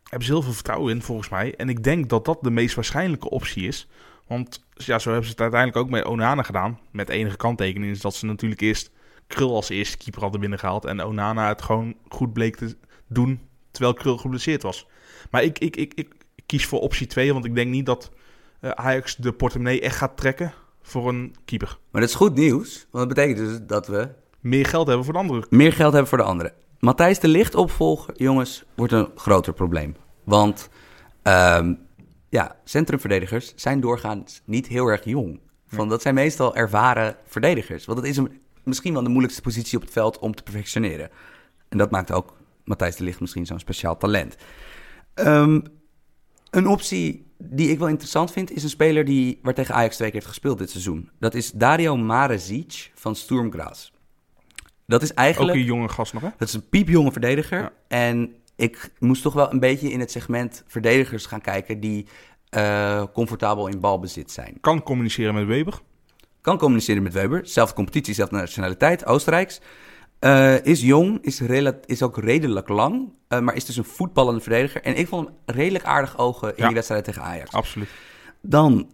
hebben 0.04 0.28
ze 0.28 0.32
heel 0.32 0.42
veel 0.42 0.54
vertrouwen 0.54 0.94
in, 0.94 1.02
volgens 1.02 1.30
mij. 1.30 1.56
En 1.56 1.70
ik 1.70 1.84
denk 1.84 2.10
dat 2.10 2.26
dat 2.26 2.38
de 2.42 2.52
meest 2.52 2.76
waarschijnlijke 2.76 3.30
optie 3.30 3.68
is. 3.68 3.88
Want 4.28 4.66
ja, 4.74 5.00
zo 5.00 5.10
hebben 5.10 5.26
ze 5.26 5.32
het 5.32 5.42
uiteindelijk 5.42 5.86
ook 5.86 5.90
met 5.90 6.06
Onana 6.06 6.44
gedaan. 6.44 6.80
Met 6.92 7.10
enige 7.10 7.38
kanttekening 7.38 7.92
is 7.92 8.02
dat 8.02 8.16
ze 8.16 8.26
natuurlijk 8.26 8.62
eerst 8.62 8.92
Krul 9.28 9.56
als 9.56 9.70
eerste 9.70 9.98
keeper 9.98 10.22
hadden 10.22 10.40
binnengehaald. 10.40 10.86
En 10.86 11.04
Onana 11.04 11.48
het 11.48 11.62
gewoon 11.62 11.96
goed 12.08 12.34
bleek 12.34 12.56
te 12.56 12.78
doen, 13.08 13.40
terwijl 13.72 13.94
Krul 13.94 14.18
geblesseerd 14.18 14.62
was. 14.62 14.88
Maar 15.32 15.44
ik, 15.44 15.60
ik, 15.60 15.76
ik, 15.76 15.94
ik 15.96 16.14
kies 16.46 16.66
voor 16.66 16.80
optie 16.80 17.08
2, 17.08 17.34
want 17.34 17.46
ik 17.46 17.56
denk 17.56 17.70
niet 17.70 17.86
dat 17.86 18.12
eh, 18.60 18.70
Ajax 18.72 19.16
de 19.16 19.34
portemonnee 19.34 19.82
echt 19.82 19.96
gaat 19.96 20.18
trekken 20.18 20.54
voor 20.82 21.10
een 21.10 21.36
keeper. 21.46 21.78
Maar 21.92 22.02
dat 22.02 22.10
is 22.10 22.16
goed 22.16 22.36
nieuws, 22.36 22.88
want 22.92 23.08
dat 23.08 23.16
betekent 23.16 23.38
dus 23.38 23.60
dat 23.68 23.88
we 23.88 24.10
Meer 24.40 24.66
geld 24.66 24.88
hebben 24.88 25.06
voor 25.06 25.14
de 25.14 25.20
andere. 25.20 25.46
meer 25.50 25.74
geld 25.74 25.92
hebben 25.94 26.10
voor 26.10 26.18
de 26.18 26.24
anderen. 26.24 26.54
Matthijs 26.80 27.20
de 27.20 27.28
Licht 27.28 27.56
opvolgen, 27.56 28.14
jongens, 28.18 28.64
wordt 28.76 28.94
een 28.94 29.10
groter 29.16 29.54
probleem. 29.54 29.96
Want 30.24 30.70
ehm, 31.22 31.74
ja, 32.30 32.56
centrumverdedigers 32.64 33.54
zijn 33.56 33.80
doorgaans 33.80 34.42
niet 34.46 34.68
heel 34.68 34.88
erg 34.88 35.04
jong. 35.04 35.40
Van, 35.68 35.90
dat 35.90 36.02
zijn 36.02 36.14
meestal 36.14 36.56
ervaren 36.56 37.16
verdedigers. 37.26 37.86
Want 37.86 37.98
dat 38.00 38.08
is 38.08 38.18
een, 38.18 38.42
misschien 38.64 38.94
wel 38.94 39.04
de 39.04 39.10
moeilijkste 39.10 39.42
positie 39.42 39.78
op 39.78 39.84
het 39.84 39.94
veld 39.94 40.20
om 40.20 40.36
te 40.36 40.44
perfectioneren. 40.44 41.10
En 41.70 41.78
dat 41.78 41.92
maakt 41.92 42.12
ook 42.12 42.38
Matthijs 42.64 42.96
de 42.96 43.04
Licht 43.04 43.20
misschien 43.20 43.46
zo'n 43.46 43.60
speciaal 43.60 43.98
talent. 43.98 44.36
Ehm, 45.14 45.60
een 46.50 46.68
optie 46.68 47.26
die 47.38 47.70
ik 47.70 47.80
wel 47.80 47.88
interessant 47.88 48.32
vind, 48.32 48.52
is 48.52 48.64
een 48.64 48.70
speler 48.70 49.06
die, 49.06 49.40
waar 49.42 49.54
tegen 49.54 49.76
Ajax 49.76 49.96
twee 49.96 50.08
keer 50.08 50.20
heeft 50.20 50.32
gespeeld 50.32 50.58
dit 50.58 50.70
seizoen. 50.70 51.10
Dat 51.20 51.34
is 51.34 51.52
Dario 51.52 51.98
Marezic 51.98 52.92
van 52.96 53.16
Sturm 53.16 53.52
Graz. 53.52 53.92
Dat 54.90 55.02
is 55.02 55.12
Ook 55.12 55.18
eigenlijk... 55.18 55.58
een 55.58 55.64
jonge 55.64 55.90
gast 55.90 56.14
nog, 56.14 56.22
hè? 56.22 56.30
Dat 56.38 56.48
is 56.48 56.54
een 56.54 56.70
piepjonge 56.70 57.12
verdediger. 57.12 57.60
Ja. 57.60 57.72
En 57.88 58.36
ik 58.56 58.92
moest 59.00 59.22
toch 59.22 59.34
wel 59.34 59.52
een 59.52 59.60
beetje 59.60 59.92
in 59.92 60.00
het 60.00 60.12
segment 60.12 60.64
verdedigers 60.68 61.26
gaan 61.26 61.42
kijken 61.42 61.80
die 61.80 62.08
eh, 62.50 63.04
comfortabel 63.14 63.68
in 63.68 63.80
balbezit 63.80 64.32
zijn. 64.32 64.58
Kan 64.62 64.84
communiceren 64.84 65.34
met 65.34 65.46
Weber. 65.46 65.80
Kan 66.42 66.58
communiceren 66.58 67.04
met 67.04 67.14
Weber. 67.14 67.48
Zelfde 67.48 67.76
competitie, 67.76 68.14
zelfde 68.14 68.36
nationaliteit, 68.36 69.06
Oostenrijks. 69.06 69.62
Eh, 70.20 70.66
is 70.66 70.82
jong, 70.82 71.20
is, 71.22 71.42
is 71.86 72.02
ook 72.02 72.18
redelijk 72.18 72.68
lang, 72.68 73.14
eh, 73.28 73.40
maar 73.40 73.56
is 73.56 73.66
dus 73.66 73.78
een 73.78 73.84
voetballende 73.84 74.42
verdediger. 74.42 74.82
En 74.82 74.96
ik 74.96 75.08
vond 75.08 75.28
hem 75.28 75.56
redelijk 75.56 75.84
aardig 75.84 76.18
ogen 76.18 76.48
in 76.50 76.56
Ja. 76.58 76.66
die 76.66 76.76
wedstrijd 76.76 77.04
tegen 77.04 77.22
Ajax. 77.22 77.52
Absoluut. 77.52 77.90
Dan, 78.42 78.92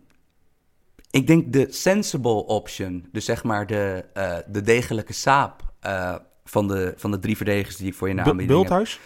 ik 1.12 1.28
denk 1.28 1.54
de 1.54 1.68
sensible 1.70 2.46
option, 2.46 3.08
dus 3.12 3.26
zeg 3.26 3.44
maar 3.44 3.68
de, 3.68 4.06
de 4.48 4.62
degelijke 4.62 5.14
saap 5.14 5.64
eh, 5.86 6.16
van, 6.46 6.68
de, 6.68 6.94
van 6.98 7.12
de 7.12 7.20
drie 7.20 7.36
verdedigers 7.38 7.76
die 7.76 7.88
ik 7.88 7.94
voor 7.94 8.08
je 8.08 8.14
Bu- 8.14 8.20
aanbieding. 8.20 8.48
Bulthuis? 8.50 9.00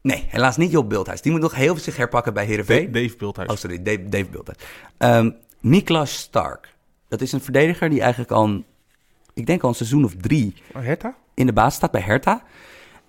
Nee, 0.00 0.24
helaas 0.28 0.56
niet 0.56 0.70
Job 0.70 0.88
Bulthuis. 0.88 1.20
Die 1.22 1.32
moet 1.32 1.40
nog 1.40 1.54
heel 1.54 1.74
veel 1.74 1.82
zich 1.84 1.96
herpakken 1.96 2.34
bij 2.34 2.44
Heerenveen. 2.44 2.92
Da- 2.92 3.00
Dave 3.00 3.16
Bulthuis. 3.16 3.48
Oh, 3.50 3.56
sorry, 3.56 3.82
Dave, 3.82 4.08
Dave 4.08 4.24
Bulthuis. 4.24 4.58
Ehm, 4.96 5.30
Niklas 5.60 6.12
Stark. 6.18 6.74
Dat 7.08 7.20
is 7.20 7.32
een 7.32 7.40
verdediger 7.40 7.88
die 7.90 8.00
eigenlijk 8.00 8.30
al, 8.30 8.44
een- 8.44 8.64
ik 9.34 9.46
denk 9.46 9.62
al 9.62 9.68
een 9.68 9.74
seizoen 9.74 10.04
of 10.04 10.14
drie 10.20 10.54
Hertha? 10.72 11.14
in 11.34 11.46
de 11.46 11.52
basis 11.52 11.74
staat 11.74 11.90
bij 11.90 12.00
Hertha. 12.00 12.42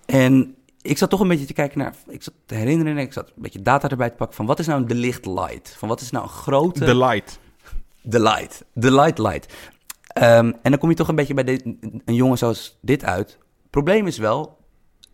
En 0.06 0.54
ik 0.82 0.98
zat 0.98 1.10
toch 1.10 1.20
een 1.20 1.28
beetje 1.28 1.44
te 1.46 1.52
kijken 1.52 1.78
naar, 1.78 1.94
ik 2.08 2.22
zat 2.22 2.34
te 2.46 2.54
herinneren, 2.54 2.98
ik 2.98 3.12
zat 3.12 3.26
een 3.28 3.42
beetje 3.42 3.62
data 3.62 3.88
erbij 3.88 4.10
te 4.10 4.16
pakken 4.16 4.36
van 4.36 4.46
wat 4.46 4.58
is 4.58 4.66
nou 4.66 4.80
een 4.80 4.86
de 4.88 4.94
licht 4.94 5.26
light? 5.26 5.74
Van 5.78 5.88
wat 5.88 6.00
is 6.00 6.10
nou 6.10 6.24
een 6.24 6.30
grote... 6.30 6.84
De 6.84 6.96
Light. 6.96 7.38
De 8.02 8.20
light. 8.20 8.64
De 8.72 8.92
light 8.92 9.18
light. 9.18 9.52
Ehm, 10.18 10.52
en 10.62 10.70
dan 10.70 10.78
kom 10.78 10.90
je 10.90 10.96
toch 10.96 11.08
een 11.08 11.14
beetje 11.14 11.34
bij 11.34 11.44
dit- 11.44 11.64
een 12.04 12.14
jongen 12.14 12.38
zoals 12.38 12.78
dit 12.80 13.04
uit. 13.04 13.38
Probleem 13.70 14.06
is 14.06 14.18
wel, 14.18 14.56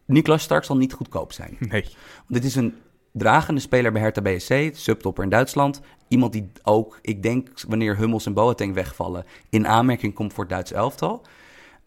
Niklas 0.07 0.43
Stark 0.43 0.65
zal 0.65 0.77
niet 0.77 0.93
goedkoop 0.93 1.33
zijn. 1.33 1.57
Nee. 1.71 1.85
Dit 2.29 2.45
is 2.45 2.55
een 2.55 2.75
dragende 3.13 3.61
speler 3.61 3.93
bij 3.93 4.01
Hertha 4.03 4.23
BSC, 4.23 4.71
subtopper 4.73 5.25
in 5.25 5.31
Duitsland. 5.31 5.81
Iemand 6.09 6.33
die 6.33 6.53
ook, 6.63 6.99
ik 7.03 7.23
denk, 7.23 7.49
wanneer 7.69 7.97
Hummels 7.97 8.27
en 8.27 8.35
Boateng 8.35 8.75
wegvallen, 8.75 9.25
in 9.51 9.67
aanmerking 9.67 10.15
komt 10.15 10.33
voor 10.33 10.45
het 10.45 10.53
Duitse 10.53 10.75
elftal. 10.75 11.23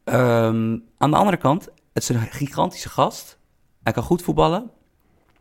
Ehm, 0.03 0.78
aan 0.97 1.11
de 1.11 1.18
andere 1.18 1.38
kant, 1.38 1.68
het 1.93 2.03
is 2.03 2.09
een 2.09 2.20
gigantische 2.20 2.89
gast. 2.89 3.38
Hij 3.84 3.93
kan 3.93 4.03
goed 4.03 4.22
voetballen. 4.22 4.72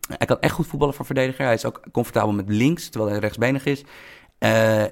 Hij 0.09 0.27
kan 0.27 0.41
echt 0.41 0.55
goed 0.55 0.66
voetballen 0.66 0.95
voor 0.95 1.07
verdediger. 1.07 1.45
Hij 1.45 1.55
is 1.55 1.64
ook 1.64 1.83
comfortabel 1.93 2.33
met 2.33 2.49
links, 2.49 2.89
terwijl 2.89 3.11
hij 3.11 3.20
rechtsbenig 3.20 3.64
is. 3.64 3.85
Eh, 4.39 4.85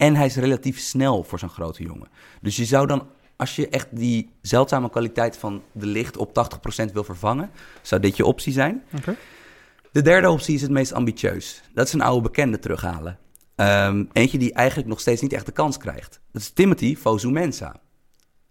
en 0.00 0.14
hij 0.16 0.26
is 0.26 0.36
relatief 0.36 0.78
snel 0.78 1.24
voor 1.24 1.38
zo'n 1.38 1.48
grote 1.48 1.82
jongen. 1.82 2.08
Dus 2.42 2.56
je 2.56 2.64
zou 2.64 2.86
dan, 2.86 3.06
als 3.36 3.56
je 3.56 3.68
echt 3.68 3.86
die 3.90 4.30
zeldzame 4.42 4.90
kwaliteit 4.90 5.36
van 5.36 5.62
de 5.72 5.86
licht 5.86 6.16
op 6.16 6.58
80% 6.88 6.92
wil 6.92 7.04
vervangen, 7.04 7.50
zou 7.82 8.00
dit 8.00 8.16
je 8.16 8.24
optie 8.26 8.52
zijn. 8.52 8.82
De 9.92 10.02
derde 10.02 10.30
optie 10.30 10.54
is 10.54 10.62
het 10.62 10.70
meest 10.70 10.92
ambitieus. 10.92 11.62
Dat 11.74 11.86
is 11.86 11.92
een 11.92 12.00
oude 12.00 12.22
bekende 12.22 12.58
terughalen. 12.58 13.18
Ehm, 13.56 14.04
eentje 14.12 14.38
die 14.38 14.52
eigenlijk 14.52 14.88
nog 14.88 15.00
steeds 15.00 15.22
niet 15.22 15.32
echt 15.32 15.46
de 15.46 15.52
kans 15.52 15.76
krijgt. 15.76 16.20
Dat 16.32 16.42
is 16.42 16.50
Timothy 16.50 16.96
Fosu-Mensah. 16.96 17.74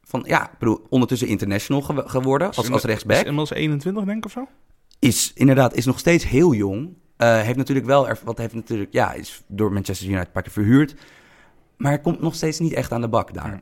Van, 0.04 0.24
ja, 0.28 0.52
bedoel, 0.60 0.86
ondertussen 0.90 1.28
international 1.28 1.82
ge- 1.82 2.04
geworden 2.06 2.48
als, 2.48 2.58
als 2.58 2.70
Is 2.70 2.84
rechtsback. 2.84 3.18
inmiddels 3.18 3.50
21, 3.52 4.04
denk 4.04 4.18
ik, 4.18 4.26
of 4.26 4.32
zo? 4.32 4.48
Is 5.00 5.32
inderdaad, 5.36 5.74
is 5.76 5.86
nog 5.86 6.00
steeds 6.00 6.24
heel 6.28 6.54
jong. 6.54 6.90
Eh, 7.18 7.42
heeft 7.42 7.58
natuurlijk 7.58 7.86
wel, 7.88 8.08
erv- 8.10 8.22
wat 8.24 8.38
heeft 8.38 8.54
natuurlijk, 8.54 8.94
ja, 8.94 9.14
is 9.14 9.42
door 9.48 9.72
Manchester 9.74 10.08
United 10.08 10.26
een 10.26 10.32
paar 10.32 10.44
keer 10.44 10.52
verhuurd. 10.52 10.96
Maar 11.80 11.92
hij 11.92 12.02
komt 12.02 12.22
nog 12.22 12.36
steeds 12.36 12.60
niet 12.60 12.74
echt 12.74 12.92
aan 12.92 13.02
de 13.02 13.10
bak 13.10 13.34
daar. 13.34 13.52
Ja. 13.52 13.62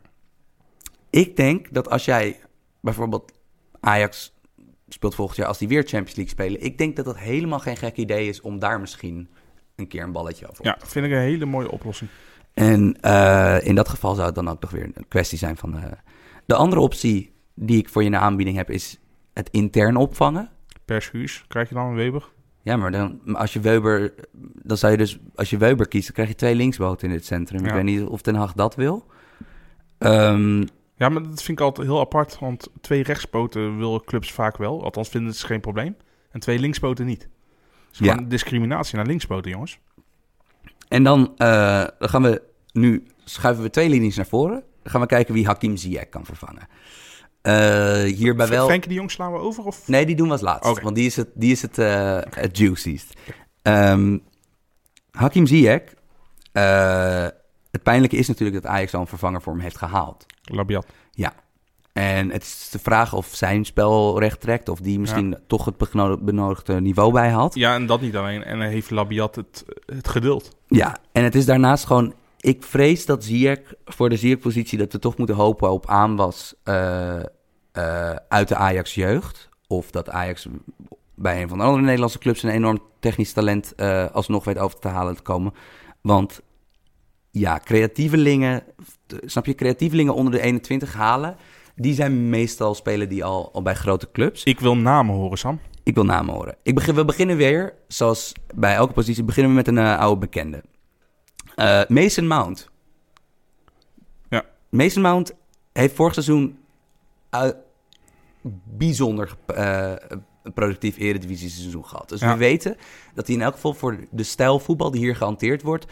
Ik 1.09 1.35
denk 1.35 1.73
dat 1.73 1.89
als 1.89 2.05
jij 2.05 2.39
bijvoorbeeld 2.81 3.31
Ajax 3.79 4.33
speelt 4.87 5.15
volgend 5.15 5.37
jaar, 5.37 5.47
als 5.47 5.57
die 5.57 5.67
weer 5.67 5.81
Champions 5.81 6.15
League 6.15 6.33
spelen, 6.33 6.61
ik 6.63 6.77
denk 6.77 6.95
dat 6.95 7.05
dat 7.05 7.17
helemaal 7.17 7.59
geen 7.59 7.77
gek 7.77 7.95
idee 7.95 8.27
is 8.27 8.41
om 8.41 8.59
daar 8.59 8.79
misschien 8.79 9.29
een 9.75 9.87
keer 9.87 10.03
een 10.03 10.11
balletje 10.11 10.49
over. 10.49 10.65
Ja, 10.65 10.77
vind 10.83 11.05
ik 11.05 11.11
een 11.11 11.17
hele 11.17 11.45
mooie 11.45 11.71
oplossing. 11.71 12.09
En 12.53 13.01
eh, 13.01 13.57
in 13.61 13.75
dat 13.75 13.89
geval 13.89 14.13
zou 14.13 14.25
het 14.25 14.35
dan 14.35 14.49
ook 14.49 14.61
nog 14.61 14.71
weer 14.71 14.83
een 14.93 15.07
kwestie 15.07 15.37
zijn 15.37 15.57
van. 15.57 15.77
eh, 15.77 15.91
de 16.45 16.55
andere 16.55 16.81
optie 16.81 17.33
die 17.53 17.77
ik 17.77 17.89
voor 17.89 18.03
je 18.03 18.09
de 18.09 18.17
aanbieding 18.17 18.57
heb, 18.57 18.69
is 18.69 18.99
het 19.33 19.49
intern 19.49 19.95
opvangen. 19.95 20.49
Per 20.85 21.01
schuurs 21.01 21.45
krijg 21.47 21.69
je 21.69 21.75
dan 21.75 21.85
een 21.85 21.95
Weber. 21.95 22.29
Ja, 22.67 22.75
maar 22.77 22.91
dan, 22.91 23.35
als 23.35 23.53
je 23.53 23.59
Weber, 23.59 24.13
dan 24.63 24.77
zou 24.77 24.91
je 24.91 24.97
dus, 24.97 25.17
als 25.35 25.49
je 25.49 25.57
Weber 25.57 25.87
kiest, 25.87 26.05
dan 26.05 26.13
krijg 26.13 26.29
je 26.29 26.35
twee 26.35 26.55
linksboten 26.55 27.07
in 27.09 27.13
het 27.13 27.25
centrum. 27.25 27.65
Ik 27.65 27.71
weet 27.71 27.83
niet 27.83 28.03
of 28.03 28.21
Den 28.21 28.35
Haag 28.35 28.53
dat 28.53 28.75
wil. 28.75 29.05
Ehm, 29.97 30.59
Ja, 30.95 31.09
maar 31.09 31.23
dat 31.23 31.43
vind 31.43 31.59
ik 31.59 31.65
altijd 31.65 31.87
heel 31.87 31.99
apart. 31.99 32.39
Want 32.39 32.67
twee 32.81 33.03
rechtspoten 33.03 33.77
willen 33.77 34.03
clubs 34.03 34.31
vaak 34.31 34.57
wel. 34.57 34.83
Althans 34.83 35.09
vinden 35.09 35.33
ze 35.35 35.45
geen 35.45 35.59
probleem. 35.61 35.95
En 36.31 36.39
twee 36.39 36.59
linkspoten 36.59 37.05
niet. 37.05 37.27
Is 37.91 37.97
Ja. 37.99 38.15
discriminatie 38.15 38.95
naar 38.95 39.05
linkspoten, 39.05 39.51
jongens. 39.51 39.79
en 40.87 41.03
dan, 41.03 41.33
eh, 41.37 41.85
dan 41.99 42.09
gaan 42.09 42.21
we 42.21 42.41
nu, 42.71 43.03
schuiven 43.23 43.63
we 43.63 43.69
twee 43.69 43.89
linies 43.89 44.15
naar 44.15 44.25
voren. 44.27 44.63
Dan 44.83 44.91
gaan 44.91 45.01
we 45.01 45.07
kijken 45.07 45.33
wie 45.33 45.45
Hakim 45.45 45.77
Ziyech 45.77 46.09
kan 46.09 46.25
vervangen. 46.25 46.67
Eh, 47.47 48.13
hierbij 48.15 48.47
wel... 48.47 48.65
Frenkie 48.65 48.89
de 48.89 48.95
Jong 48.95 49.11
slaan 49.11 49.33
we 49.33 49.39
over? 49.39 49.63
Of? 49.63 49.87
Nee, 49.87 50.05
die 50.05 50.15
doen 50.15 50.25
we 50.25 50.31
als 50.31 50.41
laatste, 50.41 50.69
Oké. 50.69 50.81
want 50.81 50.95
die 50.95 51.05
is 51.05 51.15
het, 51.15 51.27
die 51.33 51.51
is 51.51 51.61
het, 51.61 51.77
eh, 51.77 52.19
het 52.29 52.57
juiciest. 52.57 53.13
Ehm, 53.61 54.17
Hakim 55.11 55.45
Ziyech, 55.45 55.81
eh, 56.51 57.27
het 57.71 57.83
pijnlijke 57.83 58.15
is 58.15 58.27
natuurlijk 58.27 58.63
dat 58.63 58.71
Ajax 58.71 58.93
al 58.93 59.01
een 59.01 59.07
vervanger 59.07 59.41
voor 59.41 59.53
hem 59.53 59.61
heeft 59.61 59.77
gehaald. 59.77 60.25
Labiat. 60.41 60.85
Ja. 61.11 61.33
En 61.93 62.31
het 62.31 62.43
is 62.43 62.69
de 62.71 62.79
vraag 62.79 63.13
of 63.13 63.27
zijn 63.31 63.65
spel 63.65 64.19
recht 64.19 64.41
trekt, 64.41 64.69
of 64.69 64.79
die 64.79 64.99
misschien 64.99 65.37
toch 65.47 65.65
het 65.65 65.77
beno- 65.77 66.17
benodigde 66.17 66.81
niveau 66.81 67.11
bij 67.11 67.29
had. 67.29 67.55
Ja, 67.55 67.73
en 67.75 67.85
dat 67.85 68.01
niet 68.01 68.15
alleen. 68.15 68.43
En 68.43 68.59
dan 68.59 68.67
heeft 68.67 68.89
Labiat 68.89 69.35
het, 69.35 69.65
het 69.85 70.07
geduld. 70.07 70.55
Ja, 70.67 70.97
en 71.11 71.23
het 71.23 71.35
is 71.35 71.45
daarnaast 71.45 71.85
gewoon... 71.85 72.13
Ik 72.39 72.63
vrees 72.63 73.05
dat 73.05 73.23
Ziyech, 73.23 73.73
voor 73.85 74.09
de 74.09 74.17
Ziyech-positie... 74.17 74.77
dat 74.77 74.91
we 74.91 74.99
toch 74.99 75.17
moeten 75.17 75.35
hopen 75.35 75.71
op 75.71 75.87
aanwas 75.87 76.53
eh, 76.63 77.19
eh, 77.77 78.15
uit 78.27 78.47
de 78.47 78.55
Ajax-jeugd. 78.55 79.49
Of 79.67 79.91
dat 79.91 80.09
Ajax 80.09 80.47
bij 81.15 81.41
een 81.41 81.49
van 81.49 81.57
de 81.57 81.63
andere 81.63 81.83
Nederlandse 81.83 82.19
clubs... 82.19 82.43
een 82.43 82.49
enorm 82.49 82.81
technisch 82.99 83.33
talent 83.33 83.75
eh, 83.75 84.05
alsnog 84.11 84.43
weet 84.43 84.57
over 84.57 84.79
te 84.79 84.87
halen 84.87 85.15
te 85.15 85.21
komen. 85.21 85.53
Want 86.01 86.41
ja, 87.31 87.59
creatievelingen... 87.63 88.63
Snap 89.25 89.45
je? 89.45 89.55
Creatievelingen 89.55 90.13
onder 90.13 90.33
de 90.33 90.41
21 90.41 90.93
halen... 90.93 91.35
die 91.75 91.93
zijn 91.93 92.29
meestal 92.29 92.75
spelen 92.75 93.09
die 93.09 93.23
al, 93.23 93.53
al 93.53 93.61
bij 93.61 93.75
grote 93.75 94.11
clubs. 94.11 94.43
Ik 94.43 94.59
wil 94.59 94.77
namen 94.77 95.15
horen, 95.15 95.37
Sam. 95.37 95.59
Ik 95.83 95.95
wil 95.95 96.05
namen 96.05 96.33
horen. 96.33 96.55
Ik 96.63 96.75
begin, 96.75 96.95
we 96.95 97.05
beginnen 97.05 97.37
weer, 97.37 97.73
zoals 97.87 98.33
bij 98.55 98.75
elke 98.75 98.93
positie, 98.93 99.23
beginnen 99.23 99.51
we 99.51 99.57
met 99.57 99.67
een 99.67 99.77
eh, 99.77 99.99
oude 99.99 100.19
bekende. 100.19 100.63
Eh, 101.55 101.81
Mason 101.87 102.27
Mount. 102.27 102.69
Ja. 104.29 104.45
Mason 104.69 105.01
Mount 105.01 105.33
heeft 105.73 105.95
vorig 105.95 106.13
seizoen 106.13 106.57
bijzonder 108.63 109.35
een 110.43 110.53
productief 110.53 110.97
eredivisie 110.97 111.49
seizoen 111.49 111.85
gehad. 111.85 112.09
Dus 112.09 112.19
Ja. 112.19 112.31
we 112.31 112.37
weten 112.37 112.77
dat 113.13 113.27
hij 113.27 113.35
in 113.35 113.41
elk 113.41 113.53
geval 113.53 113.73
voor 113.73 113.97
de 114.11 114.23
stijl 114.23 114.59
voetbal 114.59 114.91
die 114.91 115.01
hier 115.01 115.15
gehanteerd 115.15 115.61
wordt, 115.61 115.85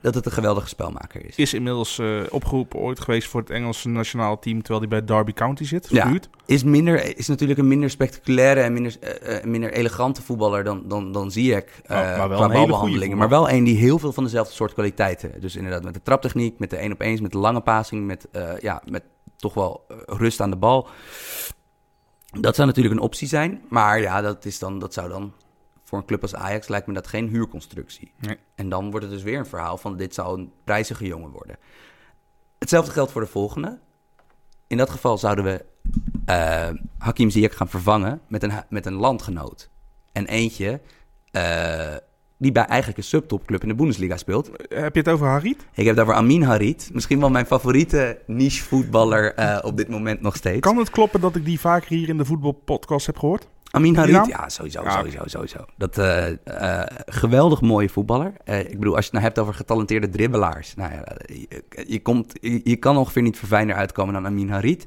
dat 0.00 0.14
het 0.14 0.26
een 0.26 0.32
geweldige 0.32 0.68
spelmaker 0.68 1.26
is. 1.26 1.36
Is 1.36 1.54
inmiddels 1.54 1.98
eh, 1.98 2.20
opgeroepen 2.30 2.78
ooit 2.78 3.00
geweest 3.00 3.28
voor 3.28 3.40
het 3.40 3.50
Engelse 3.50 3.88
nationale 3.88 4.38
team... 4.38 4.58
terwijl 4.62 4.80
hij 4.80 4.88
bij 4.88 5.04
Derby 5.04 5.32
County 5.32 5.64
zit, 5.64 5.88
Ja. 5.90 6.12
Is, 6.46 6.64
minder, 6.64 7.18
is 7.18 7.28
natuurlijk 7.28 7.58
een 7.58 7.68
minder 7.68 7.90
spectaculaire 7.90 8.60
en 8.60 8.72
minder, 8.72 8.98
eh, 9.00 9.44
minder 9.44 9.72
elegante 9.72 10.22
voetballer 10.22 10.64
dan, 10.64 10.82
dan, 10.88 11.12
dan 11.12 11.30
Ziyech. 11.30 11.64
eh 11.82 11.96
Oh, 11.96 12.18
maar 12.18 12.28
wel 12.28 12.38
qua 12.38 12.48
balbehandelingen. 12.48 13.16
Maar 13.16 13.28
wel 13.28 13.50
een 13.50 13.64
die 13.64 13.76
heel 13.76 13.98
veel 13.98 14.12
van 14.12 14.24
dezelfde 14.24 14.54
soort 14.54 14.72
kwaliteiten. 14.72 15.40
Dus 15.40 15.56
inderdaad 15.56 15.84
met 15.84 15.94
de 15.94 16.02
traptechniek, 16.02 16.58
met 16.58 16.70
de 16.70 16.76
één 16.76 16.92
op 16.92 17.00
eens, 17.00 17.20
met 17.20 17.32
de 17.32 17.38
lange 17.38 17.60
passing, 17.60 18.06
met, 18.06 18.28
ja, 18.60 18.82
met 18.90 19.02
toch 19.36 19.54
wel 19.54 19.84
rust 20.06 20.40
aan 20.40 20.50
de 20.50 20.56
bal. 20.56 20.88
Dat 22.30 22.54
zou 22.54 22.66
natuurlijk 22.66 22.94
een 22.94 23.02
optie 23.02 23.28
zijn. 23.28 23.62
Maar 23.68 24.00
ja, 24.00 24.20
dat, 24.20 24.44
is 24.44 24.58
dan, 24.58 24.78
dat 24.78 24.94
zou 24.94 25.08
dan 25.08 25.32
voor 25.84 25.98
een 25.98 26.04
club 26.04 26.22
als 26.22 26.34
Ajax 26.34 26.68
lijkt 26.68 26.86
me 26.86 26.92
dat 26.92 27.06
geen 27.06 27.28
huurconstructie. 27.28 28.12
Nee. 28.18 28.38
En 28.54 28.68
dan 28.68 28.90
wordt 28.90 29.06
het 29.06 29.14
dus 29.14 29.22
weer 29.22 29.38
een 29.38 29.46
verhaal 29.46 29.78
van 29.78 29.96
dit 29.96 30.14
zou 30.14 30.38
een 30.38 30.52
prijzige 30.64 31.06
jongen 31.06 31.30
worden. 31.30 31.56
Hetzelfde 32.58 32.92
geldt 32.92 33.12
voor 33.12 33.20
de 33.20 33.26
volgende. 33.26 33.78
In 34.66 34.76
dat 34.76 34.90
geval 34.90 35.18
zouden 35.18 35.44
we 35.44 35.64
eh, 36.24 36.70
Hakim 36.98 37.30
Ziyech 37.30 37.56
gaan 37.56 37.68
vervangen 37.68 38.20
met 38.28 38.42
een, 38.42 38.52
met 38.68 38.86
een 38.86 38.94
landgenoot. 38.94 39.70
En 40.12 40.26
eentje 40.26 40.80
eh, 41.30 41.96
die 42.40 42.52
bij 42.52 42.64
eigenlijk 42.64 42.98
een 42.98 43.04
subtopclub 43.04 43.62
in 43.62 43.68
de 43.68 43.74
Bundesliga 43.74 44.16
speelt. 44.16 44.50
Heb 44.68 44.94
je 44.94 45.00
het 45.00 45.08
over 45.08 45.26
Harit? 45.26 45.66
Ik 45.74 45.86
heb 45.86 45.96
daarvoor 45.96 46.14
Amin 46.14 46.42
Harit. 46.42 46.90
Misschien 46.92 47.20
wel 47.20 47.30
mijn 47.30 47.46
favoriete 47.46 48.18
niche 48.26 48.62
voetballer 48.62 49.34
eh, 49.34 49.58
op 49.62 49.76
dit 49.76 49.88
moment 49.88 50.20
nog 50.20 50.36
steeds. 50.36 50.60
Kan 50.60 50.76
het 50.76 50.90
kloppen 50.90 51.20
dat 51.20 51.36
ik 51.36 51.44
die 51.44 51.60
vaker 51.60 51.88
hier 51.88 52.08
in 52.08 52.16
de 52.16 52.24
voetbalpodcast 52.24 53.06
heb 53.06 53.18
gehoord? 53.18 53.46
Amin 53.70 53.96
Harit, 53.96 54.26
ja, 54.26 54.48
sowieso, 54.48 54.82
Ja, 54.82 54.90
sowieso, 54.90 55.22
sowieso. 55.24 55.64
Dat 55.76 55.98
eh, 55.98 56.28
eh, 56.28 56.86
geweldig 57.06 57.60
mooie 57.60 57.88
voetballer. 57.88 58.32
Ik 58.44 58.78
bedoel, 58.78 58.96
als 58.96 59.04
je 59.04 59.10
het 59.10 59.12
nou 59.12 59.24
hebt 59.24 59.38
over 59.38 59.54
getalenteerde 59.54 60.08
dribbelaars. 60.08 60.74
Nou 60.74 60.92
ja, 60.92 61.04
je, 61.26 61.62
je, 61.86 62.02
komt, 62.02 62.32
je, 62.40 62.60
je 62.64 62.76
kan 62.76 62.96
ongeveer 62.96 63.22
niet 63.22 63.38
verfijnder 63.38 63.76
uitkomen 63.76 64.14
dan 64.14 64.26
Amin 64.26 64.50
Harit. 64.50 64.84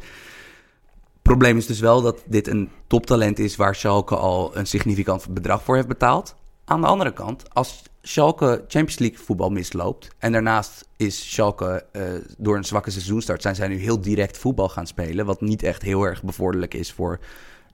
Probleem 1.21 1.57
is 1.57 1.65
dus 1.65 1.79
wel 1.79 2.01
dat 2.01 2.23
dit 2.25 2.47
een 2.47 2.69
toptalent 2.87 3.39
is 3.39 3.55
waar 3.55 3.75
Schalke 3.75 4.15
al 4.15 4.57
een 4.57 4.67
significant 4.67 5.27
bedrag 5.29 5.63
voor 5.63 5.75
heeft 5.75 5.87
betaald. 5.87 6.35
Aan 6.65 6.81
de 6.81 6.87
andere 6.87 7.13
kant, 7.13 7.53
als 7.53 7.83
Schalke 8.01 8.63
Champions 8.67 8.99
League 8.99 9.17
voetbal 9.17 9.49
misloopt... 9.49 10.07
en 10.17 10.31
daarnaast 10.31 10.87
is 10.97 11.31
Schalke 11.31 11.85
eh, 11.91 12.03
door 12.37 12.57
een 12.57 12.63
zwakke 12.63 12.91
seizoenstart... 12.91 13.41
zijn 13.41 13.55
zij 13.55 13.67
nu 13.67 13.75
heel 13.77 14.01
direct 14.01 14.37
voetbal 14.37 14.69
gaan 14.69 14.87
spelen... 14.87 15.25
wat 15.25 15.41
niet 15.41 15.63
echt 15.63 15.81
heel 15.81 16.03
erg 16.03 16.23
bevorderlijk 16.23 16.73
is 16.73 16.91
voor 16.91 17.19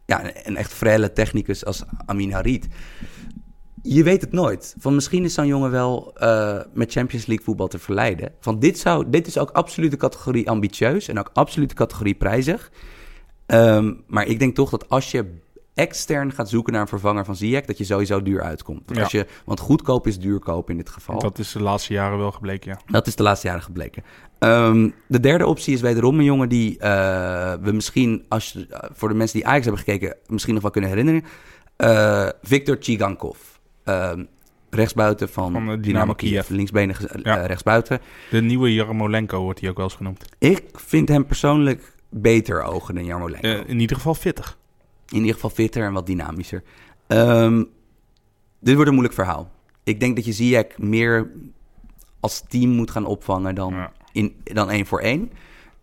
ja, 0.06 0.46
een- 0.46 0.56
echt 0.56 0.74
frelle 0.74 1.14
technicus 1.14 1.66
als 1.66 1.84
Amin 2.06 2.32
Harit. 2.32 2.68
Je 3.82 4.04
weet 4.04 4.22
het 4.22 4.32
nooit. 4.32 4.76
Van 4.80 4.96
misschien 4.96 5.24
is 5.24 5.34
zo'n 5.34 5.48
jongen 5.48 5.72
wel 5.72 6.12
eh, 6.16 6.60
met 6.74 6.92
Champions 6.92 7.26
League 7.26 7.46
voetbal 7.46 7.68
te 7.68 7.80
verleiden. 7.80 8.32
Van 8.40 8.60
dit, 8.60 8.80
zou, 8.80 9.10
dit 9.10 9.28
is 9.28 9.38
ook 9.38 9.52
absoluut 9.52 9.92
de 9.92 9.98
categorie 9.98 10.50
ambitieus 10.50 11.08
en 11.08 11.20
ook 11.20 11.30
absoluut 11.34 11.70
de 11.70 11.76
categorie 11.76 12.16
prijzig. 12.16 12.72
Ehm, 13.46 13.94
maar 14.08 14.26
ik 14.28 14.40
denk 14.40 14.56
toch 14.56 14.70
dat 14.70 14.90
als 14.90 15.12
je 15.12 15.38
extern 15.80 16.32
gaat 16.32 16.50
zoeken 16.50 16.74
naar 16.74 16.82
een 16.82 16.88
vervanger 16.88 17.26
van 17.26 17.36
Ziyech, 17.36 17.66
dat 17.66 17.78
je 17.78 17.84
sowieso 17.84 18.22
duur 18.22 18.42
uitkomt. 18.42 18.82
Ja. 18.94 19.02
Als 19.02 19.12
je, 19.12 19.26
want 19.46 19.60
goedkoop 19.60 20.08
is 20.08 20.20
duurkoop 20.20 20.70
in 20.70 20.78
dit 20.78 20.90
geval. 20.90 21.20
Dat 21.20 21.40
is 21.40 21.52
de 21.52 21.62
laatste 21.62 21.94
jaren 21.94 22.18
wel 22.18 22.32
gebleken, 22.32 22.72
ja. 22.72 22.80
Dat 22.92 23.08
is 23.08 23.16
de 23.16 23.24
laatste 23.24 23.48
jaren 23.48 23.64
gebleken. 23.64 24.04
Ehm, 24.40 24.90
de 25.08 25.20
derde 25.20 25.46
optie 25.46 25.74
is 25.74 25.82
wederom 25.82 26.18
een 26.18 26.24
jongen 26.26 26.50
die 26.50 26.78
eh, 26.80 27.54
we 27.62 27.72
misschien, 27.72 28.26
als 28.28 28.52
je, 28.52 28.68
eh, 28.70 28.90
voor 28.94 29.10
de 29.10 29.16
mensen 29.16 29.38
die 29.38 29.48
Ajax 29.48 29.66
hebben 29.66 29.84
gekeken, 29.84 30.16
misschien 30.28 30.54
nog 30.54 30.62
wel 30.62 30.72
kunnen 30.72 30.90
herinneren. 30.90 31.24
Eh, 31.76 32.28
Victor 32.42 32.78
Chigankov. 32.80 33.38
Ehm, 33.84 34.24
rechtsbuiten 34.70 35.30
van, 35.30 35.52
Van, 35.52 35.62
Dynamo, 35.62 35.82
Dynamo 35.82 36.14
Kiev. 36.14 36.32
Kiev. 36.32 36.50
Linksbenige 36.50 37.10
Ja. 37.24 37.46
rechtsbuiten. 37.46 38.00
De 38.30 38.42
nieuwe 38.42 38.74
Jarmolenko 38.74 39.42
wordt 39.42 39.60
hij 39.60 39.70
ook 39.70 39.76
wel 39.76 39.86
eens 39.86 39.96
genoemd. 39.96 40.26
Ik 40.38 40.64
vind 40.74 41.10
hem 41.10 41.26
persoonlijk 41.26 41.94
beter 42.10 42.64
ogen 42.64 42.96
dan 42.96 43.06
Jarmolenko. 43.06 43.48
In 43.68 43.80
ieder 43.80 43.96
geval 43.96 44.14
fittig. 44.14 44.58
In 45.10 45.18
ieder 45.18 45.34
geval 45.34 45.49
fitter 45.49 45.84
en 45.86 45.93
wat 45.93 46.05
dynamischer. 46.05 46.64
Ehm, 47.07 47.64
dit 48.60 48.74
wordt 48.74 48.88
een 48.88 48.93
moeilijk 48.95 49.16
verhaal. 49.16 49.51
Ik 49.84 49.99
denk 49.99 50.16
dat 50.16 50.26
je 50.26 50.34
Ziyech 50.34 50.78
meer 50.78 51.32
als 52.20 52.43
team 52.47 52.70
moet 52.70 52.91
gaan 52.91 53.05
opvangen 53.05 53.55
dan, 53.55 53.74
Ja. 53.74 53.91
in, 54.12 54.36
dan 54.43 54.70
één 54.70 54.86
voor 54.86 54.99
één. 54.99 55.32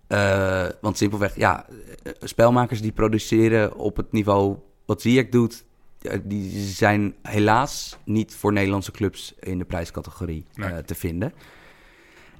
Eh, 0.06 0.66
want 0.80 0.96
simpelweg, 0.96 1.36
ja, 1.36 1.66
spelmakers 2.20 2.80
die 2.80 2.92
produceren 2.92 3.76
op 3.76 3.96
het 3.96 4.12
niveau 4.12 4.56
wat 4.84 5.02
Ziyech 5.02 5.28
doet... 5.28 5.64
die 6.22 6.60
zijn 6.60 7.14
helaas 7.22 7.96
niet 8.04 8.34
voor 8.34 8.52
Nederlandse 8.52 8.90
clubs 8.90 9.34
in 9.40 9.58
de 9.58 9.64
prijscategorie 9.64 10.44
Nee. 10.54 10.70
eh, 10.70 10.78
te 10.78 10.94
vinden. 10.94 11.32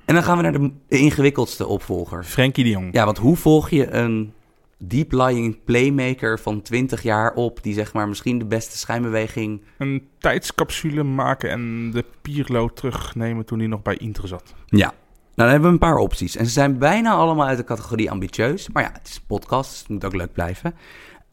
En 0.05 0.15
dan 0.15 0.23
gaan 0.23 0.37
we 0.37 0.43
naar 0.43 0.53
de, 0.53 0.73
de 0.89 0.99
ingewikkeldste 0.99 1.67
opvolger. 1.67 2.25
Frenkie 2.25 2.65
de 2.65 2.71
Jong. 2.71 2.89
Ja, 2.93 3.05
want 3.05 3.19
hoe 3.19 3.37
volg 3.37 3.71
je 3.71 3.91
een 3.93 4.33
deep-lying 4.79 5.65
playmaker 5.65 6.39
van 6.39 6.63
20 6.63 7.03
jaar 7.03 7.35
op... 7.35 7.63
die 7.63 7.75
zeg 7.75 7.93
maar 7.93 8.09
misschien 8.09 8.39
de 8.39 8.47
beste 8.47 8.79
schijnbeweging... 8.79 9.63
Een 9.79 10.09
tijdscapsule 10.19 11.03
maken 11.03 11.51
en 11.51 11.91
de 11.91 12.05
Pierlo 12.23 12.69
terugnemen 12.69 13.45
toen 13.45 13.59
hij 13.59 13.69
nog 13.69 13.83
bij 13.83 13.97
Inter 13.97 14.29
zat. 14.29 14.55
Ja. 14.67 14.87
Nou, 14.87 14.95
dan 15.35 15.49
hebben 15.49 15.67
we 15.67 15.75
een 15.75 15.91
paar 15.91 15.99
opties. 15.99 16.37
En 16.37 16.47
ze 16.47 16.53
zijn 16.53 16.79
bijna 16.79 17.13
allemaal 17.13 17.47
uit 17.47 17.59
de 17.59 17.65
categorie 17.65 18.11
ambitieus. 18.11 18.69
Maar 18.69 18.83
ja, 18.83 18.91
het 18.93 19.09
is 19.09 19.17
een 19.17 19.27
podcast, 19.27 19.71
dus 19.71 19.79
het 19.79 19.89
moet 19.89 20.05
ook 20.05 20.15
leuk 20.15 20.33
blijven. 20.33 20.75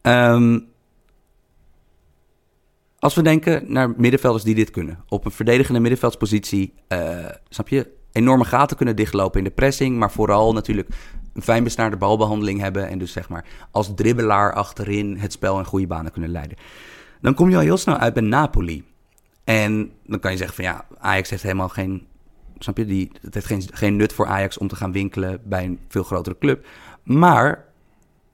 Ehm, 0.01 0.59
als 2.99 3.15
we 3.15 3.21
denken 3.21 3.71
naar 3.71 3.93
middenvelders 3.97 4.43
die 4.43 4.55
dit 4.55 4.71
kunnen. 4.71 5.03
Op 5.07 5.25
een 5.25 5.31
verdedigende 5.31 5.79
middenveldspositie, 5.79 6.73
eh, 6.87 7.25
snap 7.49 7.67
je? 7.67 8.01
enorme 8.13 8.45
gaten 8.45 8.77
kunnen 8.77 8.95
dichtlopen 8.95 9.37
in 9.37 9.43
de 9.43 9.51
pressing, 9.51 9.97
maar 9.97 10.11
vooral 10.11 10.53
natuurlijk 10.53 10.89
een 11.33 11.41
fijn 11.41 11.63
besnaarde 11.63 11.97
balbehandeling 11.97 12.59
hebben 12.59 12.89
en 12.89 12.97
dus 12.97 13.11
zeg 13.11 13.29
maar 13.29 13.45
als 13.71 13.95
dribbelaar 13.95 14.53
achterin 14.53 15.17
het 15.17 15.31
spel 15.31 15.59
in 15.59 15.65
goede 15.65 15.87
banen 15.87 16.11
kunnen 16.11 16.31
leiden. 16.31 16.57
Dan 17.21 17.33
kom 17.33 17.49
je 17.49 17.55
al 17.55 17.61
heel 17.61 17.77
snel 17.77 17.97
uit 17.97 18.13
bij 18.13 18.23
Napoli. 18.23 18.83
En 19.43 19.91
dan 20.05 20.19
kan 20.19 20.31
je 20.31 20.37
zeggen 20.37 20.55
van 20.55 20.65
ja, 20.65 20.85
Ajax 20.99 21.29
heeft 21.29 21.43
helemaal 21.43 21.69
geen, 21.69 22.07
snap 22.57 22.77
je, 22.77 22.85
die, 22.85 23.11
het 23.21 23.33
heeft 23.33 23.45
geen, 23.45 23.63
geen 23.73 23.95
nut 23.95 24.13
voor 24.13 24.27
Ajax 24.27 24.57
om 24.57 24.67
te 24.67 24.75
gaan 24.75 24.91
winkelen 24.91 25.41
bij 25.43 25.63
een 25.63 25.79
veel 25.87 26.03
grotere 26.03 26.37
club. 26.39 26.65
Maar 27.03 27.65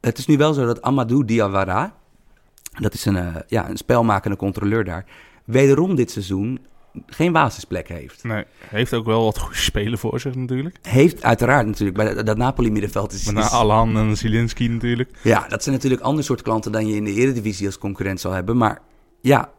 het 0.01 0.17
is 0.17 0.25
nu 0.25 0.37
wel 0.37 0.53
zo 0.53 0.65
dat 0.65 0.81
Amadou 0.81 1.25
Diawara, 1.25 1.95
dat 2.79 2.93
is 2.93 3.05
een, 3.05 3.15
uh, 3.15 3.35
ja, 3.47 3.69
een 3.69 3.77
spelmakende 3.77 4.37
controleur 4.37 4.83
daar, 4.83 5.05
wederom 5.45 5.95
dit 5.95 6.11
seizoen 6.11 6.59
geen 7.05 7.31
basisplek 7.31 7.87
heeft. 7.87 8.23
Nee, 8.23 8.43
heeft 8.65 8.93
ook 8.93 9.05
wel 9.05 9.23
wat 9.23 9.39
goede 9.39 9.57
spelen 9.57 9.99
voor 9.99 10.19
zich 10.19 10.35
natuurlijk. 10.35 10.77
Heeft 10.81 11.23
uiteraard 11.23 11.65
natuurlijk. 11.65 11.97
Bij 11.97 12.23
dat, 12.23 12.37
Napoli-middenveld 12.37 13.11
is... 13.11 13.31
Met 13.31 13.51
Alan 13.51 13.97
en 13.97 14.17
Zielinski 14.17 14.67
natuurlijk. 14.67 15.09
Ja, 15.23 15.47
dat 15.47 15.63
zijn 15.63 15.75
natuurlijk 15.75 16.01
ander 16.01 16.23
soort 16.23 16.41
klanten 16.41 16.71
dan 16.71 16.87
je 16.87 16.95
in 16.95 17.03
de 17.03 17.13
Eredivisie 17.13 17.65
als 17.65 17.77
concurrent 17.77 18.19
zal 18.19 18.31
hebben. 18.31 18.57
Maar 18.57 18.81
ja, 19.21 19.51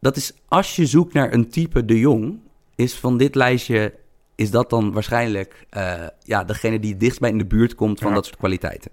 dat 0.00 0.16
is 0.16 0.32
als 0.48 0.76
je 0.76 0.86
zoekt 0.86 1.12
naar 1.12 1.32
een 1.32 1.48
type 1.48 1.84
de 1.84 1.98
Jong, 1.98 2.38
is 2.74 2.94
van 2.94 3.18
dit 3.18 3.34
lijstje, 3.34 3.94
is 4.34 4.50
dat 4.50 4.70
dan 4.70 4.92
waarschijnlijk 4.92 5.66
uh, 5.76 6.06
ja, 6.22 6.44
degene 6.44 6.80
die 6.80 6.96
dichtst 6.96 7.20
bij 7.20 7.30
in 7.30 7.38
de 7.38 7.46
buurt 7.46 7.74
komt 7.74 8.00
van 8.00 8.14
dat 8.14 8.24
soort 8.24 8.38
kwaliteiten. 8.38 8.90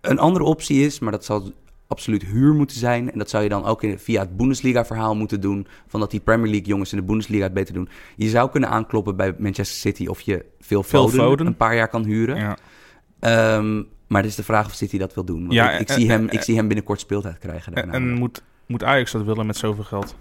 Een 0.00 0.18
andere 0.18 0.44
optie 0.44 0.86
is, 0.86 0.98
maar 0.98 1.12
dat 1.12 1.24
zal 1.24 1.52
absoluut 1.88 2.24
huur 2.24 2.54
moeten 2.54 2.76
zijn. 2.76 3.12
En 3.12 3.18
dat 3.18 3.30
zou 3.30 3.42
je 3.42 3.48
dan 3.48 3.64
ook 3.64 3.82
in, 3.82 3.98
via 3.98 4.20
het 4.20 4.36
Bundesliga-verhaal 4.36 5.16
moeten 5.16 5.40
doen. 5.40 5.66
Van 5.86 6.00
dat 6.00 6.10
die 6.10 6.20
Premier 6.20 6.50
League 6.50 6.68
jongens 6.68 6.92
in 6.92 6.98
de 6.98 7.04
Bundesliga 7.04 7.42
het 7.44 7.54
beter 7.54 7.74
doen. 7.74 7.88
Je 8.16 8.28
zou 8.28 8.50
kunnen 8.50 8.68
aankloppen 8.68 9.16
bij 9.16 9.34
Manchester 9.38 9.78
City 9.78 10.06
of 10.06 10.20
je 10.20 10.44
veel 10.60 10.82
Foden, 10.82 11.46
een 11.46 11.56
paar 11.56 11.76
jaar 11.76 11.88
kan 11.88 12.04
huren. 12.04 12.36
Ja. 12.36 13.56
Um, 13.56 13.88
maar 14.06 14.22
het 14.22 14.30
is 14.30 14.36
de 14.36 14.42
vraag 14.42 14.66
of 14.66 14.72
City 14.72 14.98
dat 14.98 15.14
wil 15.14 15.24
doen. 15.24 15.40
Want 15.40 15.52
ja, 15.52 15.70
ik, 15.70 15.80
ik 15.80 15.90
zie 15.90 16.10
hem, 16.10 16.28
ik 16.28 16.42
zie 16.42 16.56
hem 16.56 16.66
binnenkort 16.66 17.00
speeltijd 17.00 17.38
krijgen. 17.38 17.74
En, 17.74 17.90
en 17.90 18.12
moet, 18.12 18.42
moet 18.66 18.84
Ajax 18.84 19.12
dat 19.12 19.22
willen 19.22 19.46
met 19.46 19.56
zoveel 19.56 19.84
geld? 19.84 20.16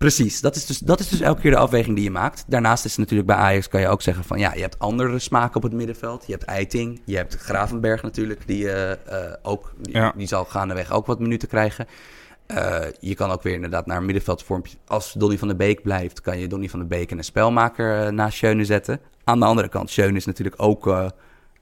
Precies, 0.00 0.40
dat 0.40 0.56
is, 0.56 0.66
dus, 0.66 0.78
dat 0.78 1.00
is 1.00 1.08
dus 1.08 1.20
elke 1.20 1.40
keer 1.40 1.50
de 1.50 1.56
afweging 1.56 1.94
die 1.94 2.04
je 2.04 2.10
maakt. 2.10 2.44
Daarnaast 2.46 2.84
is 2.84 2.90
het 2.90 3.00
natuurlijk 3.00 3.28
bij 3.28 3.36
Ajax 3.36 3.68
kan 3.68 3.80
je 3.80 3.88
ook 3.88 4.02
zeggen 4.02 4.24
van 4.24 4.38
ja, 4.38 4.54
je 4.54 4.60
hebt 4.60 4.78
andere 4.78 5.18
smaken 5.18 5.56
op 5.56 5.62
het 5.62 5.72
middenveld. 5.72 6.26
Je 6.26 6.32
hebt 6.32 6.44
Eiting, 6.44 7.00
je 7.04 7.16
hebt 7.16 7.34
Gravenberg 7.34 8.02
natuurlijk, 8.02 8.46
die, 8.46 8.64
uh, 8.64 8.92
ook, 9.42 9.74
die, 9.80 10.12
die, 10.16 10.26
zal 10.26 10.44
gaandeweg 10.44 10.92
ook 10.92 11.06
wat 11.06 11.20
minuten 11.20 11.48
krijgen. 11.48 11.86
Uh, 12.46 12.78
je 13.00 13.14
kan 13.14 13.30
ook 13.30 13.42
weer 13.42 13.54
inderdaad 13.54 13.86
naar 13.86 13.96
een 13.96 14.04
middenveldvormpje. 14.04 14.76
Als 14.86 15.12
Donny 15.12 15.38
van 15.38 15.48
der 15.48 15.56
Beek 15.56 15.82
blijft, 15.82 16.20
kan 16.20 16.38
je 16.38 16.48
Donny 16.48 16.68
van 16.68 16.78
der 16.78 16.88
Beek 16.88 17.10
en 17.10 17.18
een 17.18 17.24
spelmaker 17.24 18.12
naast 18.12 18.36
Schöne 18.36 18.64
zetten. 18.64 19.00
Aan 19.24 19.38
de 19.38 19.46
andere 19.46 19.68
kant, 19.68 19.90
Schöne 19.90 20.16
is 20.16 20.26
natuurlijk 20.26 20.62
ook 20.62 21.12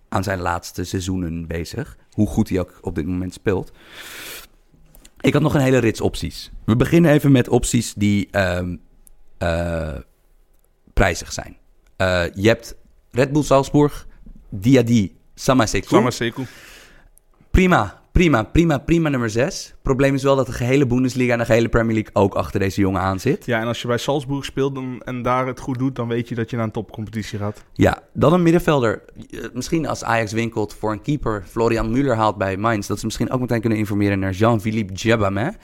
aan 0.09 0.23
zijn 0.23 0.41
laatste 0.41 0.85
seizoenen 0.85 1.47
bezig. 1.47 1.97
Hoe 2.13 2.27
goed 2.27 2.49
hij 2.49 2.61
ook 2.61 2.79
op 2.81 2.95
dit 2.95 3.07
moment 3.07 3.33
speelt. 3.33 3.73
Ik 5.21 5.33
had 5.33 5.43
nog 5.43 5.55
een 5.55 5.61
hele 5.61 5.79
rits 5.79 6.01
opties. 6.01 6.51
We 6.65 6.77
beginnen 6.77 7.11
even 7.11 7.33
met 7.33 7.49
opties 7.49 7.95
die 7.95 8.29
um, 8.39 8.81
uh, 9.39 9.95
prijzig 10.95 11.33
zijn. 11.33 11.57
Uh, 11.97 12.25
je 12.35 12.49
hebt 12.49 12.77
Red 13.11 13.33
Bull 13.33 13.43
Salzburg, 13.43 14.07
Diadi, 14.49 15.17
Samaseku. 15.35 15.87
Samaseku. 15.87 16.45
Prima, 17.51 17.98
prima, 18.19 18.43
prima, 18.43 18.79
prima 18.79 19.09
nummer 19.09 19.31
6. 19.31 19.75
Probleem 19.83 20.15
is 20.15 20.23
wel 20.23 20.37
dat 20.37 20.47
de 20.47 20.53
gehele 20.53 20.87
Bundesliga 20.87 21.33
en 21.33 21.39
de 21.39 21.45
gehele 21.45 21.69
Premier 21.69 21.95
League 21.95 22.15
ook 22.15 22.35
achter 22.35 22.61
deze 22.61 22.81
jongen 22.81 23.01
aan 23.01 23.21
zit. 23.21 23.47
Ja, 23.47 23.61
en 23.61 23.67
als 23.67 23.83
je 23.83 23.89
bij 23.89 23.99
Salzburg 23.99 24.45
speelt 24.45 24.75
dan, 24.75 25.03
en 25.05 25.23
daar 25.23 25.47
het 25.47 25.61
goed 25.61 25.79
doet, 25.79 25.97
dan 25.97 26.09
weet 26.09 26.29
je 26.29 26.35
dat 26.35 26.51
je 26.51 26.57
naar 26.57 26.65
een 26.65 26.71
topcompetitie 26.71 27.39
gaat. 27.39 27.65
Ja, 27.73 28.03
dan 28.13 28.33
een 28.33 28.43
middenvelder. 28.43 29.03
Eh, 29.31 29.45
misschien 29.53 29.87
als 29.87 30.05
Ajax 30.05 30.33
winkelt 30.33 30.75
voor 30.75 30.93
een 30.93 31.03
keeper, 31.03 31.45
Florian 31.47 31.97
Müller 31.97 32.17
haalt 32.17 32.37
bij 32.37 32.57
Mainz, 32.57 32.87
dat 32.87 32.99
ze 32.99 33.05
misschien 33.05 33.31
ook 33.31 33.41
meteen 33.41 33.61
kunnen 33.61 33.79
informeren 33.79 34.19
naar 34.19 34.33
Jean-Philippe 34.33 34.93
Djabame. 34.93 35.55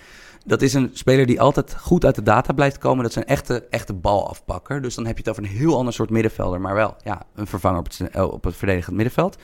Dat 0.46 0.62
is 0.62 0.74
een 0.74 0.90
speler 0.92 1.26
die 1.26 1.40
altijd 1.40 1.76
goed 1.80 2.04
uit 2.04 2.14
de 2.14 2.22
data 2.22 2.52
blijft 2.52 2.78
komen. 2.78 3.02
Dat 3.02 3.10
is 3.10 3.16
een 3.16 3.26
echte, 3.26 3.66
echte 3.70 3.94
balafpakker. 3.94 4.82
Dus 4.82 4.94
dan 4.94 5.06
heb 5.06 5.14
je 5.16 5.22
het 5.22 5.30
over 5.30 5.42
een 5.42 5.58
heel 5.58 5.76
ander 5.76 5.92
soort 5.92 6.10
middenvelder. 6.10 6.60
Maar 6.60 6.74
wel 6.74 6.96
ja, 7.04 7.22
een 7.34 7.46
vervanger 7.46 7.78
op 7.78 7.84
het, 7.84 8.10
eh, 8.10 8.22
op 8.22 8.44
het 8.44 8.56
verdedigend 8.56 8.96
middenveld. 8.96 9.36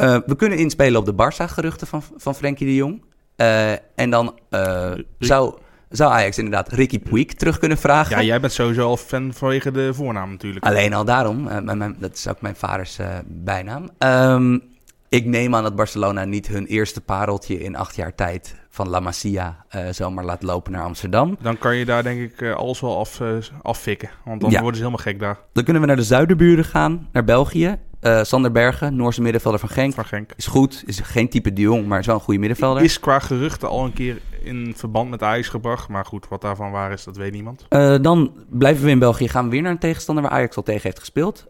Uh, 0.00 0.18
we 0.26 0.36
kunnen 0.36 0.58
inspelen 0.58 1.00
op 1.00 1.06
de 1.06 1.12
Barça-geruchten 1.12 1.86
van, 1.86 2.02
van 2.16 2.34
Frenkie 2.34 2.66
de 2.66 2.74
Jong. 2.74 3.04
Uh, 3.36 3.72
en 3.72 4.10
dan 4.10 4.38
uh, 4.50 4.92
zou, 5.18 5.58
zou 5.88 6.12
Ajax 6.12 6.38
inderdaad 6.38 6.72
Ricky 6.72 6.98
Puig 6.98 7.26
terug 7.26 7.58
kunnen 7.58 7.78
vragen. 7.78 8.16
Ja, 8.16 8.22
jij 8.22 8.40
bent 8.40 8.52
sowieso 8.52 8.86
al 8.86 8.96
fan 8.96 9.32
vanwege 9.32 9.70
de 9.70 9.94
voornaam 9.94 10.30
natuurlijk. 10.30 10.64
Alleen 10.64 10.94
al 10.94 11.04
daarom. 11.04 11.42
Mijn, 11.64 11.96
dat 11.98 12.14
is 12.14 12.28
ook 12.28 12.40
mijn 12.40 12.56
vaders 12.56 12.98
bijnaam. 13.26 13.90
Um, 13.98 14.62
ik 15.08 15.24
neem 15.24 15.54
aan 15.54 15.62
dat 15.62 15.76
Barcelona 15.76 16.24
niet 16.24 16.46
hun 16.46 16.66
eerste 16.66 17.00
pareltje 17.00 17.58
in 17.58 17.76
acht 17.76 17.96
jaar 17.96 18.14
tijd 18.14 18.54
van 18.70 18.88
La 18.88 19.00
Masia 19.00 19.64
zomaar 19.90 20.24
laat 20.24 20.42
lopen 20.42 20.72
naar 20.72 20.82
Amsterdam. 20.82 21.36
Dan 21.40 21.58
kan 21.58 21.76
je 21.76 21.84
daar 21.84 22.02
denk 22.02 22.20
ik 22.20 22.52
alles 22.52 22.80
wel 22.80 22.98
af, 22.98 23.20
affikken, 23.62 24.10
want 24.24 24.40
dan 24.40 24.50
worden 24.50 24.74
ze 24.74 24.86
helemaal 24.86 25.04
gek 25.04 25.18
daar. 25.18 25.38
Dan 25.52 25.64
kunnen 25.64 25.82
we 25.82 25.88
naar 25.88 25.96
de 25.96 26.02
zuiderburen 26.02 26.64
gaan, 26.64 27.08
naar 27.12 27.24
België. 27.24 27.78
Sander 28.00 28.52
Bergen, 28.52 28.96
Noorse 28.96 29.22
middenvelder 29.22 29.60
van 29.60 29.68
Genk. 29.68 29.94
van 29.94 30.04
Genk. 30.04 30.30
Is 30.36 30.46
goed, 30.46 30.82
is 30.86 31.00
geen 31.00 31.28
type 31.28 31.52
de 31.52 31.60
Jong, 31.60 31.86
maar 31.86 31.98
is 31.98 32.06
wel 32.06 32.14
een 32.14 32.20
goede 32.20 32.40
middenvelder. 32.40 32.82
Is 32.82 33.00
qua 33.00 33.18
geruchten 33.18 33.68
al 33.68 33.84
een 33.84 33.92
keer 33.92 34.20
in 34.42 34.72
verband 34.76 35.10
met 35.10 35.22
Ajax 35.22 35.48
gebracht. 35.48 35.88
Maar 35.88 36.04
goed, 36.04 36.28
wat 36.28 36.40
daarvan 36.40 36.70
waar 36.70 36.92
is, 36.92 37.04
dat 37.04 37.16
weet 37.16 37.32
niemand. 37.32 37.66
dan 38.02 38.32
blijven 38.48 38.84
we 38.84 38.90
in 38.90 38.98
België, 38.98 39.28
gaan 39.28 39.44
we 39.44 39.50
weer 39.50 39.62
naar 39.62 39.70
een 39.70 39.78
tegenstander 39.78 40.24
waar 40.24 40.32
Ajax 40.32 40.56
al 40.56 40.62
tegen 40.62 40.82
heeft 40.82 40.98
gespeeld. 40.98 41.46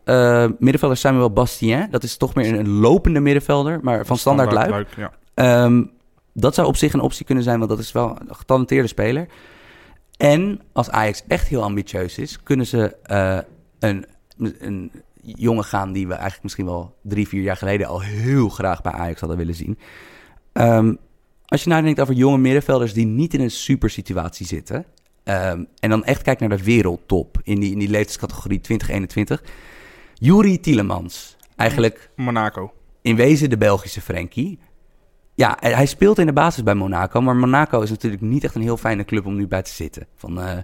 middenvelder 0.59 0.97
Samuel 0.97 1.30
Bastien, 1.30 1.86
dat 1.90 2.03
is 2.03 2.16
toch 2.16 2.34
meer 2.34 2.59
een, 2.59 2.68
lopende 2.68 3.20
middenvelder, 3.20 3.78
maar 3.82 4.07
van 4.07 4.16
standaard, 4.18 4.51
standaard 4.51 4.97
luik. 4.97 5.12
ja. 5.34 5.64
um, 5.64 5.94
dat 6.32 6.55
zou 6.55 6.66
op 6.68 6.76
zich 6.76 6.92
een 6.92 7.01
optie 7.01 7.26
kunnen 7.26 7.44
zijn, 7.44 7.59
want 7.59 7.70
dat 7.70 7.78
is 7.78 7.92
wel 7.92 8.16
een 8.28 8.34
getalenteerde 8.34 8.88
speler. 8.88 9.26
En 10.16 10.61
als 10.72 10.90
Ajax 10.90 11.22
echt 11.28 11.49
heel 11.49 11.62
ambitieus 11.62 12.18
is, 12.18 12.42
kunnen 12.42 12.66
ze 12.66 12.97
uh, 13.11 13.38
een, 13.78 14.07
een 14.59 14.90
jongen 15.34 15.64
gaan 15.64 15.92
die 15.92 16.06
we 16.06 16.12
eigenlijk 16.12 16.42
misschien 16.42 16.66
wel 16.66 16.96
drie, 17.02 17.28
vier 17.28 17.42
jaar 17.42 17.56
geleden 17.56 17.86
al 17.86 18.00
heel 18.00 18.48
graag 18.48 18.82
bij 18.82 18.92
Ajax 18.92 19.20
hadden 19.20 19.38
willen 19.38 19.54
zien. 19.54 19.78
Um, 20.52 20.98
als 21.46 21.62
je 21.62 21.68
nadenkt 21.68 22.00
over 22.00 22.14
jonge 22.14 22.38
middenvelders 22.38 22.92
die 22.92 23.06
niet 23.06 23.34
in 23.34 23.40
een 23.40 23.50
super 23.50 23.90
situatie 23.90 24.46
zitten. 24.46 24.84
Um, 25.24 25.66
en 25.78 25.90
dan 25.90 26.04
echt 26.04 26.22
kijkt 26.22 26.40
naar 26.40 26.48
de 26.48 26.64
wereldtop 26.64 27.40
in 27.42 27.60
die, 27.60 27.72
in 27.72 27.78
die 27.78 27.88
leeftijdscategorie 27.88 28.60
2021. 28.60 29.42
Juri 30.14 30.60
Tielemans. 30.60 31.36
Eigenlijk. 31.56 32.10
Monaco. 32.16 32.72
In 33.02 33.16
wezen 33.16 33.50
de 33.50 33.56
Belgische 33.56 34.00
Frenkie. 34.00 34.58
Ja, 35.34 35.56
hij 35.60 35.86
speelt 35.86 36.18
in 36.18 36.26
de 36.26 36.32
basis 36.32 36.62
bij 36.62 36.74
Monaco. 36.74 37.20
Maar 37.20 37.36
Monaco 37.36 37.80
is 37.80 37.90
natuurlijk 37.90 38.22
niet 38.22 38.44
echt 38.44 38.54
een 38.54 38.62
heel 38.62 38.76
fijne 38.76 39.04
club 39.04 39.26
om 39.26 39.36
nu 39.36 39.46
bij 39.46 39.62
te 39.62 39.70
zitten. 39.70 40.06
Van, 40.14 40.38
uh, 40.38 40.52
uh, 40.52 40.58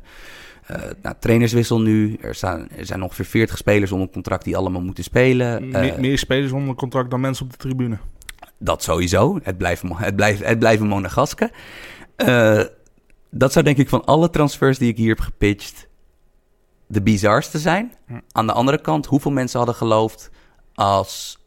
nou, 1.03 1.15
trainerswissel 1.19 1.81
nu. 1.81 2.17
Er, 2.21 2.35
staan, 2.35 2.69
er 2.77 2.87
zijn 2.87 3.03
ongeveer 3.03 3.25
40 3.25 3.57
spelers 3.57 3.93
onder 3.93 4.09
contract 4.09 4.45
die 4.45 4.57
allemaal 4.57 4.81
moeten 4.81 5.05
spelen. 5.05 5.69
Me 5.69 5.95
meer 5.99 6.19
spelers 6.19 6.53
onder 6.53 6.75
contract 6.75 7.11
dan 7.11 7.21
mensen 7.21 7.45
op 7.45 7.51
de 7.51 7.59
tribune. 7.59 7.99
Dat 8.59 8.83
sowieso. 8.83 9.39
Het 9.43 9.59
blijft, 9.59 9.83
het 9.95 10.17
blijft, 10.17 10.45
het 10.45 10.59
blijven 10.59 10.87
monegasken. 10.87 11.51
dat 13.31 13.53
zou 13.53 13.65
denk 13.65 13.77
ik 13.77 13.89
van 13.89 14.05
alle 14.05 14.31
transfers 14.31 14.79
die 14.79 14.89
ik 14.89 14.97
hier 14.97 15.09
heb 15.09 15.21
gepitcht... 15.21 15.89
de 16.87 17.03
bizarste 17.03 17.59
zijn. 17.59 17.93
Hm. 18.07 18.21
Aan 18.33 18.47
de 18.47 18.53
andere 18.53 18.81
kant, 18.81 19.07
hoeveel 19.07 19.31
mensen 19.31 19.59
hadden 19.59 19.77
geloofd... 19.77 20.31
als 20.75 21.39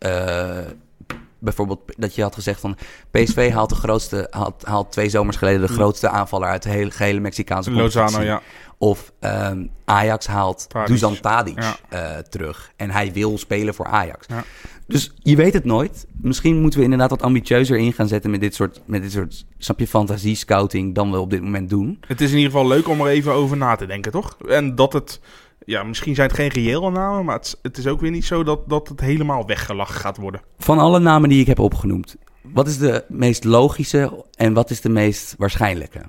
bijvoorbeeld 1.45 1.81
dat 1.97 2.15
je 2.15 2.21
had 2.21 2.35
gezegd 2.35 2.59
van 2.59 2.77
PSV 3.11 3.51
haalt 3.51 3.69
de 3.69 3.75
grootste, 3.75 4.27
haalt, 4.29 4.65
haalt 4.65 4.91
twee 4.91 5.09
zomers 5.09 5.37
geleden 5.37 5.61
de 5.61 5.73
grootste 5.73 6.09
aanvaller 6.09 6.49
uit 6.49 6.63
de 6.63 6.69
hele 6.69 6.91
gehele 6.91 7.19
Mexicaanse 7.19 7.71
Lozano, 7.71 8.21
ja. 8.21 8.41
Of 8.77 9.11
um, 9.19 9.69
Ajax 9.85 10.27
haalt 10.27 10.69
Tadic. 10.69 10.87
Dusan 10.87 11.19
Tadic 11.19 11.61
ja. 11.61 11.77
uh, 11.93 12.17
terug. 12.17 12.71
En 12.75 12.91
hij 12.91 13.13
wil 13.13 13.37
spelen 13.37 13.73
voor 13.73 13.85
Ajax. 13.85 14.27
Ja. 14.27 14.43
Dus 14.87 15.13
je 15.17 15.35
weet 15.35 15.53
het 15.53 15.65
nooit. 15.65 16.07
Misschien 16.21 16.61
moeten 16.61 16.79
we 16.79 16.83
inderdaad 16.85 17.09
wat 17.09 17.21
ambitieuzer 17.21 17.77
in 17.77 17.93
gaan 17.93 18.07
zetten 18.07 18.31
met 18.31 18.39
dit 18.39 18.55
soort, 18.55 18.81
met 18.85 19.01
dit 19.01 19.11
soort 19.11 19.45
snap 19.57 19.79
je, 19.79 19.87
fantasie-scouting 19.87 20.95
dan 20.95 21.11
we 21.11 21.19
op 21.19 21.29
dit 21.29 21.41
moment 21.41 21.69
doen. 21.69 21.97
Het 22.07 22.21
is 22.21 22.31
in 22.31 22.37
ieder 22.37 22.51
geval 22.51 22.67
leuk 22.67 22.87
om 22.87 23.01
er 23.01 23.07
even 23.07 23.33
over 23.33 23.57
na 23.57 23.75
te 23.75 23.85
denken, 23.85 24.11
toch? 24.11 24.37
En 24.47 24.75
dat 24.75 24.93
het 24.93 25.19
ja, 25.65 25.83
misschien 25.83 26.15
zijn 26.15 26.27
het 26.27 26.37
geen 26.37 26.47
reële 26.47 26.91
namen, 26.91 27.25
maar 27.25 27.35
het, 27.35 27.59
het, 27.61 27.77
is 27.77 27.87
ook 27.87 28.01
weer 28.01 28.11
niet 28.11 28.25
zo 28.25 28.43
dat, 28.43 28.69
dat 28.69 28.87
het 28.87 28.99
helemaal 28.99 29.45
weggelachen 29.45 29.99
gaat 29.99 30.17
worden. 30.17 30.41
Van 30.57 30.79
alle 30.79 30.99
namen 30.99 31.29
die 31.29 31.41
ik 31.41 31.47
heb 31.47 31.59
opgenoemd, 31.59 32.15
wat 32.41 32.67
is 32.67 32.77
de 32.77 33.05
meest 33.07 33.43
logische 33.43 34.25
en 34.35 34.53
wat 34.53 34.69
is 34.69 34.81
de 34.81 34.89
meest 34.89 35.35
waarschijnlijke? 35.37 36.01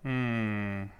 Hmm. 0.00 0.90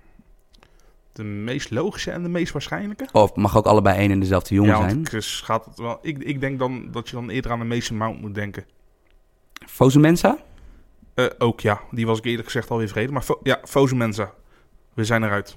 De 1.13 1.23
meest 1.25 1.71
logische 1.71 2.11
en 2.11 2.23
de 2.23 2.29
meest 2.29 2.53
waarschijnlijke? 2.53 3.09
Of 3.13 3.35
mag 3.35 3.57
ook 3.57 3.67
allebei 3.67 3.99
één 3.99 4.11
en 4.11 4.21
dezelfde 4.21 4.55
jongen 4.55 4.77
ja, 4.77 4.81
zijn? 4.81 5.03
Dus 5.03 5.41
gaat 5.41 5.65
het 5.65 5.79
wel, 5.79 5.99
ik, 6.03 6.19
ik 6.19 6.41
denk 6.41 6.59
dan 6.59 6.89
dat 6.91 7.09
je 7.09 7.15
dan 7.17 7.31
eerder 7.31 7.51
aan 7.51 7.59
de 7.59 7.65
Mason 7.65 7.97
Mount 7.97 8.21
moet 8.21 8.35
denken. 8.35 8.65
Fosumensa? 9.67 10.39
Uh, 11.15 11.27
ook 11.39 11.61
ja, 11.61 11.81
die 11.91 12.07
was 12.07 12.19
ik 12.19 12.25
eerlijk 12.25 12.47
gezegd 12.47 12.71
alweer 12.71 12.89
vergeten. 12.89 13.13
Maar 13.13 13.25
ja, 13.43 13.61
Fosumensa. 13.65 14.33
We 14.95 15.05
zijn 15.05 15.23
eruit. 15.23 15.57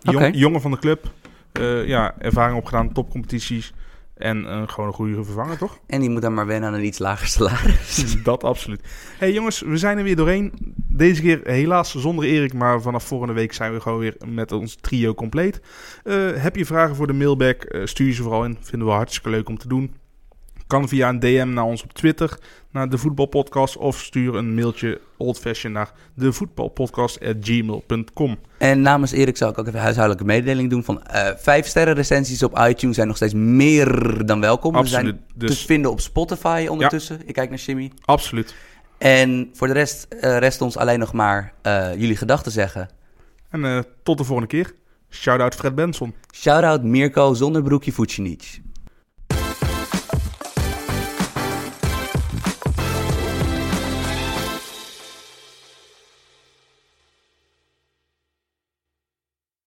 Jong, 0.00 0.36
Jongen 0.36 0.60
van 0.60 0.70
de 0.70 0.78
club. 0.78 1.10
eh, 1.52 1.86
ja, 1.86 2.14
ervaring 2.18 2.58
opgedaan, 2.58 2.92
topcompetities. 2.92 3.72
En 4.14 4.68
gewoon 4.68 4.86
een 4.88 4.94
goede 4.94 5.24
vervanger, 5.24 5.58
toch? 5.58 5.78
En 5.86 6.00
die 6.00 6.10
moet 6.10 6.22
dan 6.22 6.34
maar 6.34 6.46
wennen 6.46 6.68
aan 6.68 6.74
een 6.74 6.84
iets 6.84 6.98
lager 6.98 7.26
salaris. 7.26 8.14
Dat 8.22 8.44
absoluut. 8.44 8.80
hey, 9.18 9.32
jongens, 9.32 9.60
we 9.60 9.76
zijn 9.76 9.98
er 9.98 10.04
weer 10.04 10.16
doorheen. 10.16 10.52
Deze 10.88 11.22
keer 11.22 11.40
helaas 11.44 11.94
zonder 11.94 12.24
Erik, 12.24 12.54
maar 12.54 12.80
vanaf 12.80 13.04
volgende 13.04 13.32
week 13.32 13.52
zijn 13.52 13.72
we 13.72 13.80
gewoon 13.80 13.98
weer 13.98 14.16
met 14.26 14.52
ons 14.52 14.76
trio 14.80 15.14
compleet. 15.14 15.60
Eh, 16.04 16.14
heb 16.34 16.56
je 16.56 16.64
vragen 16.64 16.96
voor 16.96 17.06
de 17.06 17.12
mailback? 17.12 17.62
Eh, 17.62 17.84
stuur 17.84 18.12
ze 18.12 18.22
vooral 18.22 18.44
in. 18.44 18.56
Vinden 18.60 18.88
we 18.88 18.94
hartstikke 18.94 19.30
leuk 19.30 19.48
om 19.48 19.58
te 19.58 19.68
doen. 19.68 19.94
Kan 20.66 20.88
via 20.88 21.08
een 21.08 21.20
DM 21.20 21.48
naar 21.52 21.64
ons 21.64 21.82
op 21.82 21.92
Twitter, 21.92 22.38
naar 22.78 22.88
de 22.88 22.98
voetbalpodcast. 22.98 23.76
Of 23.76 23.98
stuur 23.98 24.34
een 24.34 24.54
mailtje 24.54 25.00
oldfashion 25.16 25.72
naar 25.72 25.92
de 26.14 26.32
voetbalpodcast.gmail.com. 26.32 28.38
En 28.58 28.80
namens 28.80 29.12
Erik 29.12 29.36
zou 29.36 29.50
ik 29.50 29.58
ook 29.58 29.66
even 29.66 29.80
huishoudelijke 29.80 30.26
mededeling 30.26 30.70
doen 30.70 30.84
van 30.84 31.02
eh, 31.02 31.28
vijf 31.36 31.66
sterren 31.66 31.94
recensies 31.94 32.42
op 32.42 32.58
iTunes 32.58 32.96
zijn 32.96 33.08
nog 33.08 33.16
steeds 33.16 33.34
meer 33.34 34.20
dan 34.26 34.40
welkom. 34.40 34.74
Absoluut. 34.74 35.04
We 35.04 35.10
zijn 35.10 35.24
Dus- 35.34 35.60
te 35.60 35.66
vinden 35.66 35.90
op 35.90 36.00
Spotify 36.00 36.66
ondertussen. 36.70 37.20
Ik 37.24 37.34
kijk 37.34 37.48
naar 37.50 37.58
Jimmy. 37.58 37.92
Absoluut. 38.04 38.54
En 38.98 39.50
voor 39.52 39.66
de 39.66 39.72
rest 39.72 40.06
eh, 40.20 40.38
rest 40.38 40.60
ons 40.60 40.76
alleen 40.76 40.98
nog 40.98 41.12
maar 41.12 41.52
eh, 41.62 41.90
jullie 41.96 42.16
gedachten 42.16 42.52
zeggen. 42.52 42.88
En 43.50 43.84
tot 44.02 44.18
de 44.18 44.24
volgende 44.24 44.50
keer. 44.50 44.72
Shout-out 45.10 45.54
Fred 45.54 45.74
Benson. 45.74 46.14
Shoutout 46.34 46.82
Mirko 46.82 47.34
zonder 47.34 47.62
broekje 47.62 47.92
Vucinic. 47.92 48.60